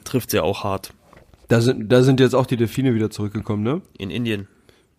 trifft 0.04 0.32
ja 0.32 0.42
auch 0.42 0.64
hart 0.64 0.92
Da 1.48 1.60
sind, 1.60 1.90
da 1.90 2.02
sind 2.02 2.20
jetzt 2.20 2.34
auch 2.34 2.46
die 2.46 2.56
Delfine 2.56 2.94
wieder 2.94 3.10
zurückgekommen, 3.10 3.62
ne? 3.62 3.82
in 3.98 4.10
Indien. 4.10 4.46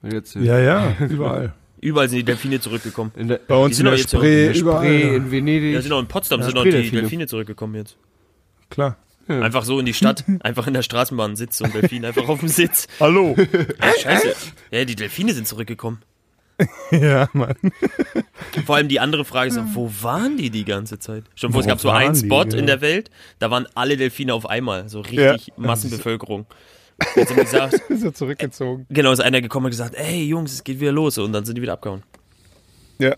Jetzt, 0.03 0.35
ja, 0.35 0.57
ja, 0.59 0.95
überall. 1.09 1.53
Überall 1.81 2.09
sind 2.09 2.19
die 2.19 2.23
Delfine 2.25 2.59
zurückgekommen. 2.59 3.11
In 3.15 3.27
der, 3.29 3.39
Bei 3.47 3.55
uns 3.55 3.77
sind 3.77 3.85
in 3.85 3.91
der 3.91 3.97
Spree, 3.99 4.47
in 4.47 4.53
der 4.53 4.61
überall. 4.61 4.85
Spree, 4.85 5.15
in 5.15 5.31
Venedig. 5.31 5.73
Ja, 5.73 5.81
sind 5.81 5.91
auch 5.93 5.99
in 5.99 6.07
Potsdam 6.07 6.41
Ja, 6.41 6.45
sind 6.47 6.57
auch 6.57 6.63
die. 6.63 6.71
Delfine 6.71 7.27
zurückgekommen 7.27 7.75
jetzt. 7.75 7.95
Klar. 8.69 8.97
Einfach 9.29 9.63
so 9.63 9.79
in 9.79 9.85
die 9.85 9.93
Stadt, 9.93 10.23
einfach 10.41 10.67
in 10.67 10.73
der 10.73 10.81
Straßenbahn 10.81 11.35
sitzt 11.35 11.59
so 11.59 11.65
ein 11.65 11.71
Delfin 11.71 12.03
einfach 12.03 12.27
auf 12.27 12.39
dem 12.39 12.49
Sitz. 12.49 12.87
Hallo. 12.99 13.35
Scheiße. 14.01 14.33
Ja, 14.71 14.85
die 14.85 14.95
Delfine 14.95 15.33
sind 15.33 15.47
zurückgekommen. 15.47 16.01
ja, 16.91 17.29
Mann. 17.31 17.55
Vor 18.65 18.75
allem 18.75 18.89
die 18.89 18.99
andere 18.99 19.23
Frage 19.23 19.49
ist, 19.49 19.57
auch, 19.57 19.63
wo 19.73 19.89
waren 20.01 20.35
die 20.35 20.49
die 20.49 20.65
ganze 20.65 20.99
Zeit? 20.99 21.23
Schon 21.35 21.53
vor, 21.53 21.61
es 21.61 21.67
gab 21.67 21.79
so 21.79 21.89
einen 21.89 22.13
die, 22.13 22.19
Spot 22.25 22.43
genau. 22.43 22.57
in 22.57 22.65
der 22.67 22.81
Welt, 22.81 23.11
da 23.39 23.49
waren 23.49 23.65
alle 23.75 23.95
Delfine 23.95 24.33
auf 24.33 24.45
einmal, 24.49 24.89
so 24.89 24.99
richtig 24.99 25.47
Ja. 25.47 25.53
Massenbevölkerung. 25.55 26.47
Jetzt 27.15 27.29
haben 27.29 27.37
die 27.37 27.43
gesagt, 27.43 27.73
Ist 27.89 28.03
er 28.03 28.13
zurückgezogen. 28.13 28.85
genau, 28.89 29.13
ist 29.13 29.21
einer 29.21 29.39
gekommen 29.39 29.67
und 29.67 29.71
gesagt, 29.71 29.95
ey 29.95 30.25
Jungs, 30.25 30.51
es 30.51 30.63
geht 30.65 30.81
wieder 30.81 30.91
los 30.91 31.17
und 31.17 31.31
dann 31.31 31.45
sind 31.45 31.55
die 31.55 31.61
wieder 31.61 31.73
abgehauen. 31.73 32.03
Ja. 32.97 33.15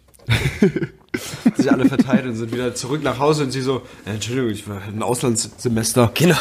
sich 1.56 1.72
alle 1.72 1.86
verteilt 1.88 2.26
und 2.26 2.36
sind 2.36 2.52
wieder 2.52 2.74
zurück 2.74 3.04
nach 3.04 3.20
Hause 3.20 3.44
und 3.44 3.52
sie 3.52 3.62
so, 3.62 3.82
äh, 4.06 4.12
Entschuldigung, 4.12 4.52
ich 4.52 4.68
war 4.68 4.82
ein 4.82 5.04
Auslandssemester. 5.04 6.12
Genau. 6.14 6.38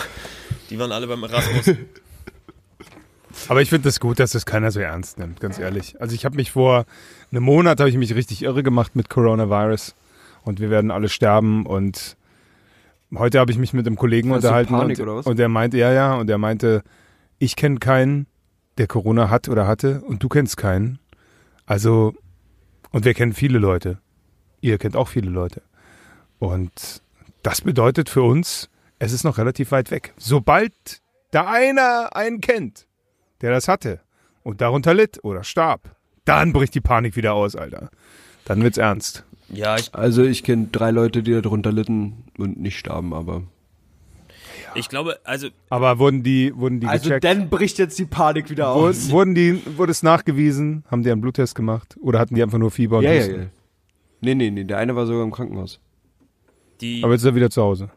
Die 0.70 0.78
waren 0.78 0.92
alle 0.92 1.06
beim 1.06 1.22
Erasmus. 1.22 1.76
Aber 3.48 3.62
ich 3.62 3.70
finde 3.70 3.88
das 3.88 4.00
gut, 4.00 4.20
dass 4.20 4.32
das 4.32 4.46
keiner 4.46 4.70
so 4.70 4.80
ernst 4.80 5.18
nimmt, 5.18 5.40
ganz 5.40 5.58
ehrlich. 5.58 6.00
Also 6.00 6.14
ich 6.14 6.24
habe 6.24 6.36
mich 6.36 6.50
vor 6.52 6.84
einem 7.32 7.42
Monat 7.42 7.80
habe 7.80 7.88
ich 7.88 7.96
mich 7.96 8.14
richtig 8.14 8.42
irre 8.42 8.62
gemacht 8.62 8.96
mit 8.96 9.08
Coronavirus 9.08 9.94
und 10.44 10.60
wir 10.60 10.70
werden 10.70 10.90
alle 10.90 11.08
sterben 11.08 11.66
und 11.66 12.16
heute 13.16 13.38
habe 13.38 13.50
ich 13.50 13.58
mich 13.58 13.72
mit 13.72 13.86
einem 13.86 13.96
Kollegen 13.96 14.30
Hast 14.30 14.36
unterhalten 14.36 14.74
Panik 14.74 14.98
und, 14.98 15.02
oder 15.04 15.16
was? 15.16 15.26
und 15.26 15.38
der 15.38 15.48
meinte, 15.48 15.78
ja, 15.78 15.92
ja, 15.92 16.14
und 16.14 16.28
er 16.28 16.38
meinte, 16.38 16.82
ich 17.38 17.56
kenne 17.56 17.78
keinen, 17.78 18.26
der 18.78 18.86
Corona 18.86 19.30
hat 19.30 19.48
oder 19.48 19.66
hatte 19.66 20.02
und 20.02 20.22
du 20.22 20.28
kennst 20.28 20.56
keinen. 20.56 20.98
Also, 21.66 22.14
und 22.90 23.04
wir 23.04 23.14
kennen 23.14 23.32
viele 23.32 23.58
Leute. 23.58 23.98
Ihr 24.60 24.78
kennt 24.78 24.96
auch 24.96 25.08
viele 25.08 25.30
Leute. 25.30 25.62
Und 26.38 27.02
das 27.42 27.60
bedeutet 27.62 28.08
für 28.08 28.22
uns, 28.22 28.68
es 28.98 29.12
ist 29.12 29.24
noch 29.24 29.38
relativ 29.38 29.70
weit 29.72 29.90
weg. 29.90 30.14
Sobald 30.16 30.72
da 31.30 31.46
einer 31.50 32.14
einen 32.14 32.40
kennt, 32.40 32.86
der 33.40 33.50
das 33.50 33.68
hatte 33.68 34.00
und 34.42 34.60
darunter 34.60 34.94
litt 34.94 35.22
oder 35.24 35.44
starb, 35.44 35.94
dann 36.24 36.52
bricht 36.52 36.74
die 36.74 36.80
Panik 36.80 37.16
wieder 37.16 37.34
aus, 37.34 37.56
Alter. 37.56 37.90
Dann 38.44 38.62
wird's 38.62 38.78
ernst. 38.78 39.24
Ja, 39.48 39.76
ich, 39.76 39.94
Also 39.94 40.22
ich 40.22 40.44
kenne 40.44 40.68
drei 40.70 40.90
Leute, 40.90 41.22
die 41.22 41.40
darunter 41.40 41.72
litten 41.72 42.24
und 42.38 42.60
nicht 42.60 42.78
starben, 42.78 43.12
aber... 43.14 43.42
ich 44.74 44.88
glaube, 44.88 45.18
also 45.24 45.48
Aber 45.70 45.98
wurden 45.98 46.22
die, 46.22 46.54
wurden 46.56 46.78
die 46.80 46.86
Also 46.86 47.04
gecheckt? 47.08 47.24
dann 47.24 47.48
bricht 47.48 47.78
jetzt 47.78 47.98
die 47.98 48.04
Panik 48.04 48.48
wieder 48.50 48.74
Wurden, 48.74 48.90
aus. 48.90 49.10
wurden 49.10 49.34
die, 49.34 49.60
wurde 49.76 49.90
es 49.92 50.02
nachgewiesen? 50.02 50.84
Haben 50.90 51.02
die 51.02 51.10
einen 51.10 51.20
Bluttest 51.20 51.54
gemacht? 51.54 51.96
Oder 52.00 52.18
hatten 52.20 52.34
die 52.34 52.42
einfach 52.42 52.58
nur 52.58 52.70
Fieber 52.70 52.98
und 52.98 53.04
Ja, 53.04 53.12
ja, 53.12 53.26
ja. 53.26 53.46
Nee, 54.20 54.34
nee, 54.34 54.50
nee, 54.50 54.64
der 54.64 54.78
eine 54.78 54.94
war 54.96 55.06
sogar 55.06 55.24
im 55.24 55.30
Krankenhaus. 55.30 55.80
die, 56.80 57.02
Aber 57.02 57.12
jetzt 57.12 57.22
ist 57.22 57.26
er 57.26 57.34
wieder 57.34 57.50
zu 57.50 57.62
Hause. 57.62 57.90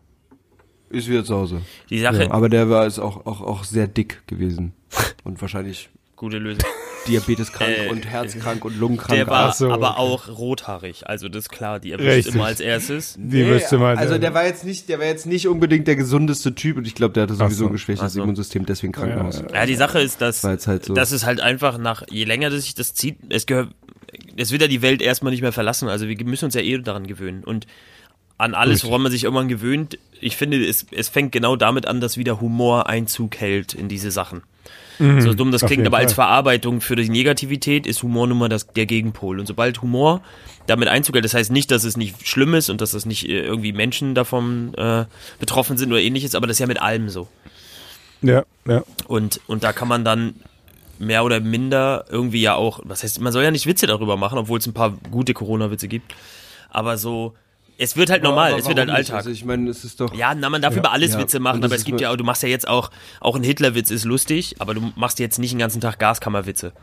ist 0.90 1.10
wieder 1.10 1.24
zu 1.24 1.36
Hause. 1.36 1.62
Die 1.90 2.00
Sache, 2.00 2.32
Aber 2.32 2.50
der 2.50 2.70
war 2.70 2.86
ist 2.86 3.00
auch, 3.00 3.26
auch, 3.26 3.42
auch 3.42 3.64
sehr 3.64 3.88
dick 3.88 4.26
gewesen. 4.28 4.74
Und 5.24 5.42
wahrscheinlich 5.42 5.90
gute 6.16 6.38
Lösung. 6.38 6.64
diabeteskrank 7.08 7.78
Äh, 7.78 7.90
und 7.90 8.06
herzkrank 8.06 8.64
und 8.66 8.80
lungenkrank. 8.80 9.18
Der 9.18 9.28
war 9.28 9.54
so, 9.54 9.72
aber 9.72 9.92
okay. 9.92 10.00
auch 10.00 10.28
rothaarig, 10.30 11.08
also 11.08 11.30
das 11.30 11.44
ist 11.44 11.50
klar, 11.50 11.80
die 11.80 11.92
erwischt 11.92 12.34
immer 12.34 12.46
als 12.46 12.60
erstes. 12.60 13.16
Die 13.18 13.44
müsste 13.44 13.78
man. 13.78 13.98
also 13.98 14.18
der 14.18 14.34
war 14.34 14.46
jetzt 14.46 14.66
nicht, 14.66 14.90
der 14.90 15.00
war 15.00 15.06
jetzt 15.06 15.26
nicht 15.26 15.48
unbedingt 15.48 15.88
der 15.88 15.96
gesundeste 15.96 16.56
Typ 16.56 16.78
und 16.78 16.88
ich 16.88 16.96
glaube, 16.96 17.14
der 17.14 17.24
hatte 17.24 17.36
sowieso 17.36 17.56
so. 17.56 17.66
ein 17.68 17.72
geschwächtes 17.74 18.14
so. 18.14 18.24
Immunsystem, 18.24 18.66
deswegen 18.66 18.94
Krankenhaus. 18.94 19.44
Ja, 19.54 19.66
die 19.66 19.76
Sache 19.76 20.00
ist, 20.00 20.22
dass 20.22 20.44
halt 20.44 20.86
so. 20.86 20.94
das 20.94 21.12
ist 21.12 21.26
halt 21.26 21.42
einfach 21.42 21.78
nach, 21.78 22.04
je 22.10 22.24
länger 22.24 22.50
das 22.50 22.64
sich 22.64 22.76
das 22.76 22.94
zieht, 22.94 23.18
es 23.30 23.46
gehört, 23.46 23.70
es 24.36 24.52
wird 24.52 24.62
ja 24.62 24.68
die 24.68 24.82
Welt 24.82 25.02
erstmal 25.02 25.32
nicht 25.32 25.42
mehr 25.42 25.52
verlassen. 25.52 25.90
Also 25.90 26.08
wir 26.08 26.26
müssen 26.26 26.46
uns 26.46 26.56
ja 26.56 26.62
eh 26.62 26.78
daran 26.80 27.08
gewöhnen. 27.08 27.44
Und 27.44 27.68
an 28.38 28.56
alles, 28.56 28.84
woran 28.84 29.02
man 29.02 29.12
sich 29.12 29.24
irgendwann 29.24 29.48
gewöhnt, 29.48 29.98
ich 30.20 30.36
finde, 30.36 30.66
es, 30.66 30.86
es 30.92 31.10
fängt 31.10 31.32
genau 31.32 31.56
damit 31.56 31.86
an, 31.88 32.02
dass 32.02 32.18
wieder 32.18 32.42
Humor 32.42 32.88
Einzug 32.88 33.38
hält 33.38 33.74
in 33.74 33.88
diese 33.90 34.12
Sachen. 34.12 34.42
so 35.22 35.34
dumm 35.34 35.52
das 35.52 35.66
klingt, 35.66 35.86
aber 35.88 35.98
als. 35.98 36.14
Verarbeitung 36.14 36.82
für 36.82 36.96
die 36.96 37.10
Negativität 37.10 37.88
ist 37.88 38.04
Humor 38.04 38.28
nun 38.28 38.38
mal 38.38 38.50
das, 38.50 38.68
der 38.68 38.86
Gegenpol. 38.86 39.40
Und 39.40 39.46
sobald 39.46 39.82
Humor 39.82 40.22
damit 40.68 40.88
Einzug 40.88 41.16
hält, 41.16 41.26
das 41.26 41.34
heißt 41.34 41.52
nicht, 41.52 41.72
dass 41.72 41.84
es 41.84 41.98
nicht 41.98 42.28
schlimm 42.28 42.54
ist 42.54 42.70
und 42.70 42.82
dass 42.82 42.92
das 42.92 43.06
nicht 43.06 43.28
äh, 43.28 43.42
irgendwie 43.44 43.74
Menschen 43.74 44.16
davon 44.16 44.74
äh, 44.76 45.06
betroffen 45.40 45.78
sind 45.78 45.92
oder 45.92 46.02
ähnliches, 46.02 46.36
aber 46.36 46.48
das 46.48 46.56
ist 46.56 46.60
ja 46.60 46.68
mit 46.68 46.82
allem 46.82 47.10
so. 47.10 47.28
ja, 48.22 48.44
ja. 48.68 48.84
Und, 49.08 49.42
und 49.48 49.64
da 49.64 49.74
kann 49.74 49.88
man 49.88 50.06
dann 50.06 50.36
mehr 51.06 51.24
oder 51.24 51.40
minder 51.40 52.06
irgendwie 52.10 52.42
ja 52.42 52.56
auch, 52.56 52.80
was 52.84 53.04
heißt, 53.04 53.20
man 53.22 53.32
soll 53.34 53.44
ja 53.44 53.52
nicht 53.52 53.66
Witze 53.68 53.88
darüber 53.88 54.18
machen, 54.18 54.38
obwohl 54.38 54.60
es 54.60 54.66
ein 54.68 54.74
paar 54.74 54.92
gute 55.12 55.34
Corona-Witze 55.34 55.88
gibt. 55.88 56.14
Aber 56.70 56.98
so, 56.98 57.34
es 57.78 57.96
wird 57.98 58.10
halt 58.10 58.24
normal, 58.24 58.52
Aber 58.52 58.60
es 58.60 58.68
wird 58.68 58.80
halt? 58.80 58.90
Alltag. 58.90 59.16
Also 59.18 59.30
ich 59.30 59.46
meine, 59.46 59.70
es 59.70 59.84
ist 59.84 60.00
doch. 60.00 60.14
ja, 60.14 60.34
na, 60.36 60.50
man 60.50 60.62
darf 60.62 60.76
über 60.76 60.92
alles 60.92 61.14
Ja, 61.14 61.20
Witze 61.20 61.40
machen, 61.40 61.64
aber 61.64 61.76
es 61.76 61.86
gibt 61.86 62.02
ja 62.02 62.12
auch, 62.12 62.16
du 62.16 62.24
machst 62.24 62.44
ja 62.44 62.50
jetzt 62.50 62.68
auch, 62.68 62.92
auch 63.20 63.36
ein 63.36 63.44
Hitlerwitz 63.44 63.92
ist 63.92 64.06
lustig, 64.06 64.56
aber 64.60 64.74
du 64.74 64.92
machst 64.96 65.20
jetzt 65.20 65.40
nicht 65.40 65.52
den 65.54 65.60
ganzen 65.60 65.82
Tag 65.82 66.00
Gaskammerwitze. 66.00 66.74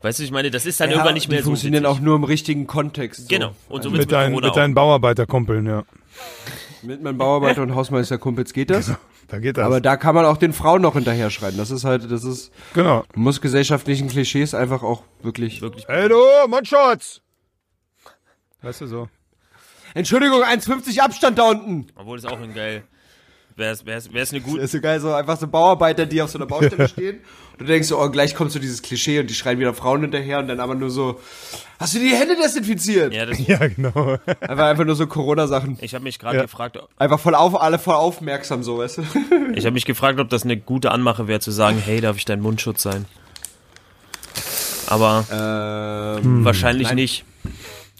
Weißt 0.00 0.20
du, 0.20 0.22
ich 0.22 0.30
meine, 0.30 0.50
das 0.50 0.64
ist 0.64 0.78
dann 0.80 0.90
Ja, 0.90 0.96
irgendwann 0.96 1.14
nicht 1.14 1.26
die 1.26 1.30
mehr 1.30 1.40
so. 1.40 1.46
funktionieren 1.46 1.82
witzig. 1.84 1.96
auch 1.96 2.00
nur 2.00 2.14
im 2.16 2.24
richtigen 2.24 2.66
Kontext. 2.68 3.22
So. 3.22 3.26
Genau. 3.28 3.50
Und 3.68 3.82
so 3.82 3.90
wird's 3.92 4.06
Mit, 4.06 4.14
Corona 4.14 4.46
mit 4.46 4.56
deinen. 4.56 4.74
Bauarbeiterkumpeln, 4.74 5.66
ja. 5.66 5.82
Mit 6.82 7.02
meinem 7.02 7.18
Bauarbeiter 7.18 7.62
und 7.62 7.74
Hausmeisterkumpels 7.74 8.52
geht 8.52 8.70
das. 8.70 8.92
Da 9.28 9.38
geht 9.38 9.58
das. 9.58 9.66
Aber 9.66 9.80
da 9.80 9.96
kann 9.96 10.14
man 10.14 10.24
auch 10.24 10.36
den 10.38 10.52
Frauen 10.52 10.80
noch 10.80 10.94
hinterher 10.94 11.30
schreien. 11.30 11.56
Das 11.56 11.70
ist 11.70 11.84
halt, 11.84 12.10
das 12.10 12.24
ist, 12.24 12.50
genau. 12.72 13.04
muss 13.14 13.40
gesellschaftlichen 13.40 14.08
Klischees 14.08 14.54
einfach 14.54 14.82
auch 14.82 15.02
wirklich. 15.22 15.60
Wirklich. 15.60 15.86
Hey 15.86 16.08
du, 16.08 16.20
Mundschutz! 16.48 17.20
Weißt 18.62 18.80
du 18.80 18.86
so? 18.86 19.08
Entschuldigung, 19.94 20.42
1,50 20.42 21.00
Abstand 21.00 21.38
da 21.38 21.50
unten. 21.50 21.86
Obwohl 21.96 22.18
es 22.18 22.24
auch 22.24 22.40
ein 22.40 22.54
geil. 22.54 22.84
Wäre 23.58 23.72
es 23.72 23.84
wär's, 23.84 24.12
wär's 24.12 24.30
eine 24.30 24.40
Das 24.40 24.48
gute. 24.50 24.62
ist 24.62 24.70
so 24.72 24.80
geil, 24.80 25.00
so 25.00 25.12
einfach 25.12 25.36
so 25.38 25.48
Bauarbeiter, 25.48 26.06
die 26.06 26.22
auf 26.22 26.30
so 26.30 26.38
einer 26.38 26.46
Baustelle 26.46 26.88
stehen. 26.88 27.16
Und 27.58 27.66
du 27.66 27.72
denkst 27.72 27.88
so, 27.88 28.00
oh, 28.00 28.08
gleich 28.08 28.36
kommt 28.36 28.52
so 28.52 28.60
dieses 28.60 28.82
Klischee 28.82 29.18
und 29.18 29.28
die 29.28 29.34
schreien 29.34 29.58
wieder 29.58 29.74
Frauen 29.74 30.02
hinterher 30.02 30.38
und 30.38 30.46
dann 30.46 30.60
aber 30.60 30.76
nur 30.76 30.90
so, 30.90 31.18
hast 31.80 31.92
du 31.94 31.98
die 31.98 32.14
Hände 32.14 32.36
desinfiziert? 32.36 33.12
Ja, 33.12 33.26
das, 33.26 33.36
Ja, 33.46 33.58
genau. 33.66 34.16
Einfach, 34.40 34.64
einfach 34.64 34.84
nur 34.84 34.94
so 34.94 35.08
Corona-Sachen. 35.08 35.76
ich 35.80 35.92
habe 35.94 36.04
mich 36.04 36.20
gerade 36.20 36.36
Ja. 36.36 36.42
gefragt, 36.42 36.78
Einfach 36.98 37.18
voll 37.18 37.34
auf, 37.34 37.60
alle 37.60 37.80
voll 37.80 37.96
aufmerksam, 37.96 38.62
so, 38.62 38.78
weißt 38.78 38.98
du? 38.98 39.02
ich 39.56 39.64
habe 39.66 39.74
mich 39.74 39.84
gefragt, 39.86 40.20
ob 40.20 40.28
das 40.30 40.44
eine 40.44 40.56
gute 40.56 40.92
Anmache 40.92 41.26
wäre, 41.26 41.40
zu 41.40 41.50
sagen, 41.50 41.82
hey, 41.84 42.00
darf 42.00 42.16
ich 42.16 42.24
dein 42.24 42.40
Mundschutz 42.40 42.82
sein? 42.84 43.06
Aber 44.86 45.24
ähm, 46.24 46.44
wahrscheinlich 46.44 46.92
nicht. 46.92 47.24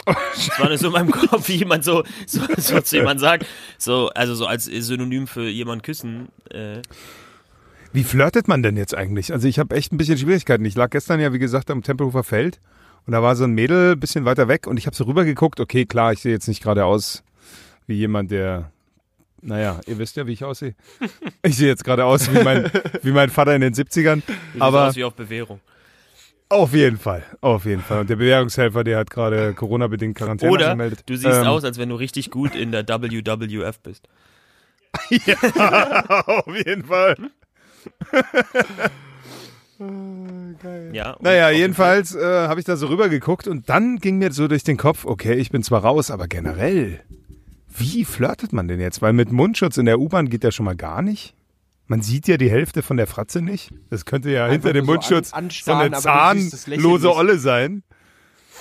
Das 0.08 0.58
war 0.58 0.78
so 0.78 0.86
in 0.88 0.92
meinem 0.92 1.10
Kopf, 1.10 1.48
wie 1.48 1.56
jemand 1.56 1.84
so, 1.84 2.04
so, 2.26 2.40
so 2.56 2.80
zu 2.80 2.96
jemandem 2.96 3.20
sagt, 3.20 3.46
so, 3.78 4.08
also 4.14 4.34
so 4.34 4.46
als 4.46 4.64
Synonym 4.64 5.26
für 5.26 5.48
jemanden 5.48 5.82
küssen. 5.82 6.28
Äh, 6.50 6.82
Wie 7.92 8.04
flirtet 8.04 8.48
man 8.48 8.62
denn 8.62 8.76
jetzt 8.76 8.96
eigentlich? 8.96 9.32
Also 9.32 9.48
ich 9.48 9.58
habe 9.58 9.74
echt 9.76 9.92
ein 9.92 9.96
bisschen 9.96 10.18
Schwierigkeiten. 10.18 10.64
Ich 10.64 10.74
lag 10.76 10.90
gestern 10.90 11.20
ja, 11.20 11.32
wie 11.32 11.38
gesagt, 11.38 11.70
am 11.70 11.82
Tempelhofer 11.82 12.24
Feld 12.24 12.60
und 13.06 13.12
da 13.12 13.22
war 13.22 13.36
so 13.36 13.44
ein 13.44 13.52
Mädel 13.52 13.92
ein 13.92 14.00
bisschen 14.00 14.24
weiter 14.24 14.48
weg 14.48 14.66
und 14.66 14.76
ich 14.76 14.86
habe 14.86 14.96
so 14.96 15.04
rübergeguckt. 15.04 15.60
Okay, 15.60 15.86
klar, 15.86 16.12
ich 16.12 16.20
sehe 16.20 16.32
jetzt 16.32 16.48
nicht 16.48 16.62
gerade 16.62 16.84
aus 16.84 17.22
wie 17.86 17.94
jemand, 17.94 18.30
der, 18.30 18.70
naja, 19.40 19.80
ihr 19.86 19.98
wisst 19.98 20.16
ja, 20.16 20.26
wie 20.26 20.32
ich 20.32 20.44
aussehe. 20.44 20.74
Ich 21.42 21.56
sehe 21.56 21.68
jetzt 21.68 21.84
gerade 21.84 22.04
aus 22.04 22.30
wie 22.32 22.42
mein, 22.42 22.70
wie 23.02 23.12
mein 23.12 23.30
Vater 23.30 23.54
in 23.54 23.62
den 23.62 23.72
70ern. 23.72 24.22
sieht 24.26 24.60
Aber 24.60 24.88
aus 24.88 24.96
wie 24.96 25.04
auf 25.04 25.14
Bewährung. 25.14 25.60
Auf 26.48 26.72
jeden 26.74 26.98
Fall, 26.98 27.22
auf 27.40 27.64
jeden 27.64 27.82
Fall. 27.82 28.00
Und 28.00 28.10
der 28.10 28.16
Bewährungshelfer, 28.16 28.84
der 28.84 28.98
hat 28.98 29.10
gerade 29.10 29.54
Corona-bedingt 29.54 30.16
Quarantäne 30.16 30.50
Oder 30.52 30.70
angemeldet. 30.70 31.02
du 31.06 31.16
siehst 31.16 31.26
Ähm, 31.38 31.46
aus, 31.46 31.64
als 31.64 31.78
wenn 31.78 31.88
du 31.88 31.94
richtig 31.96 32.30
gut 32.30 32.54
in 32.54 32.72
der 32.72 32.86
WWF 32.88 33.80
bist. 33.80 34.08
auf 36.26 36.56
jeden 36.56 36.84
Fall. 36.84 37.16
Ja. 40.92 41.12
und 41.12 41.22
Naja, 41.22 41.50
jedenfalls 41.50 42.14
äh, 42.14 42.48
habe 42.48 42.58
ich 42.58 42.66
da 42.66 42.76
so 42.76 42.88
rübergeguckt 42.88 43.46
und 43.46 43.68
dann 43.68 43.98
ging 43.98 44.18
mir 44.18 44.32
so 44.32 44.48
durch 44.48 44.64
den 44.64 44.76
Kopf, 44.76 45.04
okay, 45.04 45.34
ich 45.34 45.50
bin 45.50 45.62
zwar 45.62 45.82
raus, 45.84 46.10
aber 46.10 46.26
generell, 46.26 47.00
wie 47.68 48.04
flirtet 48.04 48.52
man 48.52 48.66
denn 48.66 48.80
jetzt? 48.80 49.02
Weil 49.02 49.12
mit 49.12 49.30
Mundschutz 49.30 49.76
in 49.76 49.86
der 49.86 50.00
U-Bahn 50.00 50.30
geht 50.30 50.42
ja 50.42 50.50
schon 50.50 50.64
mal 50.64 50.74
gar 50.74 51.02
nicht. 51.02 51.34
Man 51.88 52.02
sieht 52.02 52.28
ja 52.28 52.36
die 52.36 52.50
Hälfte 52.50 52.82
von 52.82 52.96
der 52.98 53.06
Fratze 53.06 53.40
nicht. 53.42 53.70
Das 53.90 54.04
könnte 54.04 54.30
ja 54.30 54.46
hinter 54.48 54.72
dem 54.72 54.84
so 54.84 54.92
Mundschutz 54.92 55.32
an- 55.32 55.50
so 55.50 55.72
eine 55.72 55.96
zahnlose. 55.98 57.14
Olle 57.14 57.38
sein. 57.38 57.82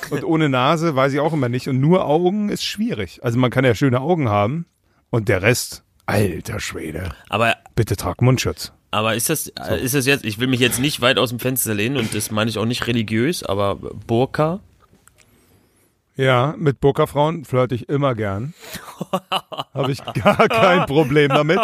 Und 0.09 0.23
ohne 0.23 0.47
Nase 0.49 0.95
weiß 0.95 1.11
ich 1.13 1.19
auch 1.19 1.33
immer 1.33 1.49
nicht. 1.49 1.67
Und 1.67 1.79
nur 1.79 2.05
Augen 2.05 2.49
ist 2.49 2.63
schwierig. 2.63 3.19
Also 3.23 3.37
man 3.37 3.51
kann 3.51 3.65
ja 3.65 3.75
schöne 3.75 3.99
Augen 3.99 4.29
haben 4.29 4.65
und 5.09 5.27
der 5.27 5.41
Rest, 5.41 5.83
alter 6.05 6.59
Schwede, 6.59 7.09
Aber 7.29 7.55
bitte 7.75 7.95
trag 7.97 8.21
Mundschutz. 8.21 8.71
Aber 8.91 9.15
ist 9.15 9.29
das, 9.29 9.47
äh, 9.47 9.83
ist 9.83 9.93
das 9.93 10.05
jetzt, 10.05 10.23
ich 10.23 10.39
will 10.39 10.47
mich 10.47 10.61
jetzt 10.61 10.79
nicht 10.79 11.01
weit 11.01 11.17
aus 11.17 11.29
dem 11.29 11.39
Fenster 11.39 11.73
lehnen 11.73 11.97
und 11.97 12.15
das 12.15 12.31
meine 12.31 12.49
ich 12.49 12.57
auch 12.57 12.65
nicht 12.65 12.87
religiös, 12.87 13.43
aber 13.43 13.75
Burka, 13.75 14.61
Ja, 16.17 16.55
mit 16.57 16.79
Burka-Frauen 16.79 17.45
flirte 17.45 17.75
ich 17.75 17.87
immer 17.89 18.15
gern. 18.15 18.53
Habe 19.73 19.91
ich 19.91 20.03
gar 20.03 20.47
kein 20.49 20.85
Problem 20.87 21.29
damit. 21.29 21.59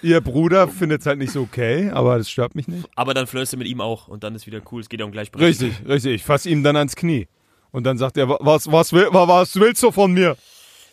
Ihr 0.00 0.20
Bruder 0.20 0.68
findet 0.68 1.00
es 1.00 1.06
halt 1.06 1.18
nicht 1.18 1.32
so 1.32 1.42
okay, 1.42 1.90
aber 1.90 2.18
das 2.18 2.30
stört 2.30 2.54
mich 2.54 2.68
nicht. 2.68 2.88
aber 2.94 3.14
dann 3.14 3.26
flirtst 3.26 3.52
du 3.52 3.56
mit 3.56 3.66
ihm 3.66 3.80
auch 3.80 4.06
und 4.08 4.22
dann 4.24 4.34
ist 4.36 4.46
wieder 4.46 4.60
cool, 4.70 4.80
es 4.80 4.88
geht 4.88 5.00
ja 5.00 5.06
um 5.06 5.12
gleich 5.12 5.30
Richtig, 5.36 5.74
richtig. 5.86 6.14
Ich 6.14 6.22
fasse 6.24 6.48
ihm 6.48 6.62
dann 6.62 6.76
ans 6.76 6.94
Knie. 6.96 7.26
Und 7.72 7.84
dann 7.84 7.98
sagt 7.98 8.16
er, 8.18 8.28
"Wa- 8.28 8.38
was, 8.40 8.70
was, 8.70 8.92
will, 8.92 9.08
wa- 9.12 9.26
was 9.26 9.56
willst 9.56 9.82
du 9.82 9.90
von 9.90 10.12
mir? 10.12 10.36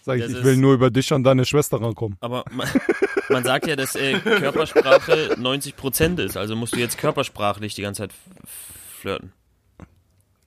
Sag 0.02 0.16
ich, 0.18 0.24
Das 0.24 0.32
ich 0.32 0.44
will 0.44 0.56
nur 0.58 0.74
über 0.74 0.90
dich 0.90 1.12
und 1.12 1.24
deine 1.26 1.44
Schwester 1.46 1.80
rankommen. 1.82 2.18
Aber 2.22 2.46
man, 2.52 2.68
man 3.30 3.44
sagt 3.44 3.68
ja, 3.68 3.76
dass 3.76 3.96
äh, 3.96 4.14
Körpersprache 4.18 5.36
90% 5.38 6.20
ist, 6.24 6.38
also 6.38 6.56
musst 6.56 6.74
du 6.74 6.80
jetzt 6.80 6.98
körpersprachlich 6.98 7.76
die 7.76 7.82
ganze 7.82 8.04
Zeit 8.04 8.12
flirten. 9.02 9.34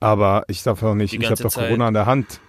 Aber 0.03 0.43
ich 0.47 0.61
darf 0.63 0.83
auch 0.83 0.95
nicht, 0.95 1.13
ich 1.13 1.25
habe 1.25 1.41
doch 1.41 1.49
Zeit. 1.49 1.67
Corona 1.67 1.87
an 1.87 1.93
der 1.93 2.05
Hand. 2.05 2.39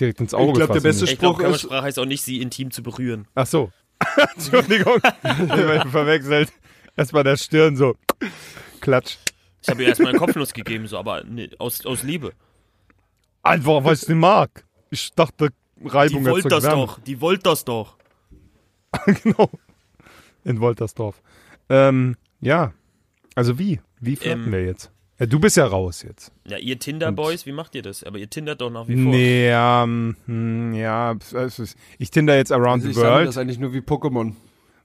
Direkt 0.00 0.20
ins 0.20 0.34
Auge 0.34 0.52
glaub, 0.54 0.72
der 0.72 0.76
fassen 0.76 0.82
beste. 0.82 1.04
Ich 1.04 1.18
glaube, 1.18 1.34
Spruch 1.40 1.44
ist- 1.54 1.60
Körpersprache 1.62 1.82
heißt 1.82 1.98
auch 2.00 2.04
nicht, 2.04 2.22
sie 2.22 2.40
intim 2.42 2.70
zu 2.70 2.82
berühren. 2.82 3.26
Ach 3.34 3.46
so. 3.46 3.70
Entschuldigung. 4.36 4.96
ich 5.02 5.50
hab 5.52 5.88
verwechselt. 5.90 6.52
Erstmal 6.96 7.24
der 7.24 7.36
Stirn 7.36 7.76
so. 7.76 7.94
Klatsch. 8.80 9.16
Ich 9.62 9.68
habe 9.68 9.82
ihr 9.82 9.88
erstmal 9.88 10.10
einen 10.10 10.18
Kopfnuss 10.18 10.52
gegeben, 10.52 10.86
so, 10.86 10.98
aber 10.98 11.24
ne, 11.24 11.50
aus, 11.58 11.84
aus 11.86 12.02
Liebe. 12.02 12.32
Einfach, 13.42 13.84
weil 13.84 13.94
ich 13.94 14.00
den 14.04 14.18
mag. 14.18 14.64
Ich 14.90 15.12
dachte, 15.14 15.50
Reibung 15.84 16.24
Die 16.24 16.30
wollte 16.30 16.48
erzeugt 16.48 16.52
das 16.52 16.64
Wärme. 16.64 16.86
doch, 16.86 16.98
die 17.00 17.20
wollte 17.20 17.42
das 17.44 17.64
doch. 17.64 17.96
genau. 19.22 19.50
In 20.44 20.60
Woltersdorf. 20.60 21.22
Ähm, 21.68 22.16
ja. 22.40 22.72
Also 23.34 23.58
wie? 23.58 23.80
Wie 24.00 24.16
flirten 24.16 24.44
Ähm, 24.46 24.52
wir 24.52 24.64
jetzt? 24.64 24.90
Ja, 25.18 25.26
du 25.26 25.40
bist 25.40 25.56
ja 25.56 25.66
raus 25.66 26.02
jetzt. 26.02 26.30
Ja, 26.46 26.58
ihr 26.58 26.78
Tinder-Boys, 26.78 27.46
wie 27.46 27.52
macht 27.52 27.74
ihr 27.74 27.82
das? 27.82 28.04
Aber 28.04 28.18
ihr 28.18 28.28
tindert 28.28 28.60
doch 28.60 28.70
nach 28.70 28.86
wie 28.86 29.02
vor. 29.02 29.12
Nee, 29.12 29.48
ähm, 29.50 30.16
hm, 30.26 30.74
ja, 30.74 31.14
ich 31.98 32.10
tinder 32.10 32.36
jetzt 32.36 32.52
around 32.52 32.84
Also 32.84 32.88
ich 32.88 32.96
the 32.96 33.00
world, 33.02 33.28
das 33.28 33.38
eigentlich 33.38 33.58
nur 33.58 33.72
wie 33.72 33.80
Pokémon. 33.80 34.34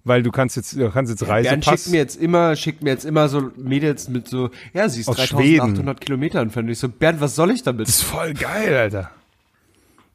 weil 0.05 0.23
du 0.23 0.31
kannst 0.31 0.55
jetzt, 0.55 0.77
du 0.77 0.89
kannst 0.89 1.09
jetzt 1.09 1.19
Bernd 1.19 1.31
Reisepass. 1.31 1.81
schickt 1.81 1.91
mir 1.91 1.97
jetzt 1.97 2.15
immer, 2.15 2.55
schickt 2.55 2.81
mir 2.81 2.91
jetzt 2.91 3.03
immer 3.03 3.27
so 3.27 3.51
Mädels 3.57 4.07
mit 4.07 4.27
so, 4.29 4.49
ja, 4.73 4.87
sie 4.87 5.01
ist 5.01 5.09
Aus 5.09 5.17
3800 5.17 5.99
Kilometer 5.99 6.39
entfernt. 6.39 6.67
Und 6.67 6.71
ich 6.71 6.79
so, 6.79 6.87
Bernd, 6.87 7.19
was 7.19 7.35
soll 7.35 7.51
ich 7.51 7.63
damit? 7.63 7.87
Das 7.87 7.95
ist 7.95 8.03
voll 8.03 8.33
geil, 8.33 8.73
Alter. 8.73 9.11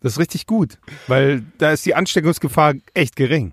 Das 0.01 0.13
ist 0.13 0.19
richtig 0.19 0.47
gut, 0.47 0.79
weil 1.09 1.43
da 1.59 1.73
ist 1.73 1.85
die 1.85 1.95
Ansteckungsgefahr 1.95 2.75
echt 2.95 3.17
gering. 3.17 3.53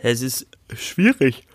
Es 0.00 0.22
ist 0.22 0.46
schwierig. 0.74 1.47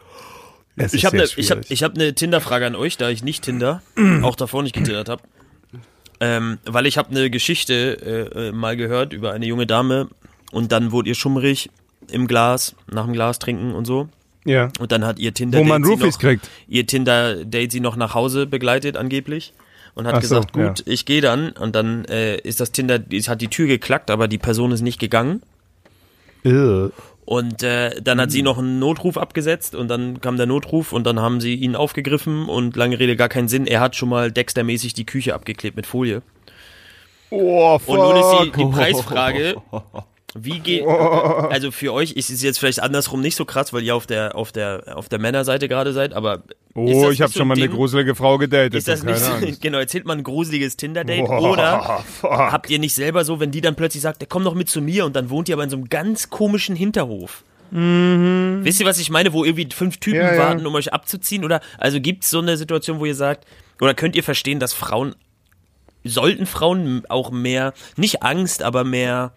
Es 0.76 0.94
Ich 0.94 1.06
habe 1.06 1.18
eine 1.18 1.28
ich 1.36 1.52
hab, 1.52 1.60
ich 1.70 1.84
hab 1.84 1.96
ne 1.98 2.14
Tinder-Frage 2.14 2.66
an 2.66 2.76
euch, 2.76 2.98
da 2.98 3.10
ich 3.10 3.24
nicht 3.24 3.44
Tinder, 3.44 3.82
auch 4.24 4.36
davor 4.36 4.64
nicht 4.64 4.74
getindert 4.76 5.10
habe. 5.10 5.22
Ähm, 6.20 6.58
weil 6.66 6.86
ich 6.86 6.98
habe 6.98 7.10
eine 7.12 7.30
Geschichte 7.30 8.30
äh, 8.34 8.48
äh, 8.48 8.52
mal 8.52 8.78
gehört 8.78 9.14
über 9.14 9.34
eine 9.34 9.46
junge 9.46 9.68
Dame 9.68 10.08
und 10.52 10.72
dann 10.72 10.92
wurde 10.92 11.10
ihr 11.10 11.16
schummrig 11.16 11.70
im 12.12 12.28
Glas, 12.28 12.76
nach 12.92 13.06
dem 13.06 13.14
Glas 13.14 13.40
trinken 13.40 13.74
und 13.74 13.86
so. 13.86 14.08
ja. 14.46 14.70
Und 14.80 14.92
dann 14.92 15.06
hat 15.06 15.20
ihr 15.20 15.34
Tinder 15.34 15.60
Wo 15.60 15.64
man 15.64 15.84
Roofies 15.84 16.14
noch, 16.16 16.20
kriegt. 16.22 16.50
ihr 16.68 16.86
Tinder-Date 16.86 17.72
sie 17.72 17.80
noch 17.80 17.96
nach 17.96 18.14
Hause 18.14 18.46
begleitet 18.46 18.96
angeblich 18.96 19.54
und 19.96 20.08
hat 20.08 20.16
Ach 20.16 20.22
so, 20.22 20.36
gesagt, 20.40 20.54
gut, 20.54 20.84
ich 20.88 21.06
gehe 21.06 21.22
dann 21.22 21.52
und 21.52 21.76
dann 21.76 22.06
äh, 22.06 22.38
ist 22.38 22.60
das 22.62 22.72
Tinder, 22.72 23.00
es 23.12 23.28
hat 23.28 23.42
die 23.42 23.50
Tür 23.50 23.68
geklackt, 23.68 24.10
aber 24.10 24.28
die 24.28 24.38
Person 24.38 24.72
ist 24.72 24.82
nicht 24.82 25.00
gegangen. 25.00 25.42
Ew. 26.46 26.90
Und 27.26 27.64
äh, 27.64 28.02
dann 28.02 28.20
hat 28.20 28.32
sie 28.32 28.42
noch 28.42 28.58
einen 28.58 28.80
Notruf 28.80 29.18
abgesetzt 29.18 29.76
und 29.76 29.88
dann 29.88 30.20
kam 30.20 30.36
der 30.36 30.46
Notruf 30.46 30.92
und 30.92 31.06
dann 31.06 31.20
haben 31.20 31.40
sie 31.40 31.56
ihn 31.56 31.76
aufgegriffen 31.76 32.50
und 32.50 32.76
lange 32.76 33.00
Rede 33.00 33.16
gar 33.16 33.30
keinen 33.30 33.48
Sinn. 33.48 33.66
Er 33.66 33.80
hat 33.80 33.96
schon 33.96 34.10
mal 34.10 34.32
Dexter-mäßig 34.32 34.94
die 34.94 35.06
Küche 35.06 35.34
abgeklebt 35.34 35.78
mit 35.78 35.86
Folie. 35.86 36.22
Oh, 37.30 37.80
fuck. 37.80 37.90
Und 37.90 37.98
nun 37.98 38.16
ist 38.18 38.44
die, 38.44 38.52
die 38.52 38.72
Preisfrage, 38.72 39.56
wie 40.36 40.60
geht, 40.60 40.86
also 40.88 41.70
für 41.72 41.94
euch 41.94 42.14
ist 42.14 42.30
es 42.30 42.42
jetzt 42.42 42.60
vielleicht 42.60 42.82
andersrum 42.82 43.22
nicht 43.22 43.36
so 43.36 43.46
krass, 43.46 43.72
weil 43.72 43.84
ihr 43.84 43.96
auf 43.96 44.08
der, 44.08 44.36
auf 44.36 44.52
der, 44.52 44.98
auf 44.98 45.08
der 45.08 45.20
Männerseite 45.20 45.68
gerade 45.68 45.94
seid, 45.94 46.14
aber. 46.14 46.44
Oh, 46.76 47.12
ich 47.12 47.22
habe 47.22 47.32
so 47.32 47.40
schon 47.40 47.48
mal 47.48 47.56
ein 47.56 47.62
eine 47.62 47.70
gruselige 47.70 48.16
Frau 48.16 48.40
gedatet. 48.40 48.74
Ist 48.74 48.88
das 48.88 49.04
nicht 49.04 49.20
so, 49.20 49.32
genau, 49.62 49.78
erzählt 49.78 50.06
man 50.06 50.20
ein 50.20 50.24
gruseliges 50.24 50.76
Tinder-Date 50.76 51.26
Boah, 51.26 51.52
oder 51.52 52.04
fuck. 52.20 52.32
habt 52.32 52.70
ihr 52.72 52.80
nicht 52.80 52.96
selber 52.96 53.26
so, 53.26 53.40
wenn 53.40 53.52
die 53.52 53.62
dann 53.62 53.76
plötzlich 53.76 54.02
sagt, 54.02 54.28
komm 54.28 54.44
doch 54.44 54.56
mit 54.56 54.70
zu 54.70 54.82
mir 54.82 55.06
und 55.06 55.16
dann 55.16 55.30
wohnt 55.30 55.50
ihr 55.50 55.56
aber 55.56 55.66
in 55.66 55.70
so 55.70 55.78
einem 55.78 55.90
ganz 55.90 56.32
komischen 56.32 56.76
Hinterhof? 56.76 57.44
Wisst 57.76 58.80
ihr, 58.80 58.86
was 58.86 59.00
ich 59.00 59.10
meine, 59.10 59.34
wo 59.34 59.44
irgendwie 59.44 59.68
fünf 59.74 59.98
Typen 59.98 60.20
Mhm. 60.20 60.26
Ja, 60.26 60.34
ja. 60.34 60.40
warten, 60.40 60.66
um 60.66 60.76
euch 60.76 60.94
abzuziehen? 60.94 61.44
Oder 61.44 61.60
also 61.80 62.00
gibt 62.00 62.24
es 62.24 62.30
so 62.30 62.40
eine 62.40 62.56
Situation, 62.56 63.00
wo 63.00 63.06
ihr 63.06 63.16
sagt, 63.16 63.46
oder 63.82 63.96
könnt 63.96 64.16
ihr 64.16 64.24
verstehen, 64.24 64.60
dass 64.60 64.74
Frauen, 64.74 65.16
sollten 66.04 66.46
Frauen 66.46 67.04
auch 67.10 67.32
mehr, 67.32 67.74
nicht 67.98 68.22
Angst, 68.22 68.62
aber 68.62 68.84
mehr 68.84 69.32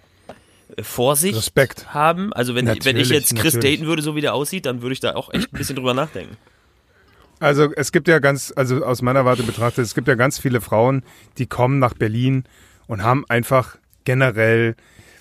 Vorsicht 0.80 1.36
Respekt. 1.36 1.94
haben? 1.94 2.32
Also 2.32 2.54
wenn, 2.54 2.66
wenn 2.66 2.96
ich 2.96 3.08
jetzt 3.08 3.34
Chris 3.36 3.54
natürlich. 3.54 3.78
daten 3.78 3.88
würde, 3.88 4.02
so 4.02 4.16
wie 4.16 4.20
der 4.20 4.34
aussieht, 4.34 4.66
dann 4.66 4.82
würde 4.82 4.92
ich 4.92 5.00
da 5.00 5.14
auch 5.14 5.32
echt 5.32 5.52
ein 5.52 5.58
bisschen 5.58 5.76
drüber 5.76 5.94
nachdenken. 5.94 6.36
Also 7.38 7.70
es 7.74 7.92
gibt 7.92 8.08
ja 8.08 8.18
ganz, 8.18 8.52
also 8.56 8.84
aus 8.84 9.02
meiner 9.02 9.24
Warte 9.24 9.42
betrachtet, 9.42 9.84
es 9.84 9.94
gibt 9.94 10.08
ja 10.08 10.14
ganz 10.14 10.38
viele 10.38 10.60
Frauen, 10.60 11.02
die 11.38 11.46
kommen 11.46 11.78
nach 11.78 11.94
Berlin 11.94 12.44
und 12.86 13.02
haben 13.02 13.24
einfach 13.28 13.76
generell, 14.04 14.74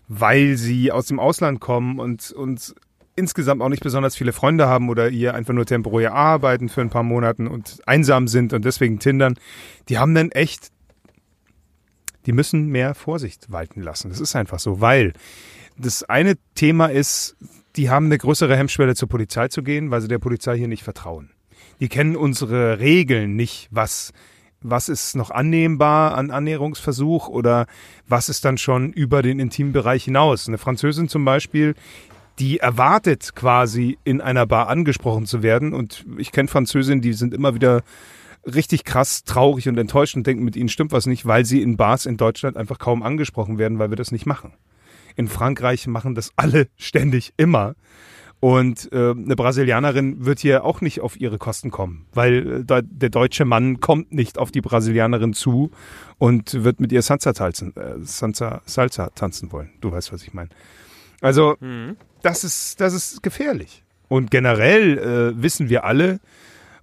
weil 0.08 0.56
sie 0.56 0.92
aus 0.92 1.08
dem 1.08 1.20
Ausland 1.20 1.60
kommen 1.60 2.00
und, 2.00 2.32
und 2.32 2.74
insgesamt 3.16 3.62
auch 3.62 3.70
nicht 3.70 3.84
besonders 3.84 4.16
viele 4.16 4.34
Freunde 4.34 4.68
haben 4.68 4.90
oder 4.90 5.08
hier 5.08 5.34
einfach 5.34 5.54
nur 5.54 5.66
temporär 5.66 6.14
arbeiten 6.14 6.70
für 6.70 6.82
ein 6.82 6.90
paar 6.90 7.04
Monaten 7.04 7.48
und 7.48 7.80
einsam 7.86 8.28
sind 8.28 8.54
und 8.54 8.64
deswegen 8.66 9.00
tindern, 9.00 9.36
die 9.90 9.98
haben 9.98 10.16
dann 10.16 10.32
echt, 10.32 10.70
die 12.26 12.34
müssen 12.34 12.68
mehr 12.68 12.96
Vorsicht 12.96 13.52
walten 13.52 13.82
lassen. 13.82 14.10
Das 14.10 14.20
ist 14.20 14.36
einfach 14.36 14.60
so, 14.60 14.82
weil 14.82 15.14
das 15.78 16.04
eine 16.04 16.36
Thema 16.56 16.88
ist, 16.88 17.36
die 17.76 17.90
haben 17.90 18.06
eine 18.06 18.18
größere 18.18 18.56
Hemmschwelle 18.56 18.96
zur 18.96 19.10
Polizei 19.10 19.50
zu 19.50 19.62
gehen, 19.64 19.92
weil 19.92 20.02
sie 20.02 20.08
der 20.08 20.20
Polizei 20.20 20.58
hier 20.58 20.68
nicht 20.68 20.84
vertrauen 20.84 21.32
die 21.80 21.90
kennen 21.90 22.16
unsere 22.16 22.80
Regeln 22.80 23.36
nicht, 23.36 23.68
was 23.72 24.12
was 24.68 24.90
ist 24.90 25.16
noch 25.16 25.30
annehmbar 25.30 26.16
an 26.16 26.32
Annäherungsversuch 26.32 27.28
oder 27.28 27.68
was 28.08 28.30
ist 28.30 28.46
dann 28.46 28.58
schon 28.58 28.94
über 28.94 29.22
den 29.22 29.38
Intimbereich 29.38 30.06
hinaus. 30.06 30.48
Eine 30.48 30.58
Französin 30.58 31.08
zum 31.08 31.24
Beispiel, 31.24 31.76
die 32.40 32.58
erwartet 32.58 33.36
quasi 33.36 34.00
in 34.06 34.22
einer 34.22 34.48
Bar 34.48 34.68
angesprochen 34.68 35.28
zu 35.28 35.44
werden 35.44 35.72
und 35.74 36.04
ich 36.18 36.32
kenne 36.32 36.48
Französinnen, 36.48 37.02
die 37.02 37.14
sind 37.14 37.36
immer 37.36 37.54
wieder 37.54 37.84
richtig 38.46 38.84
krass 38.84 39.24
traurig 39.24 39.68
und 39.68 39.78
enttäuscht 39.78 40.16
und 40.16 40.26
denken, 40.28 40.44
mit 40.44 40.56
ihnen 40.56 40.70
stimmt 40.70 40.92
was 40.92 41.06
nicht, 41.06 41.26
weil 41.26 41.46
sie 41.46 41.62
in 41.62 41.78
Bars 41.78 42.06
in 42.06 42.18
Deutschland 42.18 42.58
einfach 42.58 42.80
kaum 42.80 43.04
angesprochen 43.04 43.58
werden, 43.58 43.80
weil 43.80 43.90
wir 43.90 43.98
das 43.98 44.12
nicht 44.12 44.26
machen. 44.26 44.54
In 45.16 45.28
Frankreich 45.28 45.88
machen 45.88 46.16
das 46.16 46.32
alle 46.36 46.68
ständig 46.78 47.34
immer. 47.38 47.76
Und 48.42 48.92
äh, 48.92 49.12
eine 49.12 49.36
Brasilianerin 49.36 50.26
wird 50.26 50.40
hier 50.40 50.66
auch 50.66 50.82
nicht 50.82 51.00
auf 51.02 51.20
ihre 51.20 51.38
Kosten 51.38 51.72
kommen, 51.72 52.06
weil 52.14 52.60
äh, 52.60 52.64
da, 52.64 52.82
der 52.82 53.10
deutsche 53.10 53.46
Mann 53.46 53.80
kommt 53.80 54.12
nicht 54.12 54.38
auf 54.38 54.52
die 54.52 54.62
Brasilianerin 54.62 55.34
zu 55.34 55.72
und 56.18 56.64
wird 56.64 56.80
mit 56.80 56.92
ihr 56.92 57.02
Salsa 57.02 57.34
tanzen, 57.34 57.76
äh, 57.76 57.96
Salsa, 58.02 58.62
Salsa 58.66 59.10
tanzen 59.16 59.52
wollen. 59.52 59.72
Du 59.82 59.92
weißt, 59.92 60.12
was 60.14 60.22
ich 60.22 60.34
meine. 60.34 60.50
Also 61.22 61.56
das 62.22 62.44
ist 62.44 62.82
das 62.82 62.94
ist 62.94 63.24
gefährlich. 63.24 63.84
Und 64.10 64.30
generell 64.30 64.98
äh, 64.98 65.42
wissen 65.42 65.70
wir 65.70 65.86
alle. 65.86 66.20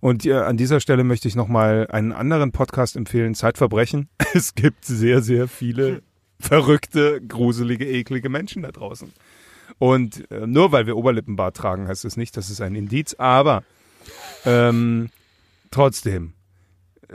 Und 0.03 0.27
äh, 0.27 0.33
an 0.33 0.57
dieser 0.57 0.81
Stelle 0.81 1.05
möchte 1.05 1.29
ich 1.29 1.37
nochmal 1.37 1.87
einen 1.89 2.11
anderen 2.11 2.51
Podcast 2.51 2.97
empfehlen, 2.97 3.37
Zeitverbrechen. 3.37 4.09
Es 4.35 4.57
gibt 4.57 4.85
sehr, 4.85 5.23
sehr 5.23 5.47
viele 5.47 6.03
verrückte, 6.41 7.21
gruselige, 7.21 7.87
eklige 7.87 8.29
Menschen 8.29 8.63
da 8.63 8.73
draußen. 8.73 9.13
Und 9.79 10.29
äh, 10.33 10.45
nur 10.49 10.73
weil 10.73 10.87
wir 10.87 10.97
Oberlippenbart 10.97 11.57
tragen, 11.57 11.87
heißt 11.87 12.05
es 12.05 12.17
nicht, 12.17 12.37
das 12.37 12.51
ist 12.51 12.61
ein 12.61 12.75
Indiz. 12.75 13.15
Aber 13.15 13.63
ähm, 14.45 15.11
trotzdem, 15.71 16.33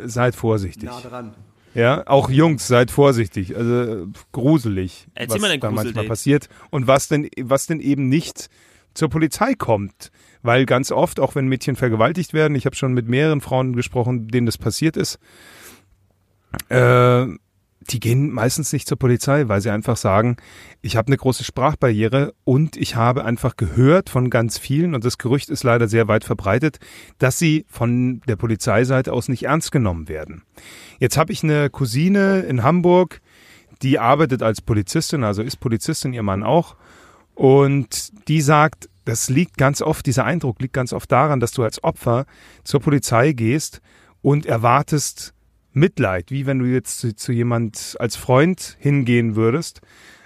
seid 0.05 0.35
vorsichtig. 0.35 0.85
Nah 0.85 1.01
dran. 1.01 1.33
Ja, 1.73 2.07
auch 2.07 2.29
Jungs, 2.29 2.67
seid 2.67 2.89
vorsichtig. 2.89 3.57
Also 3.57 4.07
gruselig, 4.31 5.07
Erzähl 5.13 5.35
was 5.35 5.41
mal 5.41 5.49
da 5.49 5.67
manchmal 5.67 5.83
Gruseldate. 5.83 6.07
passiert 6.07 6.49
und 6.69 6.87
was 6.87 7.09
denn, 7.09 7.29
was 7.41 7.67
denn 7.67 7.81
eben 7.81 8.07
nicht 8.07 8.49
zur 8.97 9.09
Polizei 9.09 9.53
kommt. 9.53 10.11
Weil 10.41 10.65
ganz 10.65 10.91
oft, 10.91 11.19
auch 11.19 11.35
wenn 11.35 11.47
Mädchen 11.47 11.75
vergewaltigt 11.75 12.33
werden, 12.33 12.55
ich 12.55 12.65
habe 12.65 12.75
schon 12.75 12.93
mit 12.93 13.07
mehreren 13.07 13.41
Frauen 13.41 13.75
gesprochen, 13.75 14.27
denen 14.27 14.45
das 14.45 14.57
passiert 14.57 14.97
ist, 14.97 15.19
äh, 16.69 17.27
die 17.89 17.99
gehen 17.99 18.31
meistens 18.31 18.73
nicht 18.73 18.87
zur 18.87 18.97
Polizei, 18.97 19.47
weil 19.47 19.61
sie 19.61 19.69
einfach 19.69 19.97
sagen, 19.97 20.37
ich 20.81 20.97
habe 20.97 21.07
eine 21.07 21.17
große 21.17 21.43
Sprachbarriere 21.43 22.33
und 22.43 22.75
ich 22.75 22.95
habe 22.95 23.23
einfach 23.23 23.55
gehört 23.55 24.09
von 24.09 24.29
ganz 24.29 24.57
vielen, 24.57 24.93
und 24.93 25.05
das 25.05 25.17
Gerücht 25.17 25.49
ist 25.49 25.63
leider 25.63 25.87
sehr 25.87 26.07
weit 26.07 26.23
verbreitet, 26.23 26.79
dass 27.17 27.39
sie 27.39 27.65
von 27.69 28.21
der 28.27 28.35
Polizeiseite 28.35 29.13
aus 29.13 29.29
nicht 29.29 29.43
ernst 29.43 29.71
genommen 29.71 30.09
werden. 30.09 30.43
Jetzt 30.99 31.17
habe 31.17 31.31
ich 31.31 31.43
eine 31.43 31.69
Cousine 31.69 32.41
in 32.41 32.63
Hamburg, 32.63 33.21
die 33.81 33.99
arbeitet 33.99 34.43
als 34.43 34.61
Polizistin, 34.61 35.23
also 35.23 35.41
ist 35.41 35.57
Polizistin, 35.57 36.13
ihr 36.13 36.23
Mann 36.23 36.43
auch, 36.43 36.75
und 37.37 38.27
die 38.27 38.41
sagt, 38.41 38.89
das 39.05 39.29
liegt 39.29 39.57
ganz 39.57 39.83
oft, 39.83 40.07
dieser 40.07 40.25
Eindruck 40.25 40.59
liegt 40.59 40.73
ganz 40.73 40.91
oft 40.91 41.11
daran, 41.11 41.39
dass 41.39 41.51
du 41.51 41.61
als 41.61 41.83
Opfer 41.83 42.25
zur 42.63 42.79
Polizei 42.79 43.33
gehst 43.33 43.79
und 44.23 44.47
erwartest 44.47 45.35
Mitleid, 45.71 46.31
wie 46.31 46.47
wenn 46.47 46.57
du 46.57 46.65
jetzt 46.65 46.97
zu, 46.97 47.15
zu 47.15 47.31
jemand 47.31 47.95
als 47.99 48.15
Freund 48.15 48.75
hingehen 48.79 49.35
würdest, 49.35 49.81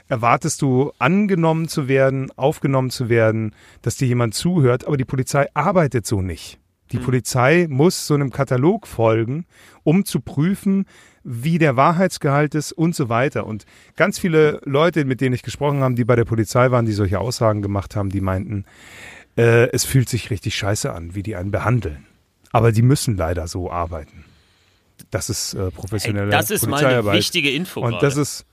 erwartest 0.07 0.61
du 0.61 0.93
angenommen 0.99 1.67
zu 1.67 1.89
werden, 1.89 2.31
aufgenommen 2.37 2.91
zu 2.91 3.09
werden, 3.09 3.55
dass 3.81 3.97
dir 3.97 4.07
jemand 4.07 4.33
zuhört, 4.33 4.87
aber 4.87 4.95
die 4.95 5.03
Polizei 5.03 5.47
arbeitet 5.53 6.07
so 6.07 6.21
nicht. 6.21 6.59
Die 6.93 6.97
Polizei 6.97 7.67
muss 7.69 8.07
so 8.07 8.13
einem 8.13 8.31
Katalog 8.31 8.87
folgen, 8.87 9.45
um 9.83 10.05
zu 10.05 10.21
prüfen, 10.21 10.85
wie 11.23 11.57
der 11.57 11.75
Wahrheitsgehalt 11.75 12.55
ist 12.55 12.71
und 12.71 12.95
so 12.95 13.09
weiter. 13.09 13.45
Und 13.45 13.65
ganz 13.95 14.19
viele 14.19 14.59
Leute, 14.65 15.05
mit 15.05 15.21
denen 15.21 15.35
ich 15.35 15.43
gesprochen 15.43 15.81
habe, 15.81 15.95
die 15.95 16.05
bei 16.05 16.15
der 16.15 16.25
Polizei 16.25 16.71
waren, 16.71 16.85
die 16.85 16.93
solche 16.93 17.19
Aussagen 17.19 17.61
gemacht 17.61 17.95
haben, 17.95 18.09
die 18.09 18.21
meinten, 18.21 18.65
äh, 19.37 19.69
es 19.71 19.85
fühlt 19.85 20.09
sich 20.09 20.29
richtig 20.29 20.55
scheiße 20.55 20.91
an, 20.91 21.15
wie 21.15 21.23
die 21.23 21.35
einen 21.35 21.51
behandeln. 21.51 22.05
Aber 22.51 22.71
die 22.71 22.81
müssen 22.81 23.17
leider 23.17 23.47
so 23.47 23.71
arbeiten. 23.71 24.25
Das 25.09 25.29
ist 25.29 25.53
äh, 25.53 25.71
professionelle 25.71 26.25
Ey, 26.27 26.31
das 26.31 26.51
ist 26.51 26.63
mal 26.67 26.77
eine 26.77 26.87
Polizeiarbeit. 26.87 27.15
wichtige 27.17 27.51
Info 27.51 27.81
Und 27.81 27.91
gerade. 27.91 28.05
das 28.05 28.17
ist 28.17 28.45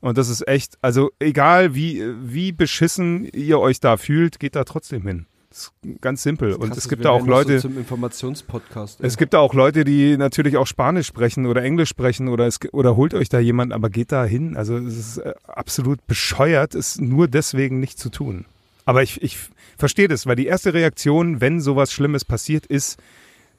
und 0.00 0.18
das 0.18 0.28
ist 0.28 0.46
echt, 0.46 0.76
also 0.82 1.10
egal 1.18 1.74
wie 1.74 2.02
wie 2.20 2.52
beschissen 2.52 3.24
ihr 3.32 3.58
euch 3.58 3.80
da 3.80 3.96
fühlt, 3.96 4.38
geht 4.38 4.54
da 4.54 4.64
trotzdem 4.64 5.06
hin. 5.06 5.26
Das 5.54 5.70
ist 5.84 6.00
ganz 6.00 6.24
simpel. 6.24 6.54
Und 6.54 6.70
Krass, 6.70 6.78
es 6.78 6.84
wir 6.86 6.90
gibt 6.90 7.04
da 7.04 7.10
auch 7.10 7.24
Leute, 7.24 7.60
So 7.60 7.68
Informationspodcast. 7.68 8.98
es 9.00 9.16
gibt 9.16 9.34
da 9.34 9.38
auch 9.38 9.54
Leute, 9.54 9.84
die 9.84 10.16
natürlich 10.16 10.56
auch 10.56 10.66
Spanisch 10.66 11.06
sprechen 11.06 11.46
oder 11.46 11.62
Englisch 11.62 11.90
sprechen 11.90 12.26
oder 12.26 12.48
es, 12.48 12.58
oder 12.72 12.96
holt 12.96 13.14
euch 13.14 13.28
da 13.28 13.38
jemand, 13.38 13.72
aber 13.72 13.88
geht 13.88 14.10
da 14.10 14.24
hin. 14.24 14.56
Also 14.56 14.76
es 14.76 14.98
ist 14.98 15.18
äh, 15.18 15.32
absolut 15.46 16.04
bescheuert, 16.08 16.74
es 16.74 17.00
nur 17.00 17.28
deswegen 17.28 17.78
nicht 17.78 18.00
zu 18.00 18.10
tun. 18.10 18.46
Aber 18.84 19.04
ich, 19.04 19.22
ich 19.22 19.38
verstehe 19.78 20.08
das, 20.08 20.26
weil 20.26 20.34
die 20.34 20.46
erste 20.46 20.74
Reaktion, 20.74 21.40
wenn 21.40 21.60
sowas 21.60 21.92
Schlimmes 21.92 22.24
passiert, 22.24 22.66
ist, 22.66 22.98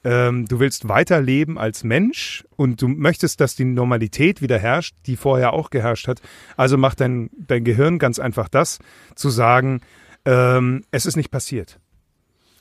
ähm, 0.04 0.50
du 0.50 0.60
willst 0.60 0.90
weiterleben 0.90 1.58
als 1.58 1.86
Mensch 1.86 2.44
und 2.58 2.82
du 2.82 2.90
möchtest, 2.90 3.40
dass 3.40 3.56
die 3.56 3.64
Normalität 3.64 4.42
wieder 4.42 4.60
herrscht, 4.60 4.98
die 5.06 5.16
vorher 5.16 5.54
auch 5.54 5.70
geherrscht 5.70 6.10
hat. 6.10 6.22
Also 6.58 6.78
macht 6.78 7.00
dein, 7.00 7.30
dein 7.38 7.64
Gehirn 7.64 8.00
ganz 8.00 8.20
einfach 8.20 8.50
das, 8.50 8.80
zu 9.16 9.30
sagen, 9.30 9.80
ähm, 10.26 10.84
es 10.92 11.06
ist 11.06 11.16
nicht 11.16 11.32
passiert. 11.32 11.80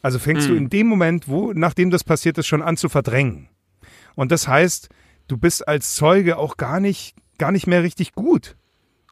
Also 0.04 0.18
fängst 0.18 0.50
du 0.50 0.54
in 0.54 0.68
dem 0.68 0.86
Moment, 0.86 1.28
wo, 1.28 1.54
nachdem 1.54 1.90
das 1.90 2.04
passiert 2.04 2.36
ist, 2.36 2.46
schon 2.46 2.60
an 2.60 2.76
zu 2.76 2.90
verdrängen. 2.90 3.48
Und 4.14 4.32
das 4.32 4.46
heißt, 4.46 4.90
du 5.28 5.38
bist 5.38 5.66
als 5.66 5.94
Zeuge 5.94 6.36
auch 6.36 6.58
gar 6.58 6.78
nicht, 6.78 7.16
gar 7.38 7.50
nicht 7.50 7.66
mehr 7.66 7.82
richtig 7.82 8.12
gut. 8.12 8.54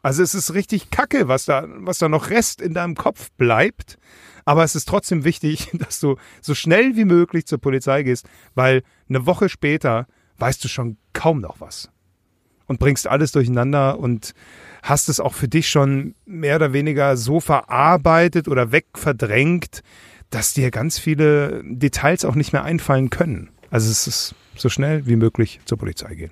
Also 0.03 0.21
es 0.21 0.35
ist 0.35 0.53
richtig 0.53 0.91
kacke, 0.91 1.27
was 1.27 1.45
da, 1.45 1.65
was 1.67 1.97
da 1.97 2.09
noch 2.09 2.29
Rest 2.29 2.61
in 2.61 2.75
deinem 2.75 2.93
Kopf 2.93 3.31
bleibt. 3.37 3.97
Aber 4.45 4.63
es 4.63 4.75
ist 4.75 4.87
trotzdem 4.87 5.23
wichtig, 5.23 5.71
dass 5.73 5.99
du 5.99 6.17
so 6.41 6.53
schnell 6.53 6.95
wie 6.95 7.05
möglich 7.05 7.47
zur 7.47 7.57
Polizei 7.57 8.03
gehst, 8.03 8.29
weil 8.53 8.83
eine 9.09 9.25
Woche 9.25 9.49
später 9.49 10.05
weißt 10.37 10.63
du 10.63 10.67
schon 10.67 10.97
kaum 11.13 11.41
noch 11.41 11.59
was. 11.59 11.89
Und 12.67 12.77
bringst 12.77 13.07
alles 13.07 13.31
durcheinander 13.31 13.97
und 13.97 14.35
hast 14.83 15.09
es 15.09 15.19
auch 15.19 15.33
für 15.33 15.47
dich 15.47 15.69
schon 15.69 16.13
mehr 16.27 16.57
oder 16.57 16.71
weniger 16.71 17.17
so 17.17 17.39
verarbeitet 17.39 18.47
oder 18.47 18.71
wegverdrängt, 18.71 19.81
dass 20.33 20.53
dir 20.53 20.71
ganz 20.71 20.97
viele 20.97 21.61
Details 21.63 22.25
auch 22.25 22.35
nicht 22.35 22.53
mehr 22.53 22.63
einfallen 22.63 23.09
können. 23.09 23.49
Also 23.69 23.91
es 23.91 24.07
ist 24.07 24.35
so 24.55 24.67
schnell 24.67 25.05
wie 25.05 25.15
möglich 25.15 25.59
zur 25.65 25.77
Polizei 25.77 26.15
gehen. 26.15 26.31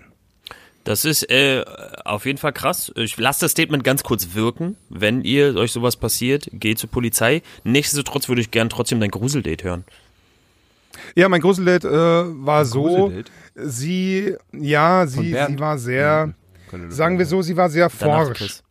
Das 0.84 1.06
ist 1.06 1.30
äh, 1.30 1.64
auf 2.06 2.26
jeden 2.26 2.40
Fall 2.40 2.54
krass. 2.54 2.92
Ich 2.96 3.18
lasse 3.18 3.42
das 3.42 3.52
Statement 3.52 3.84
ganz 3.84 4.02
kurz 4.02 4.34
wirken. 4.34 4.76
Wenn 4.90 5.22
ihr 5.24 5.56
euch 5.56 5.72
sowas 5.72 5.96
passiert, 5.96 6.50
geht 6.52 6.80
zur 6.80 6.90
Polizei. 6.90 7.44
Nichtsdestotrotz 7.64 8.28
würde 8.28 8.42
ich 8.42 8.50
gern 8.50 8.70
trotzdem 8.70 9.00
dein 9.00 9.12
Gruseldate 9.12 9.64
hören. 9.64 9.84
Ja, 11.14 11.30
mein 11.30 11.42
Gruseldate 11.42 11.88
äh, 11.88 12.46
war 12.46 12.66
so, 12.66 12.84
Gruseldate? 12.84 13.32
sie, 13.56 14.36
ja, 14.52 15.06
sie, 15.06 15.36
sie 15.48 15.60
war 15.60 15.78
sehr, 15.78 16.34
sagen 16.90 17.20
wir 17.20 17.28
so, 17.28 17.44
sie 17.44 17.56
war 17.56 17.70
sehr 17.70 17.92
Danach, 18.00 18.26
forsch. 18.26 18.62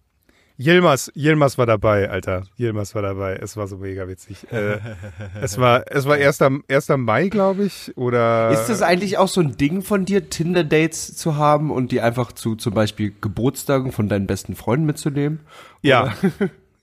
Yilmaz, 0.60 1.10
Yilmaz 1.16 1.56
war 1.56 1.64
dabei, 1.64 2.10
Alter. 2.10 2.42
Yilmaz 2.58 2.94
war 2.94 3.00
dabei. 3.00 3.36
Es 3.36 3.56
war 3.56 3.66
so 3.66 3.78
mega 3.78 4.06
witzig. 4.08 4.46
Äh, 4.52 4.78
es 5.40 5.56
war, 5.56 5.84
es 5.86 6.04
war 6.06 6.16
1. 6.16 6.38
1. 6.68 6.88
Mai, 6.98 7.28
glaube 7.28 7.64
ich, 7.64 7.96
oder. 7.96 8.50
Ist 8.50 8.66
das 8.66 8.82
eigentlich 8.82 9.16
auch 9.16 9.28
so 9.28 9.40
ein 9.40 9.56
Ding 9.56 9.80
von 9.82 10.04
dir, 10.04 10.28
Tinder-Dates 10.28 11.16
zu 11.16 11.36
haben 11.36 11.70
und 11.70 11.92
die 11.92 12.02
einfach 12.02 12.32
zu 12.32 12.56
zum 12.56 12.74
Beispiel 12.74 13.14
Geburtstagen 13.22 13.90
von 13.92 14.08
deinen 14.10 14.26
besten 14.26 14.54
Freunden 14.54 14.84
mitzunehmen? 14.84 15.40
Ja. 15.82 16.14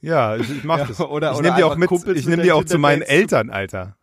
Ja, 0.01 0.35
ich, 0.37 0.49
ich 0.49 0.63
mach 0.63 0.77
Ja, 0.79 0.85
das. 0.85 0.99
oder- 1.01 1.31
ich 1.33 1.37
oder 1.37 1.43
nehme 1.49 1.57
die 1.57 1.63
auch 1.63 1.75
mit, 1.75 1.91
ich 2.17 2.27
nehme 2.27 2.43
die 2.43 2.51
auch 2.51 2.63
zu 2.65 2.79
meinen. 2.79 3.01
Eltern, 3.03 3.49
Alter. 3.51 3.95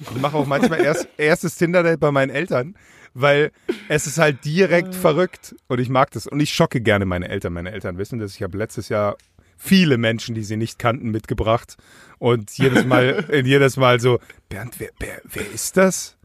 Ich 0.00 0.20
mache 0.20 0.36
auch 0.36 0.46
manchmal 0.46 0.80
erst, 0.80 1.08
erstes 1.16 1.56
Tinder-Date 1.56 2.00
bei 2.00 2.10
meinen 2.10 2.30
Eltern, 2.30 2.74
weil 3.14 3.50
es 3.88 4.06
ist 4.06 4.18
halt 4.18 4.44
direkt 4.44 4.94
verrückt 4.94 5.54
und 5.68 5.80
ich 5.80 5.88
mag 5.88 6.10
das. 6.10 6.26
Und 6.26 6.40
ich 6.40 6.52
schocke 6.52 6.80
gerne 6.80 7.06
meine 7.06 7.28
Eltern. 7.28 7.52
Meine 7.52 7.72
Eltern 7.72 7.98
wissen 7.98 8.18
das. 8.18 8.34
Ich 8.34 8.42
habe 8.42 8.58
letztes 8.58 8.88
Jahr 8.88 9.16
viele 9.56 9.96
Menschen, 9.96 10.34
die 10.34 10.42
sie 10.42 10.56
nicht 10.56 10.78
kannten, 10.78 11.10
mitgebracht. 11.10 11.76
Und 12.18 12.50
jedes 12.58 12.84
Mal, 12.84 13.24
jedes 13.44 13.76
Mal 13.76 14.00
so, 14.00 14.18
Bernd, 14.48 14.78
wer, 14.78 14.90
wer, 14.98 15.20
wer 15.24 15.50
ist 15.50 15.76
das? 15.76 16.16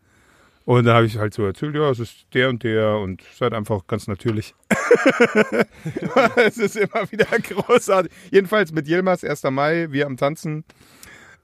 Und 0.65 0.85
dann 0.85 0.95
habe 0.95 1.05
ich 1.05 1.17
halt 1.17 1.33
so 1.33 1.43
erzählt, 1.43 1.75
ja, 1.75 1.89
es 1.89 1.99
ist 1.99 2.27
der 2.33 2.49
und 2.49 2.63
der 2.63 2.97
und 2.97 3.21
ist 3.21 3.41
halt 3.41 3.53
einfach 3.53 3.87
ganz 3.87 4.07
natürlich. 4.07 4.53
es 6.35 6.57
ist 6.57 6.77
immer 6.77 7.11
wieder 7.11 7.25
großartig. 7.25 8.11
Jedenfalls 8.29 8.71
mit 8.71 8.87
Yilmaz, 8.87 9.23
1. 9.23 9.43
Mai, 9.43 9.87
wir 9.89 10.05
am 10.05 10.17
Tanzen. 10.17 10.63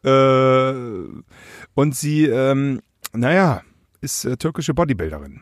Äh, 0.03 0.73
und 1.73 1.95
sie, 1.95 2.25
ähm, 2.25 2.81
naja, 3.13 3.61
ist 4.01 4.25
äh, 4.25 4.37
türkische 4.37 4.73
Bodybuilderin. 4.73 5.41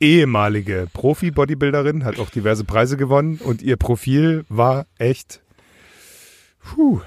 Ehemalige 0.00 0.88
Profi-Bodybuilderin, 0.92 2.04
hat 2.04 2.18
auch 2.18 2.30
diverse 2.30 2.64
Preise 2.64 2.96
gewonnen 2.96 3.38
und 3.44 3.60
ihr 3.62 3.76
Profil 3.76 4.44
war 4.48 4.86
echt. 4.98 5.42
Puh. 6.60 7.00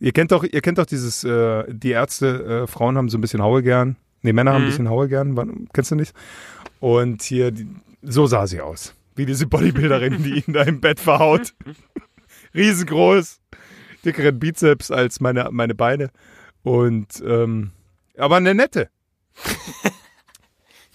Ihr 0.00 0.12
kennt 0.12 0.32
doch, 0.32 0.42
ihr 0.42 0.60
kennt 0.62 0.78
doch 0.78 0.86
dieses, 0.86 1.22
äh, 1.22 1.64
die 1.68 1.90
Ärzte, 1.90 2.64
äh, 2.64 2.66
Frauen 2.66 2.96
haben 2.96 3.08
so 3.08 3.18
ein 3.18 3.20
bisschen 3.20 3.40
Haue 3.40 3.62
gern. 3.62 3.96
Nee, 4.22 4.32
Männer 4.32 4.52
haben 4.52 4.62
ein 4.62 4.68
bisschen 4.68 4.88
Haue 4.88 5.08
gern. 5.08 5.36
Wann, 5.36 5.68
kennst 5.72 5.92
du 5.92 5.94
nicht? 5.94 6.12
Und 6.80 7.22
hier, 7.22 7.52
die, 7.52 7.68
so 8.02 8.26
sah 8.26 8.46
sie 8.48 8.60
aus. 8.60 8.94
Wie 9.14 9.26
diese 9.26 9.46
Bodybuilderin, 9.46 10.22
die 10.22 10.42
ihn 10.44 10.52
da 10.52 10.62
im 10.62 10.80
Bett 10.80 10.98
verhaut. 10.98 11.54
Riesengroß. 12.54 13.41
Dickeren 14.04 14.38
Bizeps 14.38 14.90
als 14.90 15.20
meine, 15.20 15.48
meine 15.50 15.74
Beine. 15.74 16.10
Und, 16.62 17.22
ähm, 17.26 17.72
aber 18.16 18.36
eine 18.36 18.54
nette. 18.54 18.88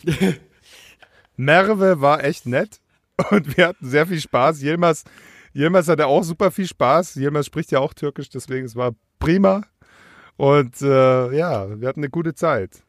Merve 1.35 2.01
war 2.01 2.23
echt 2.23 2.45
nett. 2.45 2.79
Und 3.31 3.57
wir 3.57 3.67
hatten 3.69 3.87
sehr 3.87 4.05
viel 4.07 4.19
Spaß. 4.19 4.61
Yilmaz, 4.61 5.03
Yilmaz 5.53 5.87
hatte 5.87 6.07
auch 6.07 6.23
super 6.23 6.51
viel 6.51 6.67
Spaß. 6.67 7.15
Yilmaz 7.15 7.47
spricht 7.47 7.71
ja 7.71 7.79
auch 7.79 7.93
Türkisch, 7.93 8.29
deswegen 8.29 8.65
es 8.65 8.75
war 8.75 8.91
prima. 9.19 9.63
Und 10.35 10.81
äh, 10.83 11.35
ja, 11.35 11.79
wir 11.81 11.87
hatten 11.87 12.01
eine 12.01 12.09
gute 12.11 12.35
Zeit. 12.35 12.83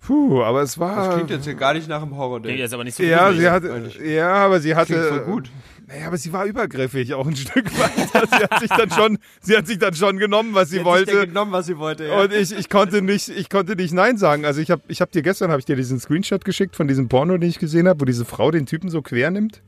Puh, 0.00 0.42
aber 0.42 0.62
es 0.62 0.72
Das 0.72 0.78
war. 0.80 1.14
klingt 1.14 1.30
jetzt 1.30 1.44
hier 1.44 1.54
gar 1.54 1.74
nicht 1.74 1.88
nach 1.88 1.96
einem 2.02 2.08
Klingt 2.10 2.20
Horror-Date. 2.20 2.58
jetzt 2.58 2.74
aber 2.74 2.84
nicht 2.84 2.96
so 2.96 3.02
Ja, 3.02 3.26
gruselig. 3.28 3.40
sie 3.40 3.50
hatte, 3.50 4.04
ja, 4.04 4.32
aber 4.34 4.60
sie 4.60 4.74
hatte. 4.74 4.92
Klingt 4.94 5.08
voll 5.08 5.20
gut. 5.24 5.50
Naja, 5.92 6.06
aber 6.06 6.16
sie 6.16 6.32
war 6.32 6.46
übergriffig 6.46 7.12
auch 7.12 7.26
ein 7.26 7.36
Stück 7.36 7.66
weit. 7.78 8.08
Sie 8.30 8.44
hat 8.44 8.60
sich 8.60 8.70
dann 8.70 8.90
schon, 8.90 9.18
sie 9.42 9.56
hat 9.56 9.66
sich 9.66 9.78
dann 9.78 9.94
schon 9.94 10.16
genommen, 10.16 10.54
was 10.54 10.70
sie, 10.70 10.76
Sie 10.76 10.80
hat 10.80 10.86
wollte. 10.86 11.26
genommen, 11.26 11.52
was 11.52 11.66
sie 11.66 11.76
wollte, 11.76 12.06
ja. 12.06 12.22
Und 12.22 12.32
ich, 12.32 12.50
ich 12.52 12.70
konnte 12.70 13.02
nicht, 13.02 13.28
ich 13.28 13.50
konnte 13.50 13.76
nicht 13.76 13.92
Nein 13.92 14.16
sagen. 14.16 14.46
Also 14.46 14.62
ich 14.62 14.70
habe, 14.70 14.82
ich 14.88 15.02
habe 15.02 15.10
dir 15.10 15.20
gestern, 15.20 15.50
habe 15.50 15.60
ich 15.60 15.66
dir 15.66 15.76
diesen 15.76 16.00
Screenshot 16.00 16.46
geschickt 16.46 16.76
von 16.76 16.88
diesem 16.88 17.08
Porno, 17.08 17.36
den 17.36 17.50
ich 17.50 17.58
gesehen 17.58 17.88
habe, 17.88 18.00
wo 18.00 18.04
diese 18.06 18.24
Frau 18.24 18.50
den 18.50 18.64
Typen 18.64 18.88
so 18.88 19.02
quer 19.02 19.30
nimmt. 19.30 19.62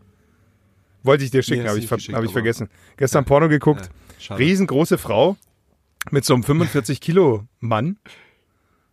Wollte 1.02 1.24
ich 1.24 1.30
dir 1.30 1.42
schicken, 1.42 1.64
hast 1.64 1.90
habe 1.90 2.00
ich, 2.00 2.14
hab 2.14 2.24
ich 2.24 2.32
vergessen. 2.32 2.70
Gestern 2.96 3.26
Porno 3.26 3.50
geguckt. 3.50 3.90
Schade. 4.18 4.40
Riesengroße 4.40 4.96
Frau 4.96 5.36
mit 6.10 6.24
so 6.24 6.32
einem 6.32 6.42
45 6.42 7.02
Kilo 7.02 7.44
Mann, 7.60 7.98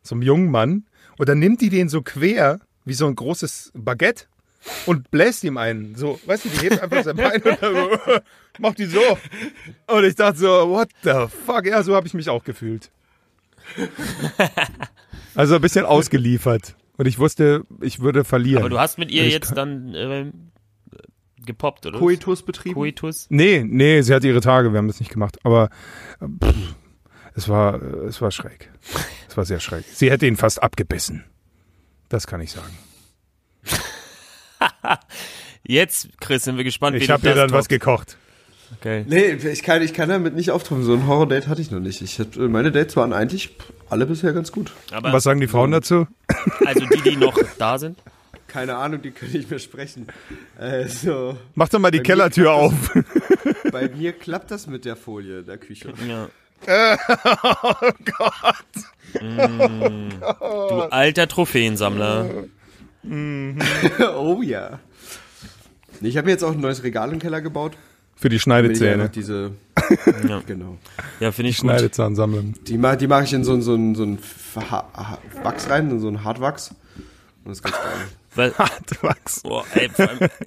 so 0.02 0.16
einem 0.16 0.22
jungen 0.22 0.52
Mann. 0.52 0.86
Und 1.18 1.30
dann 1.30 1.40
nimmt 1.40 1.62
die 1.62 1.70
den 1.70 1.88
so 1.88 2.02
quer 2.02 2.60
wie 2.84 2.94
so 2.94 3.08
ein 3.08 3.16
großes 3.16 3.72
Baguette 3.74 4.26
und 4.86 5.10
bläst 5.12 5.44
ihm 5.44 5.58
einen. 5.58 5.96
So, 5.96 6.20
weißt 6.26 6.46
du, 6.46 6.50
die 6.50 6.58
hebt 6.58 6.82
einfach 6.82 7.04
sein 7.04 7.16
Bein 7.16 7.42
und 7.42 7.62
dann 7.62 7.76
so, 7.76 7.90
macht 8.60 8.78
die 8.78 8.86
so. 8.86 9.18
Und 9.88 10.04
ich 10.04 10.16
dachte 10.16 10.40
so, 10.40 10.70
what 10.70 10.90
the 11.04 11.28
fuck? 11.46 11.66
Ja, 11.66 11.84
so 11.84 11.96
habe 11.96 12.08
ich 12.08 12.14
mich 12.14 12.30
auch 12.30 12.44
gefühlt. 12.44 12.92
Also 15.36 15.56
ein 15.56 15.62
bisschen 15.62 15.86
ausgeliefert. 15.86 16.76
Und 16.98 17.08
ich 17.08 17.18
wusste, 17.18 17.64
ich 17.82 18.00
würde 18.02 18.24
verlieren. 18.24 18.62
Aber 18.62 18.70
du 18.70 18.80
hast 18.80 18.98
mit 18.98 19.12
ihr 19.12 19.28
jetzt 19.28 19.56
dann 19.58 19.94
ähm, 19.96 20.52
gepoppt, 21.46 21.86
oder? 21.86 22.00
Koitus 22.00 22.44
betrieben. 22.44 22.76
Koitus? 22.76 23.28
Nee, 23.30 23.64
nee, 23.66 24.02
sie 24.02 24.14
hatte 24.14 24.28
ihre 24.28 24.42
Tage, 24.42 24.72
wir 24.72 24.78
haben 24.78 24.88
das 24.88 25.00
nicht 25.00 25.12
gemacht. 25.12 25.38
Aber 25.44 25.70
äh, 26.20 26.26
pff, 26.46 26.76
es 27.34 27.50
war, 27.50 27.82
äh, 27.82 28.06
es 28.06 28.22
war 28.22 28.32
schräg. 28.32 28.70
Es 29.28 29.38
war 29.38 29.46
sehr 29.46 29.60
schräg. 29.60 29.86
Sie 29.86 30.12
hätte 30.12 30.28
ihn 30.28 30.38
fast 30.38 30.62
abgebissen. 30.62 31.24
Das 32.10 32.28
kann 32.28 32.42
ich 32.42 32.52
sagen. 32.52 32.78
Jetzt, 35.64 36.10
Chris, 36.20 36.44
sind 36.44 36.58
wir 36.58 36.64
gespannt, 36.64 36.96
wie 36.96 37.00
Ich 37.00 37.08
du 37.08 37.14
habe 37.14 37.24
das 37.24 37.36
dann 37.36 37.50
was 37.52 37.66
toppst. 37.66 37.70
gekocht. 37.70 38.18
Okay. 38.80 39.04
Nee, 39.08 39.34
ich 39.34 39.64
kann, 39.64 39.82
ich 39.82 39.94
kann 39.94 40.08
damit 40.10 40.34
nicht 40.34 40.50
auftrumpfen. 40.52 40.86
So 40.86 40.94
ein 40.94 41.06
Horror-Date 41.06 41.48
hatte 41.48 41.62
ich 41.62 41.72
noch 41.72 41.80
nicht. 41.82 42.02
Ich 42.02 42.20
hatte, 42.20 42.40
meine 42.48 42.72
Dates 42.72 42.96
waren 42.96 43.12
eigentlich 43.14 43.50
alle 43.90 44.06
bisher 44.06 44.32
ganz 44.34 44.52
gut. 44.52 44.72
Aber 44.92 45.12
Was 45.12 45.24
sagen 45.24 45.42
die 45.42 45.48
Frauen 45.48 45.72
dazu? 45.72 46.08
also 46.66 46.86
die, 46.86 47.02
die 47.12 47.18
noch 47.18 47.38
da 47.58 47.78
sind. 47.78 48.00
Keine 48.48 48.76
Ahnung, 48.78 49.02
die 49.02 49.12
können 49.12 49.34
nicht 49.34 49.50
mehr 49.50 49.60
sprechen. 49.60 50.08
Also, 50.58 51.38
Mach 51.56 51.70
doch 51.70 51.80
mal 51.80 51.92
die 51.92 52.00
Kellertür 52.02 52.52
auf. 52.54 52.74
bei 53.72 53.90
mir 53.90 54.14
klappt 54.14 54.52
das 54.52 54.68
mit 54.68 54.84
der 54.86 54.96
Folie 54.96 55.40
in 55.40 55.46
der 55.46 55.58
Küche. 55.58 55.94
Ja. 56.08 56.28
oh 57.64 57.92
Gott. 58.18 59.20
Du 59.20 60.82
alter 60.92 61.28
Trophäensammler. 61.28 62.30
oh 64.16 64.42
ja. 64.42 64.80
Ich 66.02 66.18
habe 66.18 66.26
mir 66.26 66.32
jetzt 66.32 66.44
auch 66.44 66.52
ein 66.54 66.60
neues 66.60 66.84
Regal 66.84 67.12
im 67.14 67.20
Keller 67.20 67.42
gebaut. 67.42 67.74
Für 68.16 68.30
die 68.30 68.40
Schneidezähne. 68.40 69.10
diese, 69.10 69.52
Ja, 70.28 70.42
genau. 70.46 70.78
ja 71.20 71.32
finde 71.32 71.50
ich. 71.50 71.58
Schneidezahn 71.58 72.16
sammeln. 72.16 72.56
Die, 72.68 72.78
ma- 72.78 72.96
die 72.96 73.08
mache 73.08 73.24
ich 73.24 73.34
in 73.34 73.44
so, 73.44 73.54
ein- 73.54 73.62
so, 73.64 73.74
ein- 73.76 73.96
so 73.96 74.04
ein 74.04 74.20
Wachs 75.44 75.70
rein, 75.70 75.90
in 75.90 76.00
so 76.00 76.08
ein 76.08 76.24
Hartwachs. 76.24 76.70
Und 77.44 77.50
das 77.50 77.58
ist 77.58 77.64
ganz 77.64 77.76
geil. 77.76 77.92
Weil, 78.36 78.54
Hartwachs. 78.58 79.42
Boah, 79.42 79.66
ey, 79.74 79.90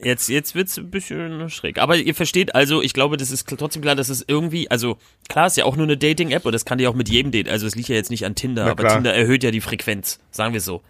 jetzt, 0.02 0.28
jetzt 0.28 0.54
wird's 0.54 0.78
ein 0.78 0.90
bisschen 0.90 1.50
schräg. 1.50 1.78
Aber 1.78 1.96
ihr 1.96 2.14
versteht 2.14 2.54
also, 2.54 2.80
ich 2.80 2.94
glaube, 2.94 3.16
das 3.16 3.30
ist 3.32 3.48
trotzdem 3.48 3.82
klar, 3.82 3.96
dass 3.96 4.08
es 4.08 4.24
irgendwie, 4.26 4.70
also 4.70 4.96
klar, 5.28 5.48
ist 5.48 5.56
ja 5.56 5.64
auch 5.64 5.76
nur 5.76 5.84
eine 5.86 5.96
Dating-App 5.96 6.46
und 6.46 6.52
das 6.52 6.64
kann 6.64 6.78
die 6.78 6.86
auch 6.86 6.94
mit 6.94 7.08
jedem 7.08 7.32
Date. 7.32 7.48
Also 7.48 7.66
es 7.66 7.74
liegt 7.74 7.88
ja 7.88 7.96
jetzt 7.96 8.10
nicht 8.10 8.24
an 8.24 8.34
Tinder, 8.36 8.66
aber. 8.66 8.88
Tinder 8.88 9.12
erhöht 9.12 9.42
ja 9.42 9.50
die 9.50 9.60
Frequenz, 9.60 10.18
sagen 10.30 10.54
wir 10.54 10.60
so. 10.60 10.80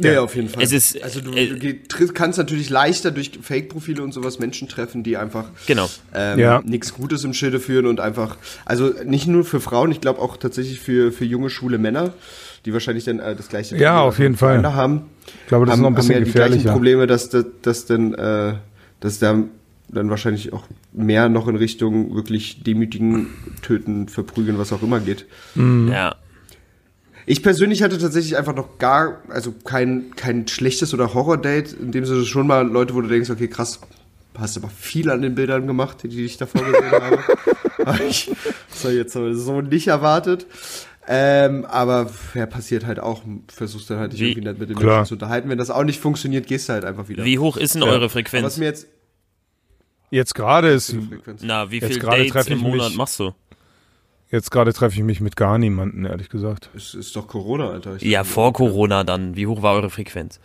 Ja, 0.00 0.12
ja, 0.12 0.20
auf 0.22 0.34
jeden 0.34 0.48
Fall. 0.48 0.62
Es 0.62 0.72
ist, 0.72 1.02
also 1.02 1.20
du, 1.20 1.32
äh, 1.32 1.54
du 1.56 2.06
kannst 2.14 2.38
natürlich 2.38 2.70
leichter 2.70 3.10
durch 3.10 3.32
Fake-Profile 3.42 4.02
und 4.02 4.12
sowas 4.12 4.38
Menschen 4.38 4.68
treffen, 4.68 5.02
die 5.02 5.16
einfach 5.16 5.50
Genau. 5.66 5.88
ähm, 6.14 6.38
Ja. 6.38 6.62
nichts 6.64 6.94
Gutes 6.94 7.24
im 7.24 7.34
Schilde 7.34 7.60
führen 7.60 7.86
und 7.86 8.00
einfach, 8.00 8.36
also 8.64 8.92
nicht 9.04 9.26
nur 9.26 9.44
für 9.44 9.60
Frauen, 9.60 9.90
ich 9.92 10.00
glaube 10.00 10.20
auch 10.20 10.36
tatsächlich 10.38 10.80
für, 10.80 11.12
für 11.12 11.24
junge, 11.26 11.50
schwule 11.50 11.78
Männer, 11.78 12.14
die 12.64 12.72
wahrscheinlich 12.72 13.04
dann 13.04 13.18
äh, 13.20 13.36
das 13.36 13.48
gleiche 13.48 13.76
Ja, 13.76 13.96
Problem 13.96 14.08
auf 14.08 14.18
jeden 14.18 14.36
Fall. 14.36 14.48
füreinander 14.54 14.74
haben. 14.74 15.02
Ich 15.42 15.48
glaube, 15.48 15.66
das 15.66 15.74
ist 15.76 15.80
noch 15.82 15.88
ein 15.88 15.94
bisschen 15.94 16.14
haben 16.14 16.20
ja 16.20 16.24
die 16.24 16.32
gleichen 16.32 16.48
gefährlicher. 16.52 16.72
Probleme, 16.72 17.06
dass, 17.06 17.28
dass, 17.28 17.44
dass 17.62 17.86
dann, 17.86 18.14
äh, 18.14 18.54
dass 19.00 19.18
da 19.18 19.42
dann 19.88 20.08
wahrscheinlich 20.08 20.54
auch 20.54 20.64
mehr 20.94 21.28
noch 21.28 21.48
in 21.48 21.56
Richtung 21.56 22.14
wirklich 22.14 22.62
demütigen, 22.62 23.26
töten, 23.60 24.08
verprügeln, 24.08 24.56
was 24.58 24.72
auch 24.72 24.82
immer 24.82 25.00
geht. 25.00 25.26
Ja. 25.54 26.14
Ich 27.32 27.42
persönlich 27.42 27.82
hatte 27.82 27.96
tatsächlich 27.96 28.36
einfach 28.36 28.54
noch 28.54 28.76
gar, 28.78 29.22
also 29.30 29.52
kein, 29.52 30.14
kein 30.16 30.46
schlechtes 30.48 30.92
oder 30.92 31.14
Horror-Date, 31.14 31.72
in 31.72 31.90
dem 31.90 32.04
Sinne 32.04 32.26
schon 32.26 32.46
mal 32.46 32.68
Leute, 32.68 32.94
wo 32.94 33.00
du 33.00 33.08
denkst, 33.08 33.30
okay, 33.30 33.48
krass, 33.48 33.80
hast 34.36 34.58
aber 34.58 34.68
viel 34.68 35.08
an 35.08 35.22
den 35.22 35.34
Bildern 35.34 35.66
gemacht, 35.66 35.96
die 36.02 36.26
ich 36.26 36.36
davor 36.36 36.62
gesehen 36.62 36.92
habe. 36.92 37.18
Habe 37.86 38.02
ich 38.04 38.30
das 38.70 38.84
hab 38.84 38.90
ich 38.90 38.96
jetzt 38.98 39.14
so 39.14 39.60
nicht 39.62 39.86
erwartet. 39.88 40.46
Ähm, 41.08 41.64
aber 41.64 42.10
ja, 42.34 42.44
passiert 42.44 42.84
halt 42.84 43.00
auch, 43.00 43.22
versuchst 43.48 43.88
dann 43.88 43.98
halt 43.98 44.12
dich 44.12 44.20
Wie- 44.20 44.32
irgendwie 44.32 44.50
mit 44.60 44.68
den. 44.68 44.76
Menschen 44.76 45.06
zu 45.06 45.14
unterhalten. 45.14 45.48
Wenn 45.48 45.56
das 45.56 45.70
auch 45.70 45.84
nicht 45.84 46.00
funktioniert, 46.00 46.46
gehst 46.46 46.68
du 46.68 46.74
halt 46.74 46.84
einfach 46.84 47.08
wieder. 47.08 47.24
Wie 47.24 47.38
hoch 47.38 47.56
ist 47.56 47.74
denn 47.74 47.80
Ja. 47.80 47.88
eure 47.88 47.96
Aber 47.96 48.04
was 48.04 48.12
Frequenz? 48.12 48.56
mir 48.58 48.66
jetzt 48.66 48.88
Jetzt 50.10 50.34
gerade 50.34 50.68
ist, 50.68 50.90
Frequenz. 51.08 51.40
Na, 51.42 51.70
wie 51.70 51.80
gerade 51.80 52.18
Dates 52.18 52.32
treffe 52.32 52.50
im 52.52 52.58
ich 52.58 52.62
Monat 52.62 52.88
mich- 52.90 52.98
machst 52.98 53.18
du? 53.18 53.32
Jetzt 54.32 54.50
gerade 54.50 54.72
treffe 54.72 54.96
ich 54.96 55.04
mich 55.04 55.20
mit 55.20 55.36
gar 55.36 55.58
niemanden, 55.58 56.04
ehrlich 56.04 56.28
gesagt. 56.28 56.70
Es 56.74 56.94
ist 56.94 57.14
doch 57.14 57.28
Corona, 57.28 57.70
Alter. 57.70 57.96
Ich 57.96 58.02
Ja, 58.02 58.24
vor 58.24 58.52
Corona 58.52 59.04
dann. 59.04 59.36
Wie 59.36 59.46
hoch 59.46 59.62
war 59.62 59.74
eure 59.74 59.90
Frequenz? 59.90 60.40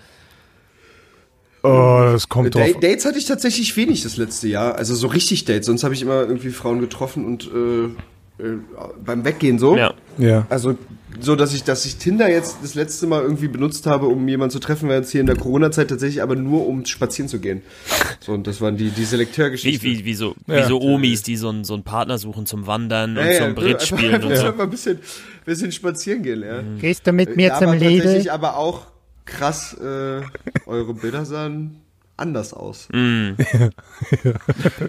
Oh, 1.63 2.09
das 2.11 2.29
kommt 2.29 2.53
drauf. 2.53 2.69
Da 2.73 2.79
Dates 2.79 3.05
hatte 3.05 3.17
ich 3.17 3.25
tatsächlich 3.25 3.75
wenig 3.75 4.03
das 4.03 4.17
letzte 4.17 4.47
Jahr. 4.47 4.75
Also 4.75 4.93
so 4.93 5.07
richtig 5.07 5.45
Dates. 5.45 5.65
Sonst 5.65 5.83
habe 5.83 5.95
ich 5.95 6.01
immer 6.03 6.21
irgendwie 6.21 6.49
Frauen 6.49 6.79
getroffen 6.79 7.25
und 7.25 7.49
äh, 7.51 8.43
äh, 8.43 8.57
beim 9.03 9.25
Weggehen 9.25 9.57
so. 9.57 9.75
Ja. 9.75 9.93
Ja. 10.17 10.45
Also 10.49 10.77
so, 11.19 11.35
dass 11.35 11.53
ich, 11.53 11.63
dass 11.63 11.85
ich 11.85 11.95
Tinder 11.97 12.29
jetzt 12.29 12.57
das 12.61 12.75
letzte 12.75 13.07
Mal 13.07 13.21
irgendwie 13.21 13.47
benutzt 13.47 13.85
habe, 13.87 14.07
um 14.07 14.27
jemanden 14.27 14.51
zu 14.51 14.59
treffen, 14.59 14.89
war 14.89 14.95
jetzt 14.95 15.11
hier 15.11 15.21
in 15.21 15.27
der 15.27 15.35
Corona-Zeit 15.37 15.89
tatsächlich 15.89 16.21
aber 16.21 16.35
nur 16.35 16.67
um 16.67 16.85
spazieren 16.85 17.29
zu 17.29 17.39
gehen. 17.39 17.61
So, 18.19 18.33
und 18.33 18.45
das 18.45 18.59
waren 18.61 18.75
die, 18.77 18.89
die 18.89 18.97
Wie, 19.01 19.05
Selektörgeschichten. 19.05 19.89
wie, 19.89 20.05
wie 20.05 20.13
so, 20.13 20.35
Ja. 20.47 20.57
wie 20.57 20.67
so 20.67 20.81
Omis, 20.81 21.23
die 21.23 21.37
so 21.37 21.49
einen, 21.49 21.63
so 21.63 21.73
einen 21.75 21.83
Partner 21.83 22.17
suchen 22.17 22.45
zum 22.45 22.67
Wandern 22.67 23.17
und 23.17 23.25
Ja, 23.25 23.31
ja, 23.31 23.45
zum 23.45 23.55
Bridge 23.55 23.73
einfach- 23.79 23.85
spielen 23.97 24.23
und 24.23 24.31
einfach 24.31 24.51
so. 24.51 24.57
mal 24.57 24.63
ein 24.63 24.69
bisschen, 24.69 24.99
bisschen 25.45 25.71
spazieren 25.71 26.23
gehen, 26.23 26.43
ja. 26.43 26.61
Gehst 26.79 27.07
du 27.07 27.13
mit 27.13 27.35
mir 27.35 27.47
Ja, 27.47 27.57
zum 27.59 27.69
aber 27.69 27.77
Lidl? 27.77 28.01
tatsächlich 28.03 28.31
aber 28.31 28.57
auch 28.57 28.87
krass, 29.25 29.73
äh, 29.79 30.21
eure 30.65 30.93
Bilder 30.93 31.25
sahen 31.25 31.81
anders 32.17 32.53
aus. 32.53 32.89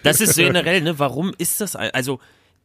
Das 0.03 0.21
ist 0.21 0.37
generell, 0.37 0.81
ne? 0.81 0.99
Warum 0.99 1.33
ist 1.39 1.61
das? 1.61 1.77
Also, 1.77 2.21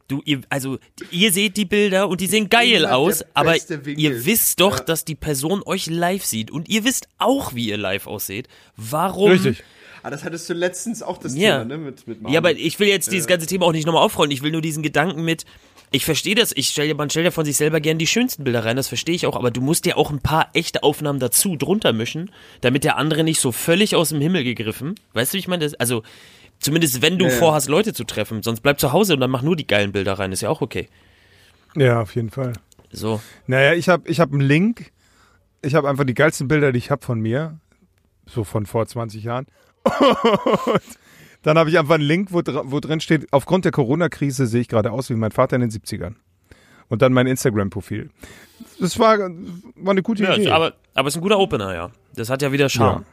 du, 0.08 0.22
ihr, 0.24 0.40
also, 0.48 0.78
ihr 1.10 1.32
seht 1.32 1.56
die 1.56 1.64
Bilder 1.64 2.08
und 2.08 2.20
die 2.20 2.26
sehen 2.26 2.48
geil 2.50 2.86
aus, 2.86 3.24
aber 3.34 3.56
ihr 3.86 4.24
wisst 4.26 4.60
doch, 4.60 4.78
Ja. 4.78 4.84
dass 4.84 5.04
die 5.04 5.14
Person 5.14 5.62
euch 5.64 5.86
live 5.86 6.24
sieht 6.24 6.50
und 6.50 6.68
ihr 6.68 6.84
wisst 6.84 7.08
auch, 7.18 7.54
wie 7.54 7.68
ihr 7.68 7.76
live 7.78 8.06
ausseht. 8.06 8.48
Warum? 8.76 9.30
Richtig. 9.30 9.62
Ah, 10.02 10.10
das 10.10 10.22
hattest 10.22 10.48
du 10.50 10.52
letztens 10.54 11.02
auch 11.02 11.16
das 11.16 11.34
Ja. 11.34 11.60
Thema, 11.60 11.64
ne? 11.64 11.78
Mit, 11.78 12.06
mit 12.06 12.18
Ja, 12.28 12.38
aber 12.38 12.52
ich 12.52 12.78
will 12.78 12.88
jetzt 12.88 13.10
dieses 13.10 13.26
ganze 13.26 13.46
Thema 13.46 13.64
auch 13.64 13.72
nicht 13.72 13.86
nochmal 13.86 14.02
aufrollen. 14.02 14.30
Ich 14.32 14.42
will 14.42 14.52
nur 14.52 14.60
diesen 14.60 14.82
Gedanken 14.82 15.24
mit, 15.24 15.46
ich 15.92 16.04
verstehe 16.04 16.34
das, 16.34 16.52
ich 16.54 16.68
stell, 16.68 16.92
man 16.94 17.08
stellt 17.08 17.24
ja 17.24 17.30
von 17.30 17.46
sich 17.46 17.56
selber 17.56 17.80
gern 17.80 17.96
die 17.96 18.06
schönsten 18.06 18.44
Bilder 18.44 18.64
rein, 18.66 18.76
das 18.76 18.88
verstehe 18.88 19.14
ich 19.14 19.26
auch, 19.26 19.36
aber 19.36 19.50
du 19.50 19.62
musst 19.62 19.86
ja 19.86 19.96
auch 19.96 20.10
ein 20.10 20.20
paar 20.20 20.50
echte 20.52 20.82
Aufnahmen 20.82 21.20
dazu 21.20 21.56
drunter 21.56 21.94
mischen, 21.94 22.30
damit 22.60 22.84
der 22.84 22.96
andere 22.98 23.24
nicht 23.24 23.40
so 23.40 23.50
völlig 23.52 23.96
aus 23.96 24.10
dem 24.10 24.20
Himmel 24.20 24.44
gegriffen. 24.44 24.96
Weißt 25.14 25.32
du, 25.32 25.36
wie 25.36 25.38
ich 25.40 25.48
meine? 25.48 25.64
Das, 25.64 25.72
also, 25.74 26.02
zumindest 26.64 27.02
wenn 27.02 27.18
du 27.18 27.26
Ja, 27.26 27.30
vorhast, 27.30 27.68
Leute 27.68 27.92
zu 27.92 28.04
treffen, 28.04 28.42
sonst 28.42 28.60
bleib 28.60 28.80
zu 28.80 28.92
Hause 28.92 29.14
und 29.14 29.20
dann 29.20 29.30
mach 29.30 29.42
nur 29.42 29.54
die 29.56 29.66
geilen 29.66 29.92
Bilder 29.92 30.14
rein, 30.18 30.32
ist 30.32 30.40
ja 30.40 30.48
auch 30.48 30.60
okay. 30.60 30.88
Ja, 31.76 32.00
auf 32.00 32.14
jeden 32.14 32.30
Fall. 32.30 32.52
So. 32.90 33.20
Naja, 33.46 33.74
ich 33.74 33.88
habe 33.88 34.08
ich 34.08 34.20
hab 34.20 34.30
einen 34.32 34.40
Link. 34.40 34.92
Ich 35.62 35.74
habe 35.74 35.88
einfach 35.88 36.04
die 36.04 36.14
geilsten 36.14 36.46
Bilder, 36.48 36.72
die 36.72 36.78
ich 36.78 36.90
habe 36.90 37.04
von 37.04 37.20
mir. 37.20 37.58
So 38.26 38.44
von 38.44 38.64
vor 38.66 38.86
20 38.86 39.22
Jahren. 39.24 39.46
Und 39.84 40.80
dann 41.42 41.58
habe 41.58 41.68
ich 41.68 41.78
einfach 41.78 41.96
einen 41.96 42.04
Link, 42.04 42.28
wo, 42.32 42.40
wo 42.44 42.80
drin 42.80 43.00
steht, 43.00 43.30
aufgrund 43.32 43.64
der 43.66 43.72
Corona-Krise 43.72 44.46
sehe 44.46 44.62
ich 44.62 44.68
gerade 44.68 44.92
aus 44.92 45.10
wie 45.10 45.14
mein 45.14 45.30
Vater 45.32 45.56
in 45.56 45.62
den 45.62 45.70
70ern. 45.70 46.14
Und 46.88 47.02
dann 47.02 47.12
mein 47.12 47.26
Instagram-Profil. 47.26 48.10
Das 48.80 48.98
war, 48.98 49.18
war 49.18 49.90
eine 49.90 50.02
gute 50.02 50.22
Ja, 50.22 50.34
Idee. 50.36 50.48
aber, 50.50 50.74
aber 50.94 51.08
es 51.08 51.14
ist 51.14 51.18
ein 51.18 51.22
guter 51.22 51.38
Opener, 51.38 51.74
ja. 51.74 51.90
Das 52.14 52.30
hat 52.30 52.40
ja 52.42 52.52
wieder 52.52 52.68
Charme. 52.68 53.00
Ja, 53.02 53.06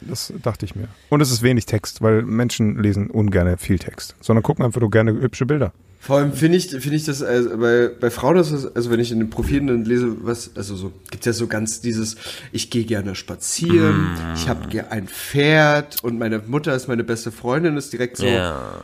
das 0.00 0.32
dachte 0.42 0.64
ich 0.66 0.74
mir. 0.74 0.88
Und 1.08 1.20
es 1.20 1.30
ist 1.30 1.42
wenig 1.42 1.66
Text, 1.66 2.02
weil 2.02 2.22
Menschen 2.22 2.82
lesen 2.82 3.08
ungern 3.10 3.56
viel 3.58 3.78
Text, 3.78 4.14
sondern 4.20 4.42
gucken 4.42 4.64
einfach 4.64 4.80
nur 4.80 4.90
gerne 4.90 5.12
hübsche 5.12 5.46
Bilder. 5.46 5.72
Vor 6.02 6.16
allem 6.16 6.32
finde 6.32 6.58
ich, 6.58 6.68
finde 6.70 6.96
ich 6.96 7.04
das, 7.04 7.22
also 7.22 7.56
bei, 7.58 7.88
bei 7.88 8.10
Frauen 8.10 8.36
ist 8.36 8.50
es, 8.50 8.66
also 8.74 8.90
wenn 8.90 8.98
ich 8.98 9.12
in 9.12 9.20
den 9.20 9.30
Profilen 9.30 9.68
dann 9.68 9.84
lese, 9.84 10.16
was, 10.26 10.50
also 10.56 10.74
so, 10.74 10.92
gibt's 11.12 11.26
ja 11.26 11.32
so 11.32 11.46
ganz 11.46 11.80
dieses, 11.80 12.16
ich 12.50 12.70
gehe 12.70 12.82
gerne 12.82 13.14
spazieren, 13.14 14.10
ich 14.34 14.48
habe 14.48 14.90
ein 14.90 15.06
Pferd 15.06 16.02
und 16.02 16.18
meine 16.18 16.40
Mutter 16.40 16.74
ist 16.74 16.88
meine 16.88 17.04
beste 17.04 17.30
Freundin, 17.30 17.76
ist 17.76 17.92
direkt 17.92 18.16
so, 18.16 18.26
Ja. 18.26 18.80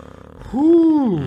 huh, 0.52 1.22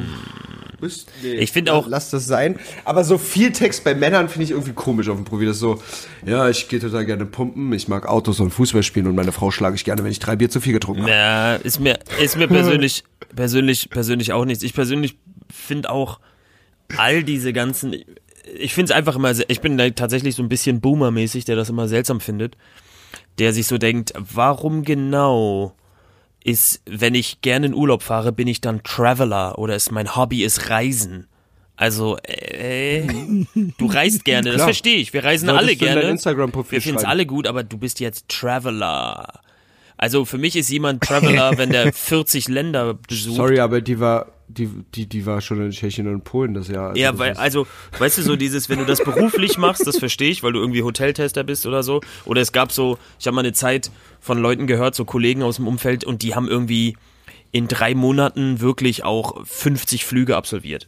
bist, 0.81 1.09
nee, 1.23 1.35
Ich 1.35 1.51
finde 1.53 1.73
auch- 1.73 1.87
Lass 1.87 2.09
das 2.09 2.25
sein. 2.25 2.59
Aber 2.83 3.03
so 3.05 3.17
viel 3.17 3.51
Text 3.53 3.83
bei 3.85 3.95
Männern 3.95 4.27
finde 4.27 4.43
ich 4.43 4.51
irgendwie 4.51 4.73
komisch 4.73 5.07
auf 5.07 5.15
dem 5.15 5.23
Profil. 5.25 5.47
Das 5.47 5.55
ist 5.55 5.61
so, 5.61 5.81
ja, 6.25 6.49
ich 6.49 6.67
gehe 6.67 6.79
total 6.79 7.05
gerne 7.05 7.25
pumpen, 7.25 7.71
ich 7.71 7.87
mag 7.87 8.05
Autos 8.07 8.39
und 8.41 8.51
Fußball 8.51 8.83
spielen 8.83 9.07
und 9.07 9.15
meine 9.15 9.31
Frau 9.31 9.51
schlage 9.51 9.75
ich 9.75 9.85
gerne, 9.85 10.03
wenn 10.03 10.11
ich 10.11 10.19
drei 10.19 10.35
Bier 10.35 10.49
zu 10.49 10.59
viel 10.59 10.73
getrunken 10.73 11.03
habe. 11.03 11.11
Ja, 11.11 11.55
ist 11.55 11.79
mir, 11.79 11.97
ist 12.21 12.35
mir 12.35 12.47
persönlich, 12.49 13.03
persönlich, 13.35 13.89
persönlich 13.89 14.33
auch 14.33 14.43
nichts. 14.43 14.63
Ich 14.63 14.73
persönlich 14.73 15.17
finde 15.49 15.89
auch 15.91 16.19
all 16.97 17.23
diese 17.23 17.53
ganzen, 17.53 17.95
ich 18.57 18.73
finde 18.73 18.91
es 18.91 18.97
einfach 18.97 19.15
immer, 19.15 19.33
sehr- 19.33 19.49
ich 19.49 19.61
bin 19.61 19.77
da 19.77 19.89
tatsächlich 19.91 20.35
so 20.35 20.43
ein 20.43 20.49
bisschen 20.49 20.81
Boomer-mäßig, 20.81 21.45
der 21.45 21.55
das 21.55 21.69
immer 21.69 21.87
seltsam 21.87 22.19
findet, 22.19 22.57
der 23.39 23.53
sich 23.53 23.67
so 23.67 23.77
denkt, 23.77 24.13
warum 24.17 24.83
genau 24.83 25.73
ist, 26.43 26.81
wenn 26.85 27.15
ich 27.15 27.41
gerne 27.41 27.67
in 27.67 27.73
Urlaub 27.73 28.03
fahre, 28.03 28.31
bin 28.31 28.47
ich 28.47 28.61
dann 28.61 28.83
Traveler 28.83 29.57
oder 29.59 29.75
ist 29.75 29.91
mein 29.91 30.15
Hobby 30.15 30.43
ist 30.43 30.69
Reisen? 30.69 31.27
Also, 31.75 32.17
äh, 32.23 33.07
du 33.77 33.85
reist 33.87 34.23
gerne, 34.23 34.49
das 34.49 34.55
Klar. 34.55 34.67
verstehe 34.67 34.97
ich. 34.97 35.13
Wir 35.13 35.23
reisen 35.23 35.47
Solltest 35.47 35.63
alle 35.63 35.71
in 35.71 35.79
gerne. 35.79 36.01
Instagram-Profil 36.01 36.73
Wir 36.73 36.81
finden 36.81 36.99
es 36.99 37.05
alle 37.05 37.25
gut, 37.25 37.47
aber 37.47 37.63
du 37.63 37.77
bist 37.77 37.99
jetzt 37.99 38.29
Traveler. 38.29 39.41
Also 39.97 40.25
für 40.25 40.37
mich 40.37 40.55
ist 40.55 40.69
jemand 40.69 41.03
Traveler, 41.03 41.53
wenn 41.57 41.71
der 41.71 41.91
40 41.91 42.49
Länder 42.49 42.93
besucht. 42.93 43.35
Sorry, 43.35 43.59
aber 43.59 43.81
die 43.81 43.99
war, 43.99 44.27
die, 44.53 44.69
die, 44.95 45.05
die 45.07 45.25
war 45.25 45.41
schon 45.41 45.61
in 45.61 45.71
Tschechien 45.71 46.07
und 46.07 46.23
Polen 46.23 46.53
das 46.53 46.67
Jahr. 46.67 46.95
Ja, 46.97 47.11
das 47.11 47.19
weil, 47.19 47.33
also, 47.33 47.67
weißt 47.97 48.17
du, 48.19 48.21
so 48.23 48.35
dieses, 48.35 48.69
wenn 48.69 48.79
du 48.79 48.85
das 48.85 49.03
beruflich 49.03 49.57
machst, 49.57 49.85
das 49.87 49.97
verstehe 49.97 50.29
ich, 50.29 50.43
weil 50.43 50.53
du 50.53 50.59
irgendwie 50.59 50.83
Hoteltester 50.83 51.43
bist 51.43 51.65
oder 51.65 51.83
so. 51.83 52.01
Oder 52.25 52.41
es 52.41 52.51
gab 52.51 52.71
so, 52.71 52.97
ich 53.19 53.27
habe 53.27 53.35
mal 53.35 53.41
eine 53.41 53.53
Zeit 53.53 53.91
von 54.19 54.37
Leuten 54.39 54.67
gehört, 54.67 54.95
so 54.95 55.05
Kollegen 55.05 55.43
aus 55.43 55.55
dem 55.57 55.67
Umfeld, 55.67 56.03
und 56.03 56.21
die 56.21 56.35
haben 56.35 56.47
irgendwie 56.47 56.95
in 57.51 57.67
drei 57.67 57.95
Monaten 57.95 58.61
wirklich 58.61 59.03
auch 59.03 59.45
50 59.45 60.05
Flüge 60.05 60.37
absolviert. 60.37 60.87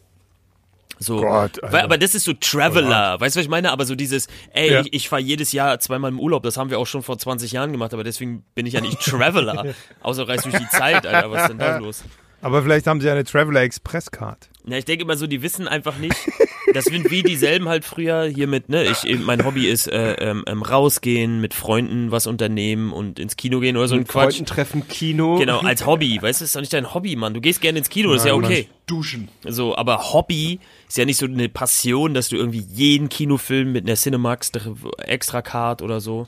So, 1.00 1.18
Gott, 1.18 1.60
weil, 1.64 1.82
aber 1.82 1.98
das 1.98 2.16
ist 2.16 2.24
so 2.24 2.34
Traveler, 2.34 3.20
weißt 3.20 3.36
du, 3.36 3.40
was 3.40 3.46
ich 3.46 3.50
meine? 3.50 3.72
Aber 3.72 3.84
so 3.86 3.96
dieses, 3.96 4.28
ey, 4.54 4.72
Ja. 4.72 4.82
ich, 4.82 4.94
ich 4.94 5.10
fahre 5.10 5.22
jedes 5.22 5.52
Jahr 5.52 5.78
zweimal 5.80 6.12
im 6.12 6.20
Urlaub, 6.20 6.44
das 6.44 6.56
haben 6.56 6.70
wir 6.70 6.80
auch 6.80 6.88
schon 6.88 7.04
vor 7.04 7.18
20 7.18 7.52
Jahren 7.52 7.72
gemacht, 7.74 7.94
aber 7.94 8.04
deswegen 8.06 8.46
bin 8.56 8.66
ich 8.66 8.74
ja 8.74 8.80
nicht 8.82 9.00
Traveler. 9.02 9.74
Außer 10.02 10.28
reist 10.28 10.46
durch 10.46 10.56
die 10.56 10.68
Zeit, 10.70 11.06
Alter, 11.06 11.30
was 11.32 11.42
ist 11.44 11.50
denn 11.50 11.58
da 11.58 11.78
los? 11.78 12.04
Aber 12.44 12.62
vielleicht 12.62 12.88
haben 12.88 13.00
sie 13.00 13.10
eine 13.10 13.24
Traveler 13.24 13.62
Express 13.62 14.12
Card. 14.12 14.50
Ja, 14.66 14.78
ich 14.78 14.86
denke 14.86 15.04
immer 15.04 15.16
so, 15.16 15.28
die 15.28 15.42
wissen 15.42 15.68
einfach 15.68 15.98
nicht. 15.98 16.16
Das 16.74 16.86
sind 16.86 17.12
wie 17.12 17.22
dieselben 17.22 17.70
halt 17.70 17.86
früher 17.86 18.24
hier 18.24 18.48
mit, 18.48 18.68
ne? 18.68 18.86
Ich, 18.86 19.20
mein 19.20 19.46
Hobby 19.46 19.68
ist 19.68 19.88
äh, 19.88 20.14
ähm, 20.14 20.44
ähm, 20.48 20.64
rausgehen, 20.64 21.40
mit 21.40 21.54
Freunden 21.54 22.10
was 22.10 22.26
unternehmen 22.26 22.92
und 22.92 23.20
ins 23.20 23.36
Kino 23.36 23.60
gehen 23.60 23.78
oder 23.78 23.88
so 23.88 23.94
ein 23.94 24.00
mit 24.00 24.08
Quatsch. 24.08 24.38
Freunden 24.38 24.46
treffen, 24.48 24.88
Kino. 24.88 25.38
Genau, 25.38 25.60
als 25.60 25.86
Hobby, 25.86 26.20
weißt 26.20 26.40
du, 26.40 26.44
das 26.44 26.50
ist 26.50 26.56
doch 26.56 26.62
nicht 26.62 26.74
dein 26.74 26.92
Hobby, 26.92 27.16
Mann. 27.16 27.36
Du 27.36 27.42
gehst 27.42 27.62
gerne 27.62 27.78
ins 27.78 27.90
Kino, 27.90 28.12
das 28.12 28.24
ist 28.24 28.28
ja 28.28 28.34
okay. 28.34 28.70
Duschen. 28.88 29.28
So, 29.44 29.76
aber 29.76 30.14
Hobby 30.14 30.60
ist 30.88 30.98
ja 30.98 31.06
nicht 31.06 31.18
so 31.18 31.28
eine 31.28 31.48
Passion, 31.48 32.16
dass 32.16 32.30
du 32.30 32.38
irgendwie 32.38 32.66
jeden 32.74 33.08
Kinofilm 33.08 33.72
mit 33.72 33.86
einer 33.86 33.96
Cinemax 33.96 34.52
extra 34.98 35.44
Card 35.44 35.84
oder 35.84 36.02
so. 36.02 36.28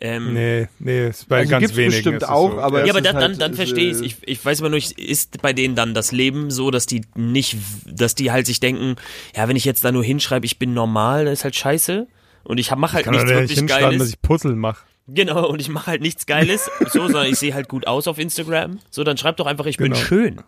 Ähm, 0.00 0.32
Nee, 0.32 0.68
nee, 0.78 1.08
ist 1.08 1.28
bei 1.28 1.38
Also 1.38 1.50
ganz 1.50 1.60
gibt's 1.62 1.76
wenigen. 1.76 1.94
bestimmt 1.96 2.22
ist 2.22 2.28
auch, 2.28 2.52
so. 2.52 2.60
aber- 2.60 2.84
ja, 2.86 2.92
aber 2.92 3.00
dann, 3.00 3.16
halt, 3.16 3.40
dann, 3.40 3.54
verstehe 3.54 3.90
ich's. 3.90 4.00
ich 4.00 4.16
Ich 4.26 4.44
weiß 4.44 4.60
immer 4.60 4.68
nur, 4.68 4.78
ich- 4.78 4.96
ist 4.96 5.42
bei 5.42 5.52
denen 5.52 5.74
dann 5.74 5.92
das 5.92 6.12
Leben 6.12 6.50
so, 6.52 6.70
dass 6.70 6.86
die 6.86 7.00
nicht, 7.16 7.56
dass 7.84 8.14
die 8.14 8.30
halt 8.30 8.46
sich 8.46 8.60
denken, 8.60 8.94
ja, 9.34 9.48
wenn 9.48 9.56
ich 9.56 9.64
jetzt 9.64 9.84
da 9.84 9.90
nur 9.90 10.04
hinschreibe, 10.04 10.46
ich 10.46 10.58
bin 10.60 10.72
normal, 10.72 11.24
dann 11.24 11.32
ist 11.34 11.42
halt 11.44 11.56
scheiße. 11.56 12.06
Und 12.44 12.58
ich 12.58 12.70
mache 12.76 12.92
halt 12.94 13.04
Kann 13.04 13.12
doch 13.14 13.20
nichts 13.24 13.30
nicht 13.40 13.50
wirklich 13.58 13.66
dass 13.70 13.80
Geiles. 13.80 14.08
ich 14.10 14.22
Puzzle 14.22 14.54
mache. 14.54 14.84
Genau, 15.08 15.48
und 15.48 15.60
ich 15.60 15.68
mache 15.68 15.88
halt 15.88 16.00
nichts 16.02 16.26
Geiles, 16.26 16.70
so, 16.92 17.00
sondern 17.08 17.26
ich 17.26 17.38
sehe 17.38 17.52
halt 17.54 17.68
gut 17.68 17.86
aus 17.86 18.06
auf 18.06 18.18
Instagram. 18.18 18.78
So, 18.90 19.02
dann 19.04 19.16
schreib 19.16 19.36
doch 19.38 19.46
einfach, 19.46 19.66
ich 19.66 19.78
bin 19.78 19.92
Genau. 19.92 19.96
schön. 20.04 20.40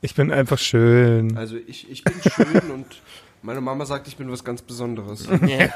Ich 0.00 0.14
bin 0.14 0.30
einfach 0.32 0.58
schön. 0.58 1.36
Also 1.36 1.56
ich, 1.66 1.88
ich 1.90 2.02
bin 2.04 2.14
schön 2.20 2.70
und 2.72 2.86
meine 3.44 3.60
Mama 3.60 3.84
sagt, 3.84 4.08
ich 4.08 4.16
bin 4.16 4.30
was 4.32 4.42
ganz 4.42 4.62
Besonderes. 4.62 5.28
Ja. 5.46 5.68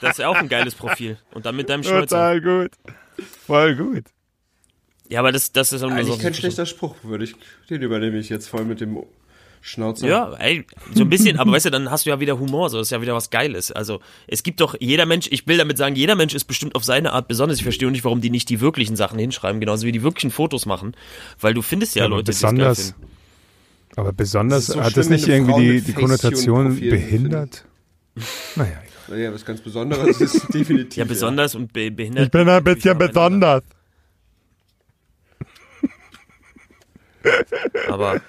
Das 0.00 0.12
ist 0.12 0.18
ja 0.18 0.28
auch 0.28 0.36
ein 0.36 0.48
geiles 0.48 0.74
Profil. 0.74 1.18
Und 1.34 1.44
dann 1.44 1.56
mit 1.56 1.68
deinem 1.68 1.82
Schnäuzer. 1.82 2.06
Total 2.06 2.40
gut. 2.40 2.70
Voll 3.46 3.74
gut. 3.74 4.04
Ja, 5.08 5.20
aber 5.20 5.32
das, 5.32 5.52
das 5.52 5.72
ist 5.72 5.82
auch 5.82 5.90
Eigentlich 5.90 6.06
so. 6.08 6.18
kein 6.18 6.34
schlechter 6.34 6.66
Spruch, 6.66 6.94
würde 7.02 7.24
ich. 7.24 7.34
Den 7.68 7.82
übernehme 7.82 8.18
ich 8.18 8.28
jetzt 8.28 8.48
voll 8.48 8.64
mit 8.64 8.80
dem 8.80 9.02
Schnauzer. 9.60 10.06
Ja, 10.06 10.34
ey, 10.34 10.64
so 10.94 11.02
ein 11.02 11.10
bisschen, 11.10 11.38
aber 11.38 11.52
weißt 11.52 11.66
du, 11.66 11.70
dann 11.70 11.90
hast 11.90 12.06
du 12.06 12.10
ja 12.10 12.20
wieder 12.20 12.38
Humor, 12.38 12.70
so 12.70 12.78
das 12.78 12.88
ist 12.88 12.90
ja 12.92 13.02
wieder 13.02 13.14
was 13.14 13.30
Geiles. 13.30 13.72
Also 13.72 14.00
es 14.28 14.42
gibt 14.42 14.60
doch 14.60 14.76
jeder 14.78 15.06
Mensch, 15.06 15.28
ich 15.30 15.46
will 15.48 15.58
damit 15.58 15.78
sagen, 15.78 15.96
jeder 15.96 16.14
Mensch 16.14 16.34
ist 16.34 16.44
bestimmt 16.44 16.76
auf 16.76 16.84
seine 16.84 17.12
Art 17.12 17.26
besonders. 17.26 17.58
Ich 17.58 17.64
verstehe 17.64 17.90
nicht, 17.90 18.04
warum 18.04 18.20
die 18.20 18.30
nicht 18.30 18.48
die 18.48 18.60
wirklichen 18.60 18.94
Sachen 18.94 19.18
hinschreiben, 19.18 19.60
genauso 19.60 19.86
wie 19.86 19.92
die 19.92 20.02
wirklichen 20.02 20.30
Fotos 20.30 20.66
machen, 20.66 20.94
weil 21.40 21.54
du 21.54 21.62
findest 21.62 21.96
ja, 21.96 22.04
Ja, 22.04 22.08
Leute, 22.08 22.24
die 22.24 22.30
das 22.32 22.42
geil 22.42 22.52
besonders, 22.52 22.90
finden. 22.90 23.15
Aber 23.96 24.12
besonders, 24.12 24.66
so 24.66 24.82
hat 24.82 24.96
das 24.96 25.08
nicht 25.08 25.26
irgendwie 25.26 25.80
die, 25.80 25.80
die 25.80 25.92
Konnotation 25.92 26.68
Profil 26.68 26.90
behindert? 26.90 27.64
Naja, 28.54 28.80
egal. 29.08 29.18
Ja, 29.18 29.32
was 29.32 29.44
ganz 29.44 29.60
Besonderes 29.60 30.20
ist 30.20 30.46
definitiv. 30.54 30.96
Ja, 30.96 31.04
besonders 31.04 31.54
und 31.54 31.72
be 31.72 31.90
behindert. 31.90 32.26
Ich 32.26 32.30
bin 32.30 32.48
ein 32.48 32.62
bisschen 32.64 32.96
besonders. 32.98 33.62
Aber 37.88 38.20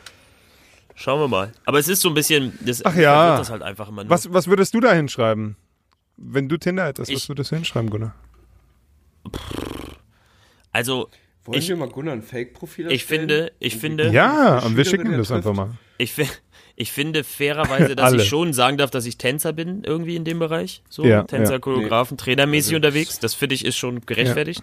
schauen 0.95 1.20
wir 1.22 1.28
mal. 1.28 1.51
Aber 1.65 1.80
es 1.80 1.88
ist 1.88 2.01
so 2.01 2.09
ein 2.09 2.13
bisschen, 2.15 2.57
das, 2.61 2.84
Ach 2.86 2.95
ja. 2.95 3.38
das 3.38 3.49
halt 3.49 3.61
einfach 3.61 3.89
immer 3.89 4.03
nur. 4.03 4.09
Was, 4.09 4.32
was 4.34 4.47
würdest 4.47 4.74
du 4.74 4.80
da 4.80 4.93
hinschreiben? 4.93 5.55
Wenn 6.18 6.49
du 6.49 6.57
Tinder 6.57 6.86
hättest, 6.86 7.11
was 7.11 7.24
Ich- 7.24 7.30
würdest 7.30 7.51
du 7.51 7.55
hinschreiben, 7.55 7.89
Gunnar? 7.89 8.15
Also 10.72 11.09
Wollen 11.48 11.60
ich- 11.60 11.70
wir 11.70 11.76
mal 11.78 11.89
Gunnar 11.89 12.14
ein 12.14 12.22
Fake-Profil 12.22 12.91
ich 12.91 13.06
finde, 13.06 13.52
ich 13.60 13.78
finde, 13.78 14.10
Ja, 14.10 14.60
und 14.60 14.76
wir 14.78 14.86
schicken 14.86 15.12
das 15.18 15.32
einfach 15.32 15.54
mal. 15.54 15.72
ich, 15.98 16.14
ich 16.76 16.91
finde 16.91 17.24
fairerweise, 17.24 17.95
dass 17.95 18.14
ich 18.14 18.26
schon 18.26 18.54
sagen 18.54 18.78
darf, 18.78 18.91
dass 18.91 19.06
ich 19.06 19.18
Tänzer 19.18 19.54
bin, 19.54 19.84
irgendwie 19.84 20.16
in 20.16 20.26
dem 20.26 20.39
Bereich. 20.39 20.84
So, 20.89 21.06
Ja, 21.06 21.24
Tänzer, 21.24 21.54
ja. 21.54 21.60
Choreografen, 21.60 22.18
trainermäßig 22.18 22.76
unterwegs. 22.76 23.20
Das 23.20 23.34
finde 23.34 23.56
ich 23.56 23.66
ist 23.66 23.78
schon 23.78 24.06
gerechtfertigt. 24.06 24.62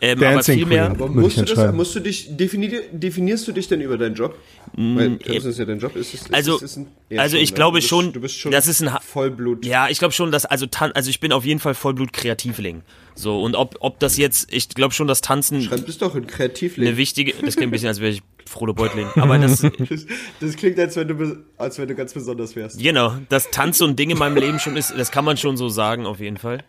Ähm, 0.00 0.18
aber 0.18 0.32
Dancing 0.34 0.58
viel 0.58 0.66
mehr. 0.66 0.88
Queen. 0.88 0.96
Aber 0.96 1.08
Muss 1.08 1.36
musst 1.36 1.38
du 1.50 1.54
das, 1.54 1.74
musst 1.74 1.94
du 1.94 2.00
dich, 2.00 2.36
definier, 2.36 2.82
definierst 2.92 3.48
du 3.48 3.52
dich 3.52 3.66
denn 3.68 3.80
über 3.80 3.96
deinen 3.96 4.14
Job? 4.14 4.36
Weil 4.74 5.16
das 5.16 5.44
ist 5.46 5.58
ja 5.58 5.64
dein 5.64 5.78
Job. 5.78 5.96
Ist 5.96 6.12
es, 6.12 6.22
ist 6.22 6.34
Also- 6.34 6.56
es, 6.56 6.62
ist 6.62 6.76
ein, 6.76 6.88
ja, 7.08 7.22
also 7.22 7.36
ich 7.38 7.54
glaube 7.54 7.78
bist, 7.78 7.88
schon, 7.88 8.12
das 8.50 8.66
ist 8.66 8.82
ein 8.82 8.92
Ha- 8.92 9.00
Vollblut. 9.00 9.64
Ja, 9.64 9.88
ich 9.88 9.98
glaube 9.98 10.12
schon, 10.12 10.30
dass 10.30 10.44
also 10.44 10.66
Tan 10.66 10.92
also 10.92 11.08
ich 11.08 11.20
bin 11.20 11.32
auf 11.32 11.44
jeden 11.46 11.60
Fall 11.60 11.74
Vollblut 11.74 12.12
Kreativling. 12.12 12.82
So 13.14 13.40
und 13.42 13.54
ob 13.54 13.76
ob 13.80 13.98
das 14.00 14.18
jetzt 14.18 14.52
ich 14.52 14.68
glaube 14.68 14.92
schon, 14.92 15.06
dass 15.06 15.22
Tanzen 15.22 15.62
Schreib 15.62 15.86
das 15.86 15.96
doch 15.98 16.14
in 16.14 16.24
eine 16.24 16.26
Kreativleben. 16.30 16.96
wichtige 16.98 17.32
das 17.32 17.54
klingt 17.56 17.68
ein 17.68 17.70
bisschen 17.70 17.88
als 17.88 18.00
wäre 18.00 18.10
ich 18.12 18.22
Frodo 18.44 18.74
Beutling, 18.74 19.06
aber 19.16 19.38
das 19.38 19.60
Das, 19.62 20.06
das 20.40 20.56
klingt, 20.56 20.78
als 20.78 20.94
wenn, 20.96 21.08
du, 21.08 21.36
als 21.56 21.78
wenn 21.78 21.88
du 21.88 21.94
ganz 21.94 22.12
besonders 22.12 22.54
wärst. 22.54 22.78
genau, 22.78 23.14
das 23.30 23.50
Tanz 23.50 23.78
so 23.78 23.86
ein 23.86 23.96
Ding 23.96 24.10
in 24.10 24.18
meinem 24.18 24.36
Leben 24.36 24.58
schon 24.60 24.76
ist, 24.76 24.92
das 24.96 25.10
kann 25.10 25.24
man 25.24 25.36
schon 25.36 25.56
so 25.56 25.68
sagen 25.68 26.04
auf 26.06 26.20
jeden 26.20 26.36
Fall. 26.36 26.62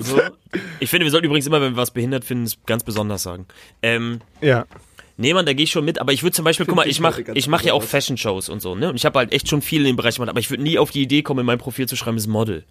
So. 0.00 0.20
Ich 0.80 0.90
finde, 0.90 1.04
wir 1.04 1.10
sollten 1.10 1.26
übrigens 1.26 1.46
immer, 1.46 1.60
wenn 1.60 1.72
wir 1.74 1.76
was 1.76 1.90
behindert 1.90 2.24
finden, 2.24 2.44
es 2.44 2.58
ganz 2.66 2.84
besonders 2.84 3.22
sagen. 3.22 3.46
Ähm, 3.82 4.20
Ja. 4.40 4.66
Nee, 5.16 5.34
Mann, 5.34 5.44
da 5.44 5.52
gehe 5.52 5.64
ich 5.64 5.70
schon 5.70 5.84
mit, 5.84 5.98
aber 6.00 6.14
ich 6.14 6.22
würde 6.22 6.34
zum 6.34 6.46
Beispiel, 6.46 6.64
guck 6.64 6.76
mal, 6.76 6.88
ich 6.88 6.98
mache 6.98 7.22
ich 7.34 7.46
mach 7.46 7.60
ja 7.60 7.74
auch. 7.74 7.82
Fashion-Shows 7.82 8.48
und 8.48 8.62
so, 8.62 8.74
ne? 8.74 8.88
Und 8.88 8.96
ich 8.96 9.04
habe 9.04 9.18
halt 9.18 9.34
echt 9.34 9.50
schon 9.50 9.60
viel 9.60 9.82
in 9.82 9.88
dem 9.88 9.96
Bereich 9.96 10.14
gemacht, 10.14 10.30
aber 10.30 10.40
ich 10.40 10.48
würde 10.48 10.62
nie 10.62 10.78
auf 10.78 10.92
die 10.92 11.02
Idee 11.02 11.20
kommen, 11.20 11.40
in 11.40 11.46
mein 11.46 11.58
Profil 11.58 11.86
zu 11.86 11.94
schreiben, 11.94 12.16
ist 12.16 12.26
Model. 12.26 12.64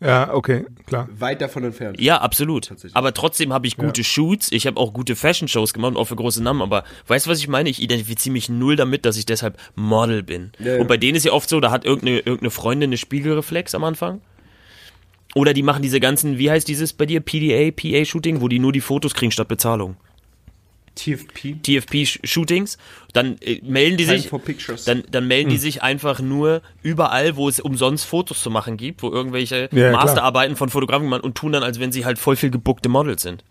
Ja, 0.00 0.32
okay, 0.32 0.64
klar. 0.86 1.08
Weit 1.18 1.40
davon 1.40 1.64
entfernt. 1.64 2.00
Ja, 2.00 2.18
absolut. 2.22 2.72
Aber 2.94 3.12
trotzdem 3.12 3.52
habe 3.52 3.66
ich 3.66 3.76
gute 3.76 4.04
Shoots, 4.04 4.52
ich 4.52 4.66
habe 4.66 4.78
auch 4.78 4.92
gute 4.92 5.16
Fashion-Shows 5.16 5.74
gemacht 5.74 5.90
und 5.90 5.96
auch 5.96 6.04
für 6.04 6.14
große 6.16 6.42
Namen, 6.42 6.62
aber 6.62 6.84
weißt 7.08 7.26
du, 7.26 7.30
was 7.30 7.40
ich 7.40 7.48
meine? 7.48 7.68
Ich 7.68 7.82
identifiziere 7.82 8.32
mich 8.32 8.48
null 8.48 8.76
damit, 8.76 9.04
dass 9.04 9.16
ich 9.16 9.26
deshalb 9.26 9.58
Model 9.74 10.22
bin. 10.22 10.52
Ja, 10.60 10.76
ja. 10.76 10.80
Und 10.80 10.86
bei 10.86 10.96
denen 10.96 11.16
ist 11.16 11.24
ja 11.24 11.32
oft 11.32 11.48
so, 11.48 11.58
da 11.60 11.72
hat 11.72 11.84
irgendeine, 11.84 12.18
irgendeine 12.20 12.50
Freundin 12.50 12.90
eine 12.90 12.96
Spiegelreflex 12.96 13.74
am 13.74 13.82
Anfang. 13.82 14.20
Oder 15.34 15.52
die 15.54 15.62
machen 15.62 15.82
diese 15.82 16.00
ganzen, 16.00 16.38
wie 16.38 16.50
heißt 16.50 16.66
dieses 16.68 16.92
bei 16.92 17.06
dir, 17.06 17.20
PDA, 17.20 17.70
PA-Shooting, 17.70 18.40
wo 18.40 18.48
die 18.48 18.58
nur 18.58 18.72
die 18.72 18.80
Fotos 18.80 19.14
kriegen 19.14 19.30
statt 19.30 19.48
Bezahlung. 19.48 19.96
TFP. 20.94 21.54
TFP-Shootings, 21.62 22.76
dann 23.12 23.36
äh, 23.40 23.60
melden 23.62 23.96
die 23.98 24.04
Time 24.06 24.18
sich, 24.18 24.28
for 24.28 24.40
Pictures. 24.40 24.84
dann, 24.84 25.04
dann 25.10 25.28
melden 25.28 25.50
Hm. 25.50 25.54
die 25.54 25.58
sich 25.58 25.82
einfach 25.82 26.18
nur 26.20 26.60
überall, 26.82 27.36
wo 27.36 27.48
es 27.48 27.60
umsonst 27.60 28.04
Fotos 28.04 28.42
zu 28.42 28.50
machen 28.50 28.76
gibt, 28.76 29.02
wo 29.04 29.10
irgendwelche 29.12 29.68
Ja, 29.70 29.90
klar. 29.90 29.92
Masterarbeiten 29.92 30.56
von 30.56 30.70
Fotografen 30.70 31.06
machen 31.08 31.22
und 31.22 31.36
tun 31.36 31.52
dann, 31.52 31.62
als 31.62 31.78
wenn 31.78 31.92
sie 31.92 32.04
halt 32.04 32.18
voll 32.18 32.34
viel 32.34 32.50
gebuckte 32.50 32.88
Models 32.88 33.22
sind. 33.22 33.44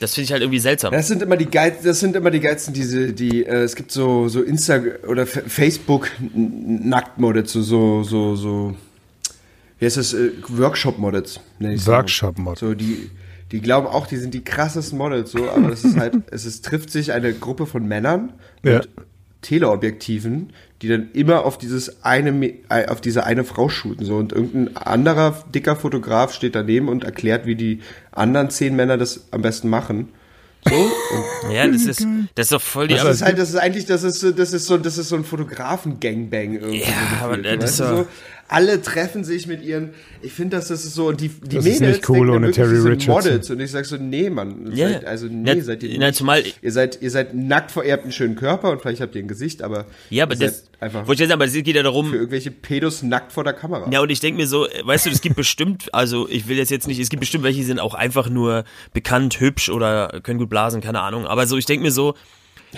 Das 0.00 0.14
finde 0.14 0.24
ich 0.24 0.32
halt 0.32 0.42
irgendwie 0.42 0.58
seltsam. 0.60 0.92
Das 0.92 1.08
sind 1.08 1.20
immer 1.22 1.36
die 1.36 1.46
Geiz, 1.46 1.82
das 1.82 2.00
sind 2.00 2.16
immer 2.16 2.30
die 2.30 2.40
geilsten, 2.40 2.72
diese, 2.72 3.12
die, 3.12 3.44
äh, 3.44 3.62
es 3.62 3.76
gibt 3.76 3.90
so, 3.92 4.28
so 4.28 4.40
Insta 4.42 4.80
oder 5.06 5.22
F 5.22 5.42
Facebook 5.46 6.10
Nacktmodels, 6.34 7.52
so, 7.52 8.02
so, 8.02 8.34
so, 8.34 8.74
wie 9.78 9.86
heißt 9.86 9.96
das, 9.96 10.14
äh, 10.14 10.30
Workshop-Models, 10.48 11.40
mal. 11.58 11.86
Workshop-Models. 11.86 12.60
So, 12.60 12.74
die, 12.74 13.10
die 13.52 13.60
glauben 13.60 13.86
auch, 13.86 14.06
die 14.06 14.16
sind 14.16 14.34
die 14.34 14.42
krassesten 14.44 14.98
Models, 14.98 15.32
so, 15.32 15.48
aber 15.50 15.68
es 15.70 15.84
ist 15.84 15.96
halt, 15.96 16.14
es 16.30 16.44
ist, 16.44 16.64
trifft 16.64 16.90
sich 16.90 17.12
eine 17.12 17.32
Gruppe 17.34 17.66
von 17.66 17.86
Männern 17.86 18.32
Ja. 18.64 18.78
mit 18.78 18.88
Teleobjektiven, 19.42 20.52
die 20.82 20.88
dann 20.88 21.10
immer 21.12 21.44
auf 21.44 21.58
dieses 21.58 22.02
eine, 22.04 22.30
äh, 22.70 22.86
auf 22.88 23.00
diese 23.00 23.24
eine 23.24 23.44
Frau 23.44 23.68
shooten, 23.68 24.04
so, 24.04 24.16
und 24.16 24.32
irgendein 24.32 24.76
anderer 24.76 25.44
dicker 25.54 25.76
Fotograf 25.76 26.32
steht 26.34 26.54
daneben 26.54 26.88
und 26.88 27.04
erklärt, 27.04 27.46
wie 27.46 27.54
die 27.54 27.80
anderen 28.12 28.50
zehn 28.50 28.74
Männer 28.74 28.96
das 28.98 29.24
am 29.30 29.42
besten 29.42 29.68
machen. 29.68 30.08
So, 30.66 30.74
und 30.74 31.52
Ja, 31.54 31.66
das 31.68 31.84
ist, 31.84 32.06
das 32.34 32.46
ist 32.46 32.52
doch 32.52 32.60
voll 32.62 32.88
die. 32.88 32.94
das 32.94 33.04
ist 33.16 33.22
halt, 33.22 33.38
das 33.38 33.50
ist 33.50 33.56
eigentlich, 33.56 33.84
das 33.84 34.02
ist, 34.02 34.20
so- 34.20 34.30
das 34.32 34.54
ist 34.54 34.64
so, 34.66 34.78
das 34.78 34.96
ist 34.96 35.10
so 35.10 35.16
ein 35.16 35.24
Fotografen-Gangbang 35.24 36.54
irgendwie. 36.54 36.80
Ja, 36.80 36.86
so 37.20 37.24
aber, 37.26 37.36
gefühlt, 37.36 37.54
äh, 37.54 37.58
das 37.58 37.70
ist 37.72 37.76
so, 37.78 38.06
alle 38.48 38.80
treffen 38.82 39.24
sich 39.24 39.46
mit 39.46 39.62
ihren, 39.62 39.90
ich 40.22 40.32
finde, 40.32 40.56
dass 40.56 40.68
das 40.68 40.84
ist 40.84 40.94
so, 40.94 41.08
und 41.08 41.20
die, 41.20 41.28
die 41.28 41.56
Das 41.56 41.64
ist 41.66 41.80
Mädels 41.80 41.96
nicht 41.98 42.08
cool 42.08 42.14
denken 42.16 42.26
dann 42.32 42.36
ohne 42.36 42.56
wirklich, 42.56 43.04
Terry. 43.06 43.12
Models. 43.14 43.50
Und 43.50 43.60
ich 43.60 43.70
sag 43.70 43.86
so, 43.86 43.96
nee, 43.96 44.30
Mann. 44.30 44.70
Ja. 44.74 44.88
Seid, 44.88 45.04
also, 45.06 45.26
nee, 45.26 45.54
Na- 45.56 45.60
seid 45.62 45.82
ihr 45.82 45.98
na, 45.98 46.06
nicht. 46.08 46.16
zumal- 46.18 46.42
ihr 46.62 46.72
seid, 46.72 47.00
ihr 47.02 47.10
seid 47.10 47.34
nackt 47.34 47.70
vor, 47.70 47.84
ihr 47.84 47.92
habt 47.92 48.02
einen 48.02 48.12
schönen 48.12 48.36
Körper 48.36 48.70
und 48.70 48.80
vielleicht 48.82 49.00
habt 49.00 49.14
ihr 49.14 49.22
ein 49.22 49.28
Gesicht, 49.28 49.62
aber 49.62 49.86
ja, 50.10 50.24
aber 50.24 50.36
das, 50.36 50.58
seid 50.60 50.64
einfach 50.80 51.00
wollte 51.06 51.14
ich 51.14 51.20
jetzt 51.20 51.28
sagen, 51.30 51.40
aber 51.40 51.46
es 51.46 51.52
geht 51.54 51.66
ja 51.68 51.82
darum, 51.82 52.10
für 52.10 52.16
irgendwelche 52.16 52.50
Pedos 52.50 53.02
nackt 53.02 53.32
vor 53.32 53.44
der 53.44 53.54
Kamera. 53.54 53.88
Ja, 53.90 54.00
und 54.00 54.10
ich 54.10 54.20
denke 54.20 54.40
mir 54.40 54.46
so, 54.46 54.66
weißt 54.84 55.06
du, 55.06 55.10
es 55.10 55.20
gibt 55.20 55.36
bestimmt, 55.36 55.92
also 55.94 56.28
ich 56.28 56.46
will 56.46 56.56
jetzt 56.58 56.70
jetzt 56.70 56.86
nicht, 56.86 56.98
es 57.00 57.08
gibt 57.08 57.20
bestimmt 57.20 57.44
welche, 57.44 57.58
die 57.60 57.64
sind 57.64 57.78
auch 57.80 57.94
einfach 57.94 58.28
nur 58.28 58.64
bekannt, 58.92 59.40
hübsch 59.40 59.68
oder 59.70 60.20
können 60.22 60.38
gut 60.38 60.50
blasen, 60.50 60.80
keine 60.80 61.00
Ahnung. 61.00 61.26
Aber 61.26 61.46
so, 61.46 61.56
ich 61.56 61.64
denke 61.66 61.82
mir 61.84 61.92
so, 61.92 62.14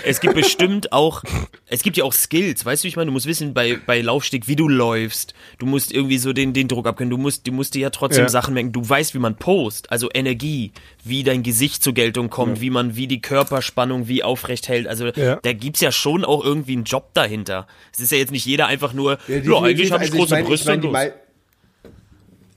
es 0.05 0.21
gibt 0.21 0.35
bestimmt 0.35 0.93
auch, 0.93 1.23
es 1.67 1.83
gibt 1.83 1.97
ja 1.97 2.05
auch 2.05 2.13
Skills, 2.13 2.65
weißt 2.65 2.85
du, 2.85 2.89
ich 2.89 2.97
meine, 2.97 3.07
du 3.07 3.13
musst 3.13 3.27
wissen 3.27 3.55
bei, 3.55 3.79
bei 3.87 4.01
Laufsteg, 4.01 4.49
wie 4.49 4.57
du 4.57 4.69
läufst. 4.69 5.35
Du 5.59 5.67
musst 5.67 5.93
irgendwie 5.93 6.19
so 6.19 6.33
den, 6.33 6.53
den 6.53 6.69
Druck 6.69 6.87
abkönnen. 6.87 7.11
Du 7.11 7.17
musst, 7.19 7.47
du 7.47 7.53
musst 7.53 7.75
dir 7.75 7.81
ja 7.81 7.91
trotzdem 7.91 8.25
Ja. 8.25 8.29
Sachen 8.29 8.55
merken. 8.55 8.73
Du 8.73 8.87
weißt, 8.89 9.15
wie 9.15 9.19
man 9.19 9.37
post, 9.37 9.91
also 9.91 10.09
Energie, 10.13 10.73
wie 11.05 11.23
dein 11.23 11.43
Gesicht 11.43 11.83
zur 11.83 11.95
Geltung 11.95 12.31
kommt, 12.31 12.61
wie 12.61 12.71
man, 12.71 12.97
wie 12.97 13.07
die 13.07 13.21
Körperspannung, 13.21 14.09
wie 14.09 14.23
aufrecht 14.23 14.69
hält. 14.69 14.87
Also 14.87 15.07
Ja. 15.09 15.37
da 15.37 15.53
gibt's 15.53 15.81
ja 15.81 15.93
schon 15.93 16.25
auch 16.25 16.45
irgendwie 16.45 16.73
einen 16.75 16.85
Job 16.85 17.11
dahinter. 17.15 17.67
Es 17.93 18.01
ist 18.01 18.13
ja 18.13 18.19
jetzt 18.19 18.33
nicht 18.33 18.47
jeder 18.47 18.67
einfach 18.67 18.93
nur, 18.93 19.19
ja, 19.29 19.37
eigentlich 19.63 19.93
habe 19.93 20.05
ich 20.05 20.11
Also 20.11 20.19
große 20.19 20.35
mein- 20.35 20.45
Brüste 20.45 20.69
mein, 20.69 20.79
und 20.85 20.93
los. 20.93 20.93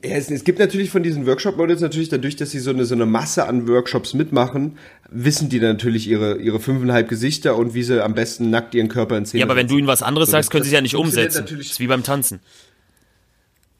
Ja, 0.03 0.11
es, 0.15 0.31
es 0.31 0.43
gibt 0.43 0.59
natürlich 0.59 0.89
von 0.91 1.03
diesen 1.03 1.25
Workshop-Models 1.25 1.81
natürlich 1.81 2.09
dadurch, 2.09 2.35
dass 2.37 2.51
sie 2.51 2.59
so 2.59 2.69
eine, 2.69 2.85
so 2.85 2.95
eine 2.95 3.05
Masse 3.05 3.47
an 3.47 3.67
Workshops 3.67 4.13
mitmachen, 4.13 4.77
wissen 5.09 5.49
die 5.49 5.59
dann 5.59 5.71
natürlich 5.71 6.07
ihre, 6.07 6.37
ihre 6.37 6.59
fünfeinhalb 6.59 7.09
Gesichter 7.09 7.55
und 7.57 7.73
wie 7.73 7.83
sie 7.83 8.03
am 8.03 8.13
besten 8.13 8.49
nackt 8.49 8.73
ihren 8.75 8.87
Körper 8.87 9.17
in 9.17 9.25
Szene 9.25 9.39
Ja, 9.41 9.45
aber 9.45 9.55
wenn 9.55 9.67
du 9.67 9.77
ihnen 9.77 9.87
was 9.87 10.01
anderes 10.01 10.27
So, 10.27 10.31
sagst, 10.33 10.51
können 10.51 10.63
sie 10.63 10.69
es 10.69 10.73
ja 10.73 10.81
nicht 10.81 10.95
umsetzen. 10.95 11.41
natürlich- 11.41 11.67
Das 11.67 11.73
ist 11.73 11.79
wie 11.79 11.87
beim 11.87 12.03
Tanzen. 12.03 12.39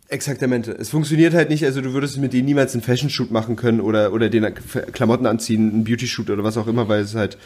Exaktamente. 0.10 0.72
Es 0.72 0.90
funktioniert 0.90 1.34
halt 1.36 1.50
nicht, 1.52 1.64
also 1.64 1.82
du 1.82 1.94
würdest 1.94 2.18
mit 2.18 2.34
denen 2.34 2.46
niemals 2.46 2.74
einen 2.74 2.82
Fashion-Shoot 2.82 3.30
machen 3.30 3.56
können 3.56 3.80
oder, 3.80 4.12
oder 4.12 4.28
den 4.30 4.54
Klamotten 4.92 5.28
anziehen, 5.28 5.72
einen 5.72 5.84
Beauty-Shoot 5.84 6.32
oder 6.32 6.44
was 6.44 6.58
auch 6.58 6.66
immer, 6.68 6.88
weil 6.90 7.02
es 7.04 7.14
halt, 7.14 7.38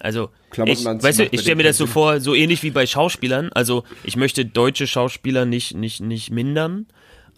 Also, 0.00 0.30
Klamotten 0.50 0.80
ich, 0.80 0.86
anziehen 0.88 1.08
weißt 1.08 1.18
du, 1.20 1.28
ich 1.30 1.40
stelle 1.40 1.56
mir 1.56 1.62
das 1.62 1.76
so 1.76 1.86
vor, 1.86 2.20
so 2.20 2.34
ähnlich 2.34 2.64
wie 2.64 2.70
bei 2.70 2.84
Schauspielern. 2.84 3.50
Also, 3.54 3.84
ich 4.02 4.16
möchte 4.16 4.44
deutsche 4.44 4.88
Schauspieler 4.88 5.44
nicht, 5.46 5.76
nicht, 5.76 6.00
nicht 6.00 6.30
mindern, 6.32 6.86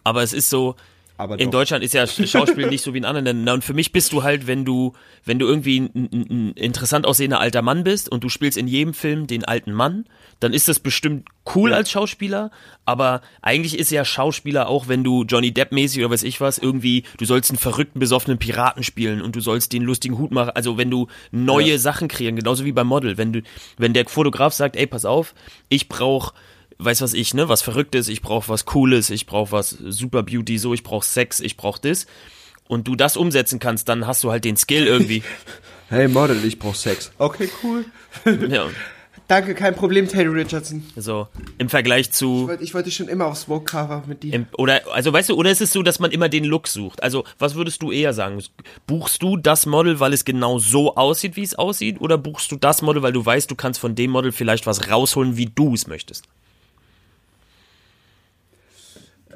aber 0.07 0.23
es 0.23 0.33
ist 0.33 0.49
so, 0.49 0.77
Aber 1.17 1.39
in. 1.41 1.51
Deutschland 1.51 1.83
ist 1.83 1.93
ja 1.93 2.07
Schauspiel 2.27 2.69
nicht 2.69 2.83
so 2.83 2.95
wie 2.95 2.99
in 2.99 3.05
anderen 3.05 3.25
Ländern. 3.25 3.57
Und 3.57 3.65
für 3.65 3.75
mich 3.75 3.91
bist 3.91 4.13
du 4.13 4.23
halt, 4.23 4.47
wenn 4.47 4.65
du, 4.65 4.93
wenn 5.25 5.41
du 5.41 5.47
irgendwie 5.47 5.81
ein, 5.81 5.91
ein, 5.95 6.27
ein 6.31 6.53
interessant 6.53 7.07
aussehender 7.07 7.41
alter 7.41 7.61
Mann 7.63 7.83
bist 7.83 8.09
und 8.09 8.23
du 8.23 8.29
spielst 8.29 8.57
in 8.57 8.69
jedem 8.69 8.95
Film 8.95 9.27
den 9.27 9.45
alten 9.45 9.73
Mann, 9.73 10.05
dann 10.39 10.53
ist 10.53 10.69
das 10.69 10.79
bestimmt 10.79 11.29
cool 11.57 11.73
als 11.73 11.91
Schauspieler, 11.91 12.53
aber 12.85 13.21
eigentlich 13.43 13.79
ist 13.79 13.91
ja 13.91 14.05
Schauspieler 14.05 14.69
auch, 14.69 14.87
wenn 14.87 15.03
du 15.03 15.25
Johnny 15.25 15.51
Depp 15.51 15.73
mäßig 15.73 16.01
oder 16.01 16.11
weiß 16.11 16.23
ich 16.23 16.41
was, 16.41 16.59
irgendwie, 16.59 17.05
du 17.19 17.25
sollst 17.25 17.51
einen 17.51 17.59
verrückten, 17.59 17.99
besoffenen 17.99 18.39
Piraten 18.39 18.83
spielen 18.85 19.23
und 19.23 19.35
du 19.35 19.41
sollst 19.41 19.73
den 19.73 19.83
lustigen 19.83 20.19
Hut 20.19 20.31
machen, 20.31 20.51
also 20.55 20.77
wenn 20.77 20.91
du 20.91 21.09
neue 21.33 21.79
Sachen 21.79 22.09
kreieren, 22.09 22.37
genauso 22.37 22.65
wie 22.65 22.73
beim 22.73 22.87
Model, 22.87 23.17
wenn 23.17 23.33
du, 23.33 23.43
wenn 23.79 23.95
der 23.95 24.07
Fotograf 24.07 24.53
sagt, 24.53 24.77
ey, 24.77 24.87
pass 24.87 25.05
auf, 25.05 25.35
ich 25.69 25.89
brauch 25.89 26.35
weiß 26.79 27.01
was 27.03 27.15
ich, 27.15 27.35
ne, 27.35 27.49
was 27.49 27.63
Verrücktes, 27.63 28.09
ich 28.09 28.23
brauch 28.23 28.49
was 28.49 28.65
Cooles, 28.65 29.11
ich 29.11 29.27
brauch 29.27 29.53
was 29.53 29.71
Super 29.71 30.23
Beauty, 30.23 30.59
so, 30.59 30.75
ich 30.75 30.83
brauch 30.83 31.03
Sex, 31.03 31.41
ich 31.41 31.57
brauch 31.57 31.79
das. 31.79 32.07
Und 32.69 32.89
du 32.89 32.97
das 32.97 33.17
umsetzen 33.17 33.61
kannst, 33.61 33.89
dann 33.89 34.07
hast 34.07 34.25
du 34.25 34.31
halt 34.31 34.45
den 34.45 34.57
Skill 34.57 34.87
irgendwie. 34.87 35.23
hey 35.89 36.09
Model, 36.09 36.45
ich 36.45 36.59
brauch 36.59 36.75
Sex. 36.75 37.13
Okay, 37.19 37.49
cool. 37.63 37.85
ja, 38.49 38.69
Danke, 39.29 39.55
kein 39.55 39.75
Problem, 39.75 40.07
Terry 40.07 40.29
Richardson. 40.29 40.85
so 40.95 41.27
im 41.59 41.69
Vergleich 41.69 42.07
Ich 42.07 42.13
zu 42.13 42.47
wollte, 42.47 42.63
ich 42.63 42.75
wollte 42.75 42.93
schon 42.93 43.09
immer 43.09 43.27
auf 43.27 43.39
Smoke 43.39 43.65
Cover 43.65 44.05
mit 44.07 44.23
dir. 44.23 44.33
im, 44.33 44.47
oder 44.57 44.83
also 44.93 45.13
weißt 45.13 45.31
du, 45.31 45.35
oder 45.35 45.51
ist 45.51 45.61
es 45.61 45.73
so, 45.73 45.83
dass 45.83 45.99
man 45.99 46.13
immer 46.13 46.29
den 46.29 46.45
Look 46.45 46.69
sucht? 46.69 47.03
Also, 47.03 47.25
was 47.39 47.57
würdest 47.57 47.83
du 47.83 47.91
eher 47.91 48.13
sagen? 48.13 48.41
Buchst 48.87 49.23
du 49.23 49.37
das 49.37 49.67
Model, 49.67 49.99
weil 49.99 50.13
es 50.13 50.25
genau 50.25 50.61
so 50.61 50.95
aussieht, 50.95 51.35
wie 51.35 51.43
es 51.43 51.57
aussieht, 51.57 52.01
oder 52.01 52.19
buchst 52.19 52.53
du 52.53 52.57
das 52.57 52.83
Model, 52.83 53.03
weil 53.03 53.13
du 53.13 53.27
weißt, 53.27 53.51
du 53.51 53.57
kannst 53.57 53.81
von 53.81 53.97
dem 53.97 54.13
Model 54.13 54.31
vielleicht 54.31 54.65
was 54.67 54.91
rausholen, 54.91 55.37
wie 55.37 55.47
du 55.47 55.75
es 55.75 55.89
möchtest? 55.89 56.27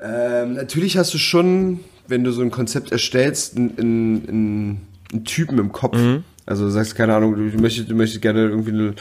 Ähm, 0.03 0.55
natürlich 0.55 0.96
hast 0.96 1.12
du 1.12 1.18
schon, 1.18 1.80
wenn 2.07 2.24
du 2.24 2.32
so 2.32 2.42
ein 2.42 2.51
Konzept 2.51 2.92
erstellst, 2.92 3.57
einen, 3.57 3.78
einen, 3.78 4.86
einen, 5.11 5.24
Typen 5.24 5.59
im 5.59 5.72
Kopf. 5.72 5.96
Also 6.46 6.64
du 6.64 6.70
sagst, 6.70 6.94
keine 6.94 7.14
Ahnung, 7.14 7.34
du 7.34 7.61
möchtest, 7.61 7.90
du 7.90 7.94
möchtest 7.94 8.22
gerne 8.22 8.48
irgendwie 8.48 8.70
eine, 8.70 8.94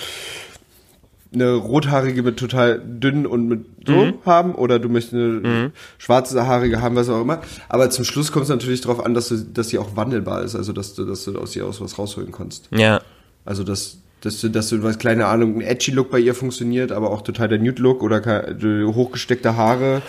eine 1.33 1.53
rothaarige 1.53 2.23
mit 2.23 2.37
total 2.37 2.79
dünn 2.79 3.25
und 3.25 3.47
mit 3.47 3.65
so 3.85 4.13
haben 4.25 4.55
oder 4.55 4.79
du 4.79 4.89
möchtest 4.89 5.13
eine 5.13 5.71
schwarze 5.97 6.45
haarige 6.45 6.81
haben, 6.81 6.95
was 6.95 7.09
auch 7.09 7.21
immer. 7.21 7.41
Aber 7.69 7.89
zum 7.89 8.05
Schluss 8.05 8.31
kommt 8.31 8.43
es 8.43 8.49
natürlich 8.49 8.81
darauf 8.81 9.03
an, 9.03 9.13
dass, 9.13 9.29
du, 9.29 9.37
dass 9.37 9.69
sie 9.69 9.77
auch 9.77 9.95
wandelbar 9.95 10.43
ist, 10.43 10.55
also 10.55 10.73
dass 10.73 10.93
du, 10.95 11.05
dass 11.05 11.25
du 11.25 11.37
aus 11.37 11.55
ihr 11.55 11.65
aus 11.65 11.81
was 11.81 11.97
rausholen 11.97 12.31
kannst. 12.31 12.67
Ja. 12.71 13.01
Also 13.45 13.63
dass, 13.63 13.97
dass 14.21 14.41
du, 14.41 14.49
dass 14.49 14.69
du, 14.69 14.83
was 14.83 14.97
kleine 14.97 15.27
Ahnung, 15.27 15.55
ein 15.55 15.61
edgy 15.61 15.91
Look 15.91 16.11
bei 16.11 16.19
ihr 16.19 16.35
funktioniert, 16.35 16.91
aber 16.91 17.11
auch 17.11 17.21
total 17.21 17.47
der 17.47 17.59
Nude 17.59 17.81
Look 17.81 18.03
oder 18.03 18.21
hochgesteckte 18.21 19.55
Haare, 19.55 20.01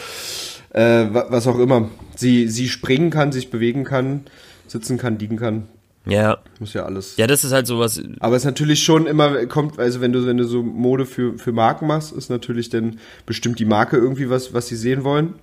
äh, 0.71 0.81
wa- 1.13 1.27
was 1.31 1.47
auch 1.47 1.59
immer. 1.59 1.89
Sie, 2.17 2.49
sie 2.49 2.69
springen 2.69 3.11
kann, 3.11 3.33
sich 3.33 3.51
bewegen 3.51 3.85
kann, 3.85 4.23
sitzen 4.67 4.99
kann, 4.99 5.19
liegen 5.19 5.37
kann. 5.37 5.65
Ja. 6.07 6.39
Muss 6.59 6.73
ja 6.73 6.85
alles. 6.85 7.17
Ja, 7.19 7.27
das 7.27 7.45
ist 7.45 7.53
halt 7.53 7.67
sowas. 7.67 8.01
Aber 8.21 8.35
es 8.37 8.43
ist 8.43 8.47
natürlich 8.47 8.83
schon 8.83 9.07
immer, 9.07 9.45
kommt, 9.47 9.79
also 9.79 10.01
wenn 10.01 10.13
du, 10.13 10.27
wenn 10.27 10.39
du 10.39 10.45
so 10.45 10.63
Mode 10.63 11.05
für, 11.05 11.39
für 11.39 11.53
Marken 11.53 11.87
machst, 11.87 12.13
ist 12.13 12.31
natürlich 12.31 12.71
dann 12.71 12.99
bestimmt 13.27 13.59
die 13.59 13.67
Marke 13.67 13.97
irgendwie 13.99 14.31
was, 14.31 14.55
was 14.55 14.67
sie 14.69 14.77
sehen 14.77 15.05
wollen. 15.05 15.35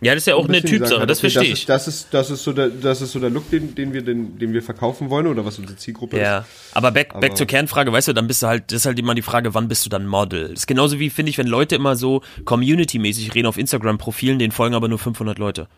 Ja, 0.00 0.12
das 0.12 0.24
ist 0.24 0.26
ja 0.26 0.34
auch 0.34 0.44
Ein 0.44 0.50
eine 0.54 0.62
Typsache, 0.62 0.98
halt, 0.98 1.08
das 1.08 1.18
okay, 1.18 1.30
verstehe 1.30 1.50
das 1.50 1.58
ich. 1.58 1.62
Ist, 1.62 1.68
das, 1.68 1.88
ist, 1.88 2.08
das, 2.12 2.30
ist 2.30 2.44
so 2.44 2.52
der, 2.52 2.68
das 2.68 3.00
ist 3.00 3.12
so 3.12 3.20
der 3.20 3.30
Look, 3.30 3.48
den, 3.50 3.74
den, 3.74 3.94
wir, 3.94 4.02
den, 4.02 4.38
den 4.38 4.52
wir 4.52 4.62
verkaufen 4.62 5.08
wollen 5.08 5.26
oder 5.26 5.46
was 5.46 5.58
unsere 5.58 5.78
Zielgruppe 5.78 6.18
Ja, 6.20 6.40
ist. 6.40 6.46
aber 6.72 6.90
back, 6.90 7.14
back 7.14 7.30
Aber- 7.30 7.34
zur 7.36 7.46
Kernfrage, 7.46 7.90
weißt 7.90 8.08
du, 8.08 8.12
dann 8.12 8.26
bist 8.26 8.42
du 8.42 8.46
halt, 8.48 8.64
das 8.70 8.80
ist 8.80 8.86
halt 8.86 8.98
immer 8.98 9.14
die 9.14 9.22
Frage, 9.22 9.54
wann 9.54 9.66
bist 9.68 9.86
du 9.86 9.88
dann 9.90 10.06
Model? 10.06 10.48
Das 10.50 10.60
ist 10.60 10.66
genauso 10.66 10.98
wie, 10.98 11.08
finde 11.08 11.30
ich, 11.30 11.38
wenn 11.38 11.46
Leute 11.46 11.74
immer 11.76 11.96
so 11.96 12.22
Community-mäßig 12.44 13.34
reden 13.34 13.46
auf 13.46 13.56
Instagram-Profilen, 13.56 14.38
denen 14.38 14.52
folgen 14.52 14.74
aber 14.74 14.88
nur 14.88 14.98
500 14.98 15.38
Leute. 15.38 15.68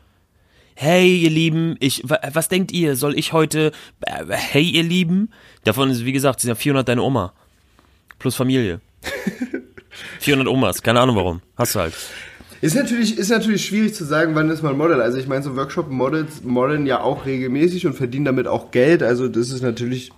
Hey, 0.75 1.17
ihr 1.19 1.31
Lieben, 1.31 1.77
ich, 1.79 2.03
wa- 2.05 2.19
was 2.33 2.49
denkt 2.49 2.73
ihr? 2.73 2.97
Soll 2.97 3.17
ich 3.19 3.33
heute, 3.33 3.71
äh, 4.01 4.25
hey, 4.31 4.63
ihr 4.69 4.83
Lieben? 4.83 5.31
Davon 5.65 5.89
ist, 5.91 6.05
wie 6.05 6.13
gesagt, 6.13 6.41
sind 6.41 6.49
ja 6.49 6.55
400 6.55 6.89
deine 6.89 7.03
Oma. 7.03 7.33
Plus 8.19 8.35
Familie. 8.35 8.81
400 10.21 10.49
Omas, 10.49 10.83
keine 10.83 11.01
Ahnung 11.01 11.17
warum. 11.17 11.41
Hast 11.57 11.75
du 11.75 11.81
halt. 11.81 11.95
Ist 12.61 12.75
natürlich, 12.75 13.19
ist 13.19 13.29
natürlich 13.31 13.65
schwierig 13.65 13.95
zu 13.95 14.05
sagen, 14.05 14.35
wann 14.35 14.51
ist 14.51 14.63
man 14.63 14.77
Model. 14.77 15.01
Also 15.01 15.19
ich 15.19 15.27
meine, 15.27 15.43
so 15.43 15.57
Workshop-Models 15.57 16.43
modeln 16.45 16.87
ja 16.87 17.01
auch 17.01 17.27
regelmäßig 17.27 17.87
und 17.87 17.95
verdienen 17.95 18.25
damit 18.25 18.47
auch 18.47 18.71
Geld. 18.71 19.03
Also 19.03 19.29
das 19.29 19.51
ist 19.51 19.63
natürlich 19.63 20.11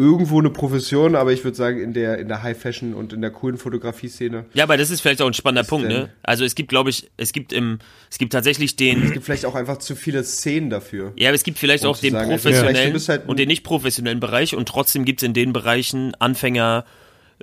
irgendwo 0.00 0.38
eine 0.38 0.50
Profession, 0.50 1.14
aber 1.14 1.32
ich 1.32 1.44
würde 1.44 1.56
sagen, 1.56 1.80
in 1.80 1.92
der, 1.92 2.18
in 2.18 2.28
der 2.28 2.42
High-Fashion 2.42 2.94
und 2.94 3.12
in 3.12 3.20
der 3.20 3.30
coolen 3.30 3.58
Fotografie-Szene. 3.58 4.46
Ja, 4.54 4.64
aber 4.64 4.78
das 4.78 4.90
ist 4.90 5.02
vielleicht 5.02 5.20
auch 5.20 5.26
ein 5.26 5.34
spannender 5.34 5.68
Punkt, 5.68 5.90
denn? 5.90 6.02
ne? 6.04 6.10
Also 6.22 6.44
es 6.44 6.54
gibt, 6.54 6.70
glaube 6.70 6.88
ich, 6.88 7.10
es 7.18 7.32
gibt 7.32 7.52
im, 7.52 7.80
es 8.10 8.16
gibt 8.16 8.32
tatsächlich 8.32 8.70
Es 8.70 8.76
den, 8.76 9.12
gibt 9.12 9.26
vielleicht 9.26 9.44
auch 9.44 9.54
einfach 9.54 9.78
zu 9.78 9.94
viele 9.94 10.24
Szenen 10.24 10.70
dafür. 10.70 11.12
ja, 11.16 11.28
aber 11.28 11.34
es 11.34 11.42
gibt 11.42 11.58
vielleicht 11.58 11.84
Um 11.84 11.90
auch 11.90 11.98
den 11.98 12.12
sagen, 12.12 12.30
also 12.30 12.48
professionellen 12.48 12.94
halt 13.08 13.22
ein- 13.22 13.28
und 13.28 13.38
den 13.38 13.48
nicht 13.48 13.62
professionellen 13.62 14.20
Bereich 14.20 14.54
und 14.54 14.66
trotzdem 14.68 15.04
gibt 15.04 15.20
es 15.22 15.26
in 15.26 15.34
den 15.34 15.52
Bereichen 15.52 16.14
Anfänger, 16.18 16.86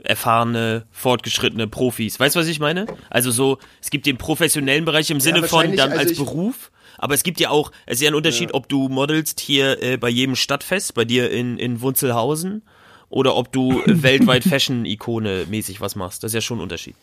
erfahrene, 0.04 0.86
fortgeschrittene 0.92 1.68
Profis. 1.68 2.20
Weißt 2.20 2.36
du, 2.36 2.40
was 2.40 2.48
ich 2.48 2.60
meine? 2.60 2.86
Also 3.10 3.32
so, 3.32 3.58
es 3.82 3.90
gibt 3.90 4.06
den 4.06 4.18
professionellen 4.18 4.86
Bereich 4.86 5.10
im 5.10 5.20
Sinne 5.20 5.44
von 5.44 5.60
wahrscheinlich, 5.60 5.80
dann 5.80 5.92
also 5.92 6.02
als 6.02 6.18
Beruf, 6.18 6.72
aber 6.98 7.14
es 7.14 7.24
gibt 7.24 7.40
ja 7.40 7.50
auch, 7.50 7.72
es 7.86 7.96
ist 7.96 8.02
ja 8.02 8.10
ein 8.10 8.16
Unterschied, 8.16 8.54
ob 8.54 8.70
du 8.70 8.90
modelst 8.90 9.40
hier 9.40 9.82
äh, 9.82 9.98
bei 9.98 10.10
jedem 10.10 10.36
Stadtfest, 10.36 10.94
bei 10.94 11.06
dir 11.06 11.32
in, 11.32 11.58
in 11.58 11.82
Wunzelhausen 11.82 12.64
oder 13.10 13.36
ob 13.36 13.52
du 13.52 13.82
äh, 13.82 13.84
weltweit 14.04 14.44
Fashion-Ikone 14.44 15.46
mäßig 15.50 15.82
was 15.82 15.96
machst. 15.96 16.24
Das 16.24 16.30
ist 16.32 16.36
ja 16.36 16.42
schon 16.42 16.60
ein 16.60 16.62
Unterschied. 16.62 16.96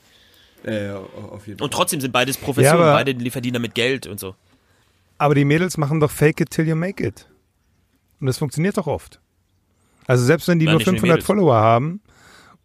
Äh, 0.64 0.90
auf 0.90 1.47
jeden 1.47 1.59
Fall. 1.59 1.64
Und 1.64 1.72
trotzdem 1.72 2.01
sind 2.01 2.12
beides 2.12 2.36
Professionen, 2.36 2.80
Ja, 2.80 2.92
beide 2.95 3.30
verdienen 3.30 3.55
damit 3.55 3.74
Geld 3.74 4.07
und 4.07 4.18
so. 4.18 4.34
Aber 5.18 5.34
die 5.34 5.45
Mädels 5.45 5.76
machen 5.76 6.01
doch 6.01 6.11
Fake 6.11 6.40
it 6.40 6.51
till 6.51 6.66
you 6.66 6.74
make 6.74 7.05
it. 7.05 7.26
Und 8.20 8.26
das 8.26 8.38
funktioniert 8.38 8.76
doch 8.76 8.86
oft. 8.86 9.20
Also 10.07 10.24
selbst 10.24 10.49
wenn 10.49 10.59
die 10.59 10.66
Nein, 10.66 10.72
nur 10.74 10.78
nicht 10.78 10.86
nur 10.86 10.95
die 10.95 11.01
500 11.01 11.16
Mädels. 11.16 11.26
Follower 11.26 11.57
haben 11.57 12.01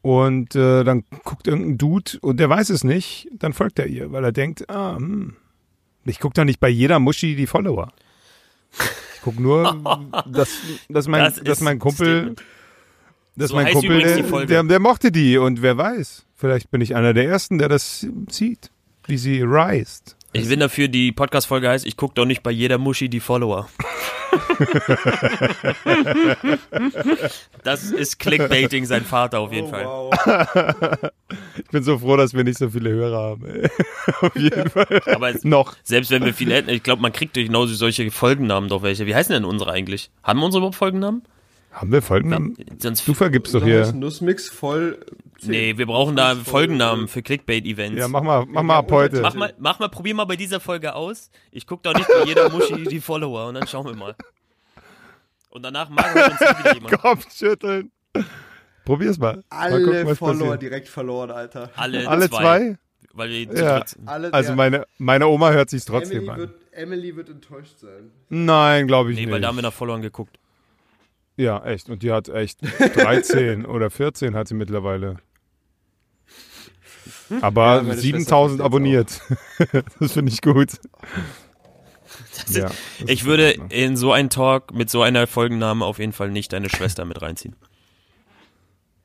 und 0.01 0.55
äh, 0.55 0.83
dann 0.83 1.03
guckt 1.23 1.47
irgendein 1.47 1.77
Dude 1.77 2.11
und 2.21 2.39
der 2.39 2.49
weiß 2.49 2.69
es 2.69 2.83
nicht, 2.83 3.27
dann 3.33 3.53
folgt 3.53 3.79
er 3.79 3.87
ihr, 3.87 4.11
weil 4.11 4.23
er 4.23 4.31
denkt, 4.31 4.69
ah, 4.69 4.95
hm, 4.95 5.35
ich 6.05 6.19
gucke 6.19 6.33
doch 6.35 6.45
nicht 6.45 6.59
bei 6.59 6.69
jeder 6.69 6.99
Muschi 6.99 7.35
die 7.35 7.47
Follower. 7.47 7.91
Ich 9.15 9.21
gucke 9.21 9.41
nur, 9.41 9.81
dass, 10.25 10.49
dass, 10.87 11.07
mein, 11.07 11.23
Das 11.25 11.43
dass 11.43 11.61
mein 11.61 11.79
Kumpel, 11.79 12.35
dass 13.35 13.49
So 13.49 13.55
mein 13.55 13.73
Kumpel, 13.73 14.01
der, 14.01 14.45
der, 14.45 14.63
der 14.63 14.79
mochte 14.79 15.11
die 15.11 15.37
und 15.37 15.61
wer 15.61 15.77
weiß, 15.77 16.25
vielleicht 16.35 16.71
bin 16.71 16.81
ich 16.81 16.95
einer 16.95 17.13
der 17.13 17.25
Ersten, 17.25 17.57
der 17.57 17.69
das 17.69 18.07
sieht, 18.29 18.71
wie 19.05 19.17
sie 19.17 19.41
reist. 19.43 20.15
Ich 20.31 20.47
bin 20.47 20.59
dafür, 20.59 20.87
die 20.87 21.11
Podcast-Folge 21.11 21.69
heißt, 21.69 21.85
ich 21.87 21.97
gucke 21.97 22.13
doch 22.13 22.25
nicht 22.25 22.43
bei 22.43 22.51
jeder 22.51 22.77
Muschi 22.77 23.09
die 23.09 23.19
Follower. 23.19 23.67
das 27.63 27.85
ist 27.91 28.19
Clickbaiting 28.19 28.85
sein 28.85 29.03
Vater 29.03 29.39
auf 29.39 29.51
jeden 29.51 29.67
Oh, 29.67 29.71
Fall. 29.71 29.85
wow. 29.85 31.09
Ich 31.57 31.71
bin 31.71 31.83
so 31.83 31.97
froh, 31.99 32.15
dass 32.17 32.33
wir 32.33 32.43
nicht 32.43 32.57
so 32.57 32.69
viele 32.69 32.89
Hörer 32.91 33.17
haben. 33.19 33.45
ey. 33.45 33.69
Auf 34.21 34.35
jeden 34.35 34.69
Fall. 34.69 35.01
Aber 35.13 35.29
es- 35.29 35.43
Noch. 35.43 35.75
selbst 35.83 36.09
wenn 36.09 36.25
wir 36.25 36.33
viele 36.33 36.55
hätten, 36.55 36.69
ich 36.69 36.81
glaube, 36.81 37.01
man 37.01 37.11
kriegt 37.11 37.35
durch 37.35 37.45
genau 37.47 37.65
solche 37.67 38.09
Folgennamen 38.09 38.69
doch 38.69 38.81
welche. 38.81 39.05
Wie 39.05 39.13
heißen 39.13 39.33
denn 39.33 39.45
unsere 39.45 39.71
eigentlich? 39.71 40.09
Haben 40.23 40.39
wir 40.39 40.45
unsere 40.45 40.61
überhaupt 40.61 40.75
Folgennamen? 40.77 41.23
Haben 41.79 41.91
wir 41.93 42.01
Folgennamen? 42.01 42.57
Sonst 42.77 43.07
Du 43.07 43.13
vergibst 43.13 43.53
doch 43.53 43.63
hier. 43.63 43.91
Nussmix 43.93 44.49
voll. 44.49 44.99
Nee, 45.43 45.77
wir 45.77 45.85
brauchen 45.85 46.17
da 46.17 46.35
Folgennamen 46.35 47.07
für 47.07 47.21
Clickbait-Events. 47.21 47.97
Ja, 47.97 48.09
mach 48.09 48.21
mal, 48.21 48.45
mach 48.45 48.63
mal 48.63 48.77
ab 48.79 48.91
heute. 48.91 49.21
Mach 49.21 49.33
mal, 49.33 49.53
mach 49.57 49.79
mal, 49.79 49.87
probier 49.87 50.13
mal 50.13 50.25
bei 50.25 50.35
dieser 50.35 50.59
Folge 50.59 50.93
aus. 50.93 51.31
Ich 51.51 51.65
guck 51.65 51.81
doch 51.83 51.93
nicht 51.93 52.07
bei 52.07 52.25
jeder 52.25 52.49
Muschi 52.49 52.83
die 52.83 52.99
Follower 52.99 53.47
und 53.47 53.53
dann 53.53 53.65
schauen 53.65 53.85
wir 53.85 53.95
mal. 53.95 54.13
Und 55.49 55.63
danach 55.63 55.87
mag 55.89 56.13
uns 56.13 56.39
nicht 56.41 56.59
wieder 56.59 56.73
jemand. 56.75 56.99
Kopfschütteln. 56.99 57.91
Probier's 58.83 59.17
mal. 59.17 59.37
mal 59.37 59.43
Alle 59.49 59.85
gucken, 59.85 60.05
was 60.07 60.17
Follower 60.17 60.39
passiert. 60.47 60.61
direkt 60.63 60.87
verloren, 60.89 61.31
Alter. 61.31 61.69
Alle, 61.77 62.07
Alle 62.09 62.29
zwei? 62.29 62.77
Weil 63.13 63.29
wir 63.29 63.57
Ja. 63.57 63.85
Alle, 64.05 64.33
Also 64.33 64.49
ja, 64.49 64.55
meine, 64.55 64.85
meine 64.97 65.27
Oma 65.27 65.51
hört 65.51 65.69
sich's 65.69 65.85
trotzdem 65.85 66.17
Emily 66.17 66.29
an. 66.31 66.37
wird, 66.39 66.53
Emily 66.73 67.15
wird 67.15 67.29
enttäuscht 67.29 67.77
sein. 67.79 68.11
Nein, 68.27 68.87
glaube 68.87 69.11
ich 69.11 69.15
Nee, 69.17 69.25
nicht. 69.25 69.33
weil 69.33 69.39
da 69.41 69.47
haben 69.47 69.55
wir 69.55 69.61
nach 69.61 69.73
Followern 69.73 70.01
geguckt. 70.01 70.37
Ja, 71.39 71.63
echt. 71.63 71.89
Und 71.89 72.03
die 72.03 72.11
hat 72.11 72.27
echt 72.27 72.59
13 72.61 73.65
oder 73.65 73.89
14 73.89 74.35
hat 74.35 74.49
sie 74.49 74.55
mittlerweile. 74.55 75.17
Aber 77.41 77.77
Ja, 77.77 77.81
meine 77.83 77.93
Schwester 77.93 78.01
7000 78.01 78.29
versteht's 78.29 78.65
abonniert. 78.65 79.21
das 79.99 80.11
finde 80.11 80.31
ich 80.33 80.41
gut. 80.41 80.71
Ja, 82.49 82.69
ich 83.05 83.23
würde 83.23 83.51
in 83.51 83.61
Ordnung. 83.61 83.79
in 83.79 83.97
so 83.97 84.11
einen 84.11 84.29
Talk 84.29 84.73
mit 84.73 84.89
so 84.89 85.01
einer 85.01 85.27
Folgenname 85.27 85.85
auf 85.85 85.99
jeden 85.99 86.11
Fall 86.11 86.29
nicht 86.29 86.51
deine 86.51 86.69
Schwester 86.69 87.05
mit 87.05 87.21
reinziehen. 87.21 87.55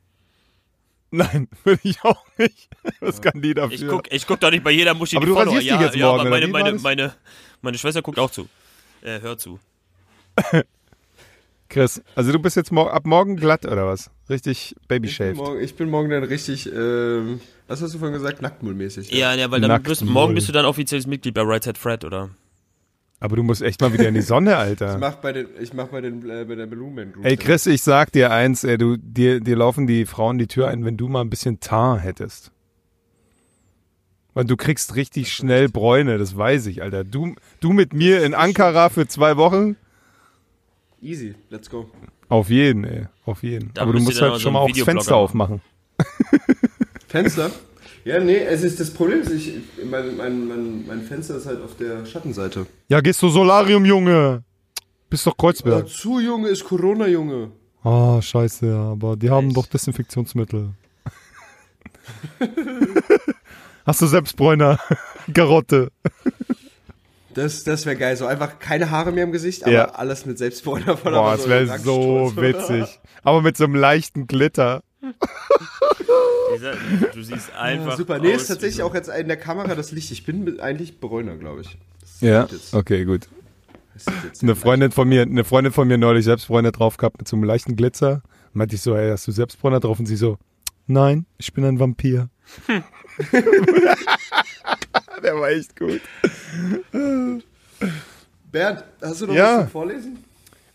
Nein, 1.12 1.46
würde 1.62 1.82
ich 1.84 2.02
auch 2.02 2.26
nicht. 2.36 2.68
Was 2.98 3.22
kann 3.22 3.40
die 3.40 3.54
dafür? 3.54 3.74
Ich 3.74 3.86
guck, 3.86 4.12
ich 4.12 4.26
guck 4.26 4.40
doch 4.40 4.50
nicht 4.50 4.64
bei 4.64 4.72
jeder 4.72 4.94
Muschi 4.94 5.16
Aber 5.16 5.26
die 5.26 5.30
du 5.30 5.36
Follower. 5.36 5.60
Ja, 5.60 5.76
dich 5.76 5.86
jetzt 5.86 5.96
ja, 5.96 6.06
morgen, 6.06 6.20
aber 6.22 6.30
meine, 6.30 6.48
meine, 6.48 6.72
meine, 6.80 7.14
meine 7.62 7.78
Schwester 7.78 8.02
guckt 8.02 8.18
auch 8.18 8.30
zu. 8.32 8.48
Äh, 9.02 9.20
hört 9.20 9.40
zu. 9.40 9.60
Chris, 11.74 12.00
also 12.14 12.30
du 12.30 12.38
bist 12.38 12.56
jetzt 12.56 12.70
mor 12.70 12.92
ab 12.92 13.04
morgen 13.04 13.34
glatt 13.34 13.66
oder 13.66 13.84
was? 13.86 14.08
Richtig 14.30 14.70
Ich 14.80 14.88
bin, 14.88 15.02
baby-shaved. 15.02 15.36
morgen, 15.36 15.60
ich 15.60 15.74
bin 15.74 15.90
morgen 15.90 16.08
dann 16.08 16.22
richtig, 16.22 16.72
ähm, 16.72 17.40
was 17.66 17.82
hast 17.82 17.92
du 17.94 17.98
vorhin 17.98 18.14
gesagt? 18.14 18.40
Nacktmullmäßig. 18.42 19.10
Ja, 19.10 19.34
ja, 19.34 19.50
weil 19.50 19.60
dann 19.60 19.82
bist, 19.82 20.04
morgen 20.04 20.34
bist 20.34 20.48
du 20.48 20.52
dann 20.52 20.66
offizielles 20.66 21.08
Mitglied 21.08 21.34
bei 21.34 21.42
Right 21.42 21.64
Set 21.64 21.76
Fred, 21.76 22.04
oder? 22.04 22.30
Aber 23.18 23.34
du 23.34 23.42
musst 23.42 23.60
echt 23.60 23.80
mal 23.80 23.92
wieder 23.92 24.06
in 24.06 24.14
die 24.14 24.20
Sonne, 24.22 24.50
Ich 24.52 24.56
Alter. 24.56 24.98
mach 24.98 25.16
bei 25.16 25.32
den, 25.32 25.48
ich 25.60 25.72
mach 25.72 25.88
bei 25.88 26.00
den, 26.00 26.30
äh, 26.30 26.44
bei 26.44 26.54
der 26.54 26.66
Balloon 26.66 26.94
Man 26.94 27.12
Group. 27.12 27.24
Ey 27.24 27.36
Chris, 27.36 27.66
ich 27.66 27.82
sag 27.82 28.12
dir 28.12 28.30
eins, 28.30 28.62
ey, 28.62 28.78
du, 28.78 28.96
dir, 28.96 29.40
dir 29.40 29.56
laufen 29.56 29.88
die 29.88 30.06
Frauen 30.06 30.38
die 30.38 30.46
Tür 30.46 30.68
ein, 30.68 30.84
wenn 30.84 30.96
du 30.96 31.08
mal 31.08 31.22
ein 31.22 31.30
bisschen 31.30 31.58
Teint 31.58 32.04
hättest. 32.04 32.52
Weil 34.34 34.44
du 34.44 34.56
kriegst 34.56 34.94
richtig 34.94 35.32
schnell 35.32 35.68
Bräune, 35.68 36.18
das 36.18 36.36
weiß 36.36 36.66
ich, 36.66 36.82
Alter. 36.82 37.02
Du, 37.02 37.34
du 37.60 37.72
mit 37.72 37.92
mir 37.94 38.24
in 38.24 38.34
Ankara 38.34 38.90
für 38.90 39.08
zwei 39.08 39.36
Wochen? 39.36 39.76
Easy, 41.04 41.34
let's 41.50 41.68
go. 41.68 41.90
Auf 42.30 42.48
jeden, 42.48 42.84
ey. 42.84 43.06
Auf 43.26 43.42
jeden. 43.42 43.70
Da 43.74 43.82
Aber 43.82 43.92
du 43.92 44.00
musst 44.00 44.20
halt 44.22 44.32
so 44.34 44.38
schon 44.40 44.54
mal 44.54 44.60
einen 44.62 44.72
auch 44.72 44.76
das 44.76 44.84
Fenster 44.84 45.12
machen. 45.12 45.22
aufmachen. 45.22 45.60
Fenster? 47.08 47.50
Ja, 48.06 48.20
nee, 48.20 48.38
es 48.38 48.62
ist 48.62 48.80
das 48.80 48.90
Problem, 48.90 49.20
ist, 49.20 49.30
ich, 49.30 49.52
mein, 49.84 50.16
mein, 50.16 50.48
mein, 50.48 50.86
mein 50.86 51.02
Fenster 51.02 51.36
ist 51.36 51.46
halt 51.46 51.62
auf 51.62 51.76
der 51.76 52.06
Schattenseite. 52.06 52.66
Ja, 52.88 53.00
gehst 53.00 53.20
du 53.22 53.28
Solarium, 53.28 53.84
Junge. 53.84 54.42
Bist 55.10 55.26
doch. 55.26 55.36
Kreuzberg. 55.36 55.88
zu 55.88 56.20
Junge 56.20 56.48
ist 56.48 56.64
Corona, 56.64 57.06
Junge. 57.06 57.50
Ah, 57.82 58.20
scheiße, 58.20 58.66
ja, 58.66 58.92
aber 58.92 59.16
die 59.16 59.28
haben 59.28 59.48
Echt? 59.48 59.56
doch 59.58 59.66
Desinfektionsmittel. 59.66 60.70
Hast 63.86 64.00
du 64.00 64.06
Selbstbräuner? 64.06 64.78
Garotte. 65.32 65.90
Das, 67.34 67.64
das 67.64 67.84
wäre 67.86 67.96
geil. 67.96 68.16
So 68.16 68.26
einfach 68.26 68.58
keine 68.58 68.90
Haare 68.90 69.12
mehr 69.12 69.24
im 69.24 69.32
Gesicht, 69.32 69.64
aber 69.64 69.72
Ja. 69.72 69.84
alles 69.86 70.24
mit 70.26 70.38
Selbstbräuner 70.38 70.96
voller 70.96 71.18
Boah, 71.20 71.36
das 71.36 71.48
wäre 71.48 71.78
so 71.78 72.32
witzig. 72.36 73.00
Aber 73.22 73.42
mit 73.42 73.56
so 73.56 73.64
einem 73.64 73.74
leichten 73.74 74.26
Glitter. 74.26 74.82
Dieser- 76.54 76.74
Du 77.14 77.22
siehst 77.22 77.52
einfach. 77.54 77.90
Ja, 77.92 77.96
super. 77.96 78.18
Nee, 78.18 78.34
aus 78.34 78.42
ist 78.42 78.48
tatsächlich 78.48 78.76
so- 78.76 78.84
auch 78.84 78.94
jetzt 78.94 79.08
in 79.08 79.28
der 79.28 79.36
Kamera 79.36 79.74
das 79.74 79.90
Licht. 79.92 80.10
Ich 80.10 80.24
bin 80.24 80.60
eigentlich 80.60 81.00
Bräuner, 81.00 81.36
glaube 81.36 81.62
ich. 81.62 81.76
Das 82.00 82.20
Ja. 82.20 82.46
Okay, 82.72 83.04
gut. 83.04 83.28
Eine 84.42 84.56
Freundin 84.56 84.90
von 84.90 85.08
mir, 85.08 85.22
eine 85.22 85.44
Freundin 85.44 85.72
von 85.72 85.86
mir 85.86 85.98
neulich 85.98 86.24
Selbstbräuner 86.24 86.72
drauf 86.72 86.96
gehabt 86.96 87.18
mit 87.18 87.28
so 87.28 87.36
einem 87.36 87.44
leichten 87.44 87.76
Glitzer. 87.76 88.22
Meinte 88.52 88.74
ich 88.76 88.82
so, 88.82 88.94
ey, 88.96 89.10
hast 89.10 89.26
du 89.26 89.32
Selbstbräuner 89.32 89.80
drauf? 89.80 89.98
Und 89.98 90.06
sie 90.06 90.16
so, 90.16 90.38
nein, 90.86 91.26
ich 91.38 91.52
bin 91.52 91.64
ein 91.64 91.78
Vampir. 91.80 92.28
Der 95.22 95.36
war 95.36 95.48
echt 95.50 95.76
gut. 95.78 96.00
Bernd, 98.52 98.84
hast 99.02 99.20
du 99.22 99.26
noch 99.26 99.34
Ja. 99.34 99.56
was 99.56 99.62
zum 99.64 99.70
Vorlesen? 99.70 100.24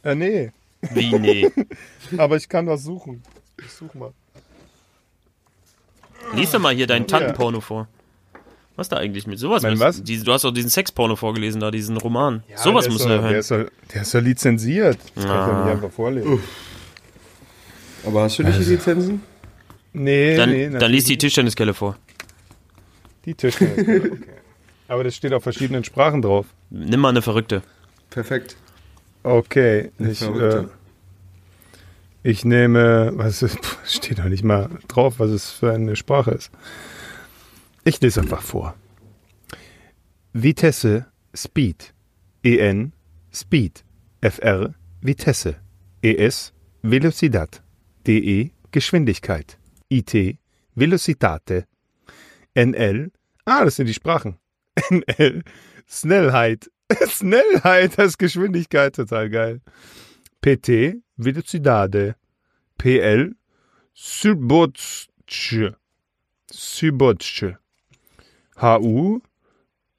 Ja, 0.03 0.15
nee. 0.15 0.51
Wie, 0.93 1.17
nee. 1.19 1.51
Aber 2.17 2.35
ich 2.37 2.47
kann 2.47 2.65
was 2.67 2.83
suchen. 2.83 3.21
Ich 3.63 3.71
such 3.71 3.93
mal. 3.93 4.11
Lies 6.33 6.51
doch 6.51 6.59
mal 6.59 6.73
hier 6.73 6.87
deinen 6.87 7.07
Tantenporno 7.07 7.59
vor. 7.61 7.87
Was 8.75 8.87
da 8.87 8.95
eigentlich 8.97 9.27
mit 9.27 9.39
sowas? 9.39 9.61
Mein 9.63 9.77
was? 9.79 10.01
Die, 10.03 10.19
du 10.23 10.31
hast 10.31 10.43
doch 10.45 10.51
diesen 10.51 10.69
Sexporno 10.69 11.15
vorgelesen 11.17 11.59
da, 11.59 11.69
diesen 11.69 11.97
Roman. 11.97 12.43
sowas 12.55 12.85
der 12.85 12.93
muss 12.93 13.01
er 13.03 13.09
Der 13.09 13.21
hören. 13.21 13.35
ist, 13.35 13.49
der 13.51 14.01
ist 14.01 14.15
doch 14.15 14.21
lizenziert. 14.21 14.97
Das 15.15 15.25
kannst 15.25 15.27
du 15.27 15.31
Ah. 15.53 15.63
nicht 15.65 15.73
einfach 15.73 15.91
vorlesen. 15.91 16.39
Aber 18.05 18.21
hast 18.23 18.39
du 18.39 18.43
nicht 18.43 18.57
die 18.59 18.63
Lizenzen? 18.63 19.21
Nee, 19.91 20.37
Dann, 20.37 20.49
nee. 20.51 20.69
dann 20.69 20.91
liest 20.91 21.09
die 21.09 21.17
Tischtenniskelle 21.17 21.73
vor. 21.73 21.97
Die 23.29 23.35
Tischtennis. 23.35 23.77
Okay. 24.11 24.11
Aber 24.87 25.03
das 25.03 25.15
steht 25.15 25.33
auf 25.33 25.43
verschiedenen 25.43 25.83
Sprachen 25.83 26.23
drauf. 26.23 26.47
Nimm 26.71 26.99
mal 26.99 27.09
eine 27.09 27.21
Verrückte. 27.21 27.61
Perfekt. 28.09 28.55
Okay. 29.21 29.91
Ich, 29.99 30.23
äh, 30.23 30.65
ich 32.23 32.43
nehme, 32.43 33.11
was 33.13 33.43
ist, 33.43 33.59
steht 33.85 34.17
doch 34.17 34.25
nicht 34.25 34.43
mal 34.43 34.67
drauf, 34.87 35.19
was 35.19 35.29
es 35.29 35.51
für 35.51 35.71
eine 35.71 35.95
Sprache 35.95 36.31
ist. 36.31 36.49
Ich 37.83 38.01
lese 38.01 38.21
einfach 38.21 38.41
vor. 38.41 38.73
Vitesse, 40.33 41.05
Speed. 41.35 41.93
EN, 42.43 42.93
Speed. 43.31 43.83
FR, 44.21 44.73
Vitesse. 45.01 45.57
ES, 46.01 46.51
Velocidad. 46.81 47.61
DE, 48.07 48.49
Geschwindigkeit. 48.71 49.59
IT, 49.89 50.37
Velocitate. 50.73 51.65
NL, 52.55 53.11
ah, 53.49 53.65
das 53.65 53.75
sind 53.75 53.87
die 53.87 53.93
Sprachen. 53.93 54.37
NL, 54.89 55.43
Schnellheit. 55.87 56.69
Schnellheit 57.07 57.99
als 57.99 58.17
Geschwindigkeit, 58.17 58.95
total 58.95 59.29
geil. 59.29 59.61
PT, 60.41 61.01
Velocidade. 61.17 62.15
PL, 62.77 63.35
Subotsche. 63.93 65.75
Subotsche. 66.49 67.59
HU, 68.61 69.19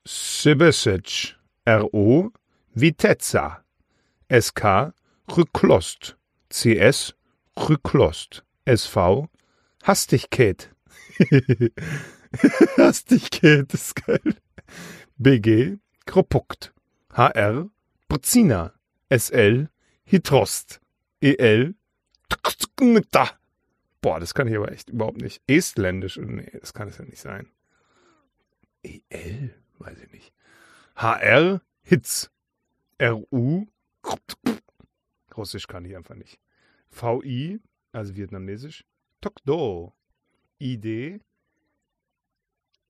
Sebesec. 0.05 1.37
RO, 1.69 2.33
Vitezza. 2.75 3.63
SK, 4.33 4.93
Rücklost. 5.37 6.17
CS, 6.49 7.15
Rücklost. 7.57 8.45
SV, 8.65 9.29
Hastigkeit. 9.83 10.71
Hastigkeit 12.77 13.73
ist 13.75 13.97
geil. 14.07 14.37
BG, 15.17 15.79
Kropukt. 16.07 16.73
HR, 17.13 17.71
Brzina. 18.09 18.73
SL, 19.11 19.69
Hitrost. 20.05 20.81
EL, 21.21 21.75
da. 23.11 23.31
Boah, 24.01 24.21
das 24.21 24.33
kann 24.33 24.49
ich 24.49 24.57
aber 24.57 24.73
echt 24.73 24.89
überhaupt 24.89 25.21
nicht. 25.21 25.43
Estländisch, 25.47 26.17
nee, 26.17 26.51
das 26.59 26.73
kann 26.73 26.89
es 26.89 26.99
ja 26.99 27.05
nicht 27.05 27.21
sein. 27.21 27.51
EL, 28.83 29.55
weiß 29.79 29.99
ich 30.03 30.13
nicht. 30.13 30.33
HR, 30.97 31.61
Hitz. 31.83 32.31
RU, 33.03 33.67
Russisch 35.37 35.67
kann 35.67 35.85
ich 35.85 35.97
einfach 35.97 36.15
nicht. 36.15 36.39
VI, 36.91 37.61
also 37.93 38.15
vietnamesisch, 38.15 38.85
Tokdo. 39.21 39.95
ID, 40.59 41.23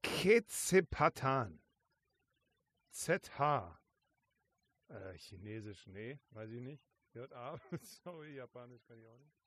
Kezepatan. 0.03 1.61
ZH. 2.92 3.80
Äh, 4.88 5.16
Chinesisch, 5.18 5.86
nee, 5.86 6.18
weiß 6.30 6.51
ich 6.51 6.61
nicht. 6.61 6.84
JA, 7.14 7.59
sorry, 7.82 8.34
Japanisch 8.34 8.84
kann 8.84 8.98
ich 9.01 9.07
auch 9.07 9.18
nicht. 9.18 9.39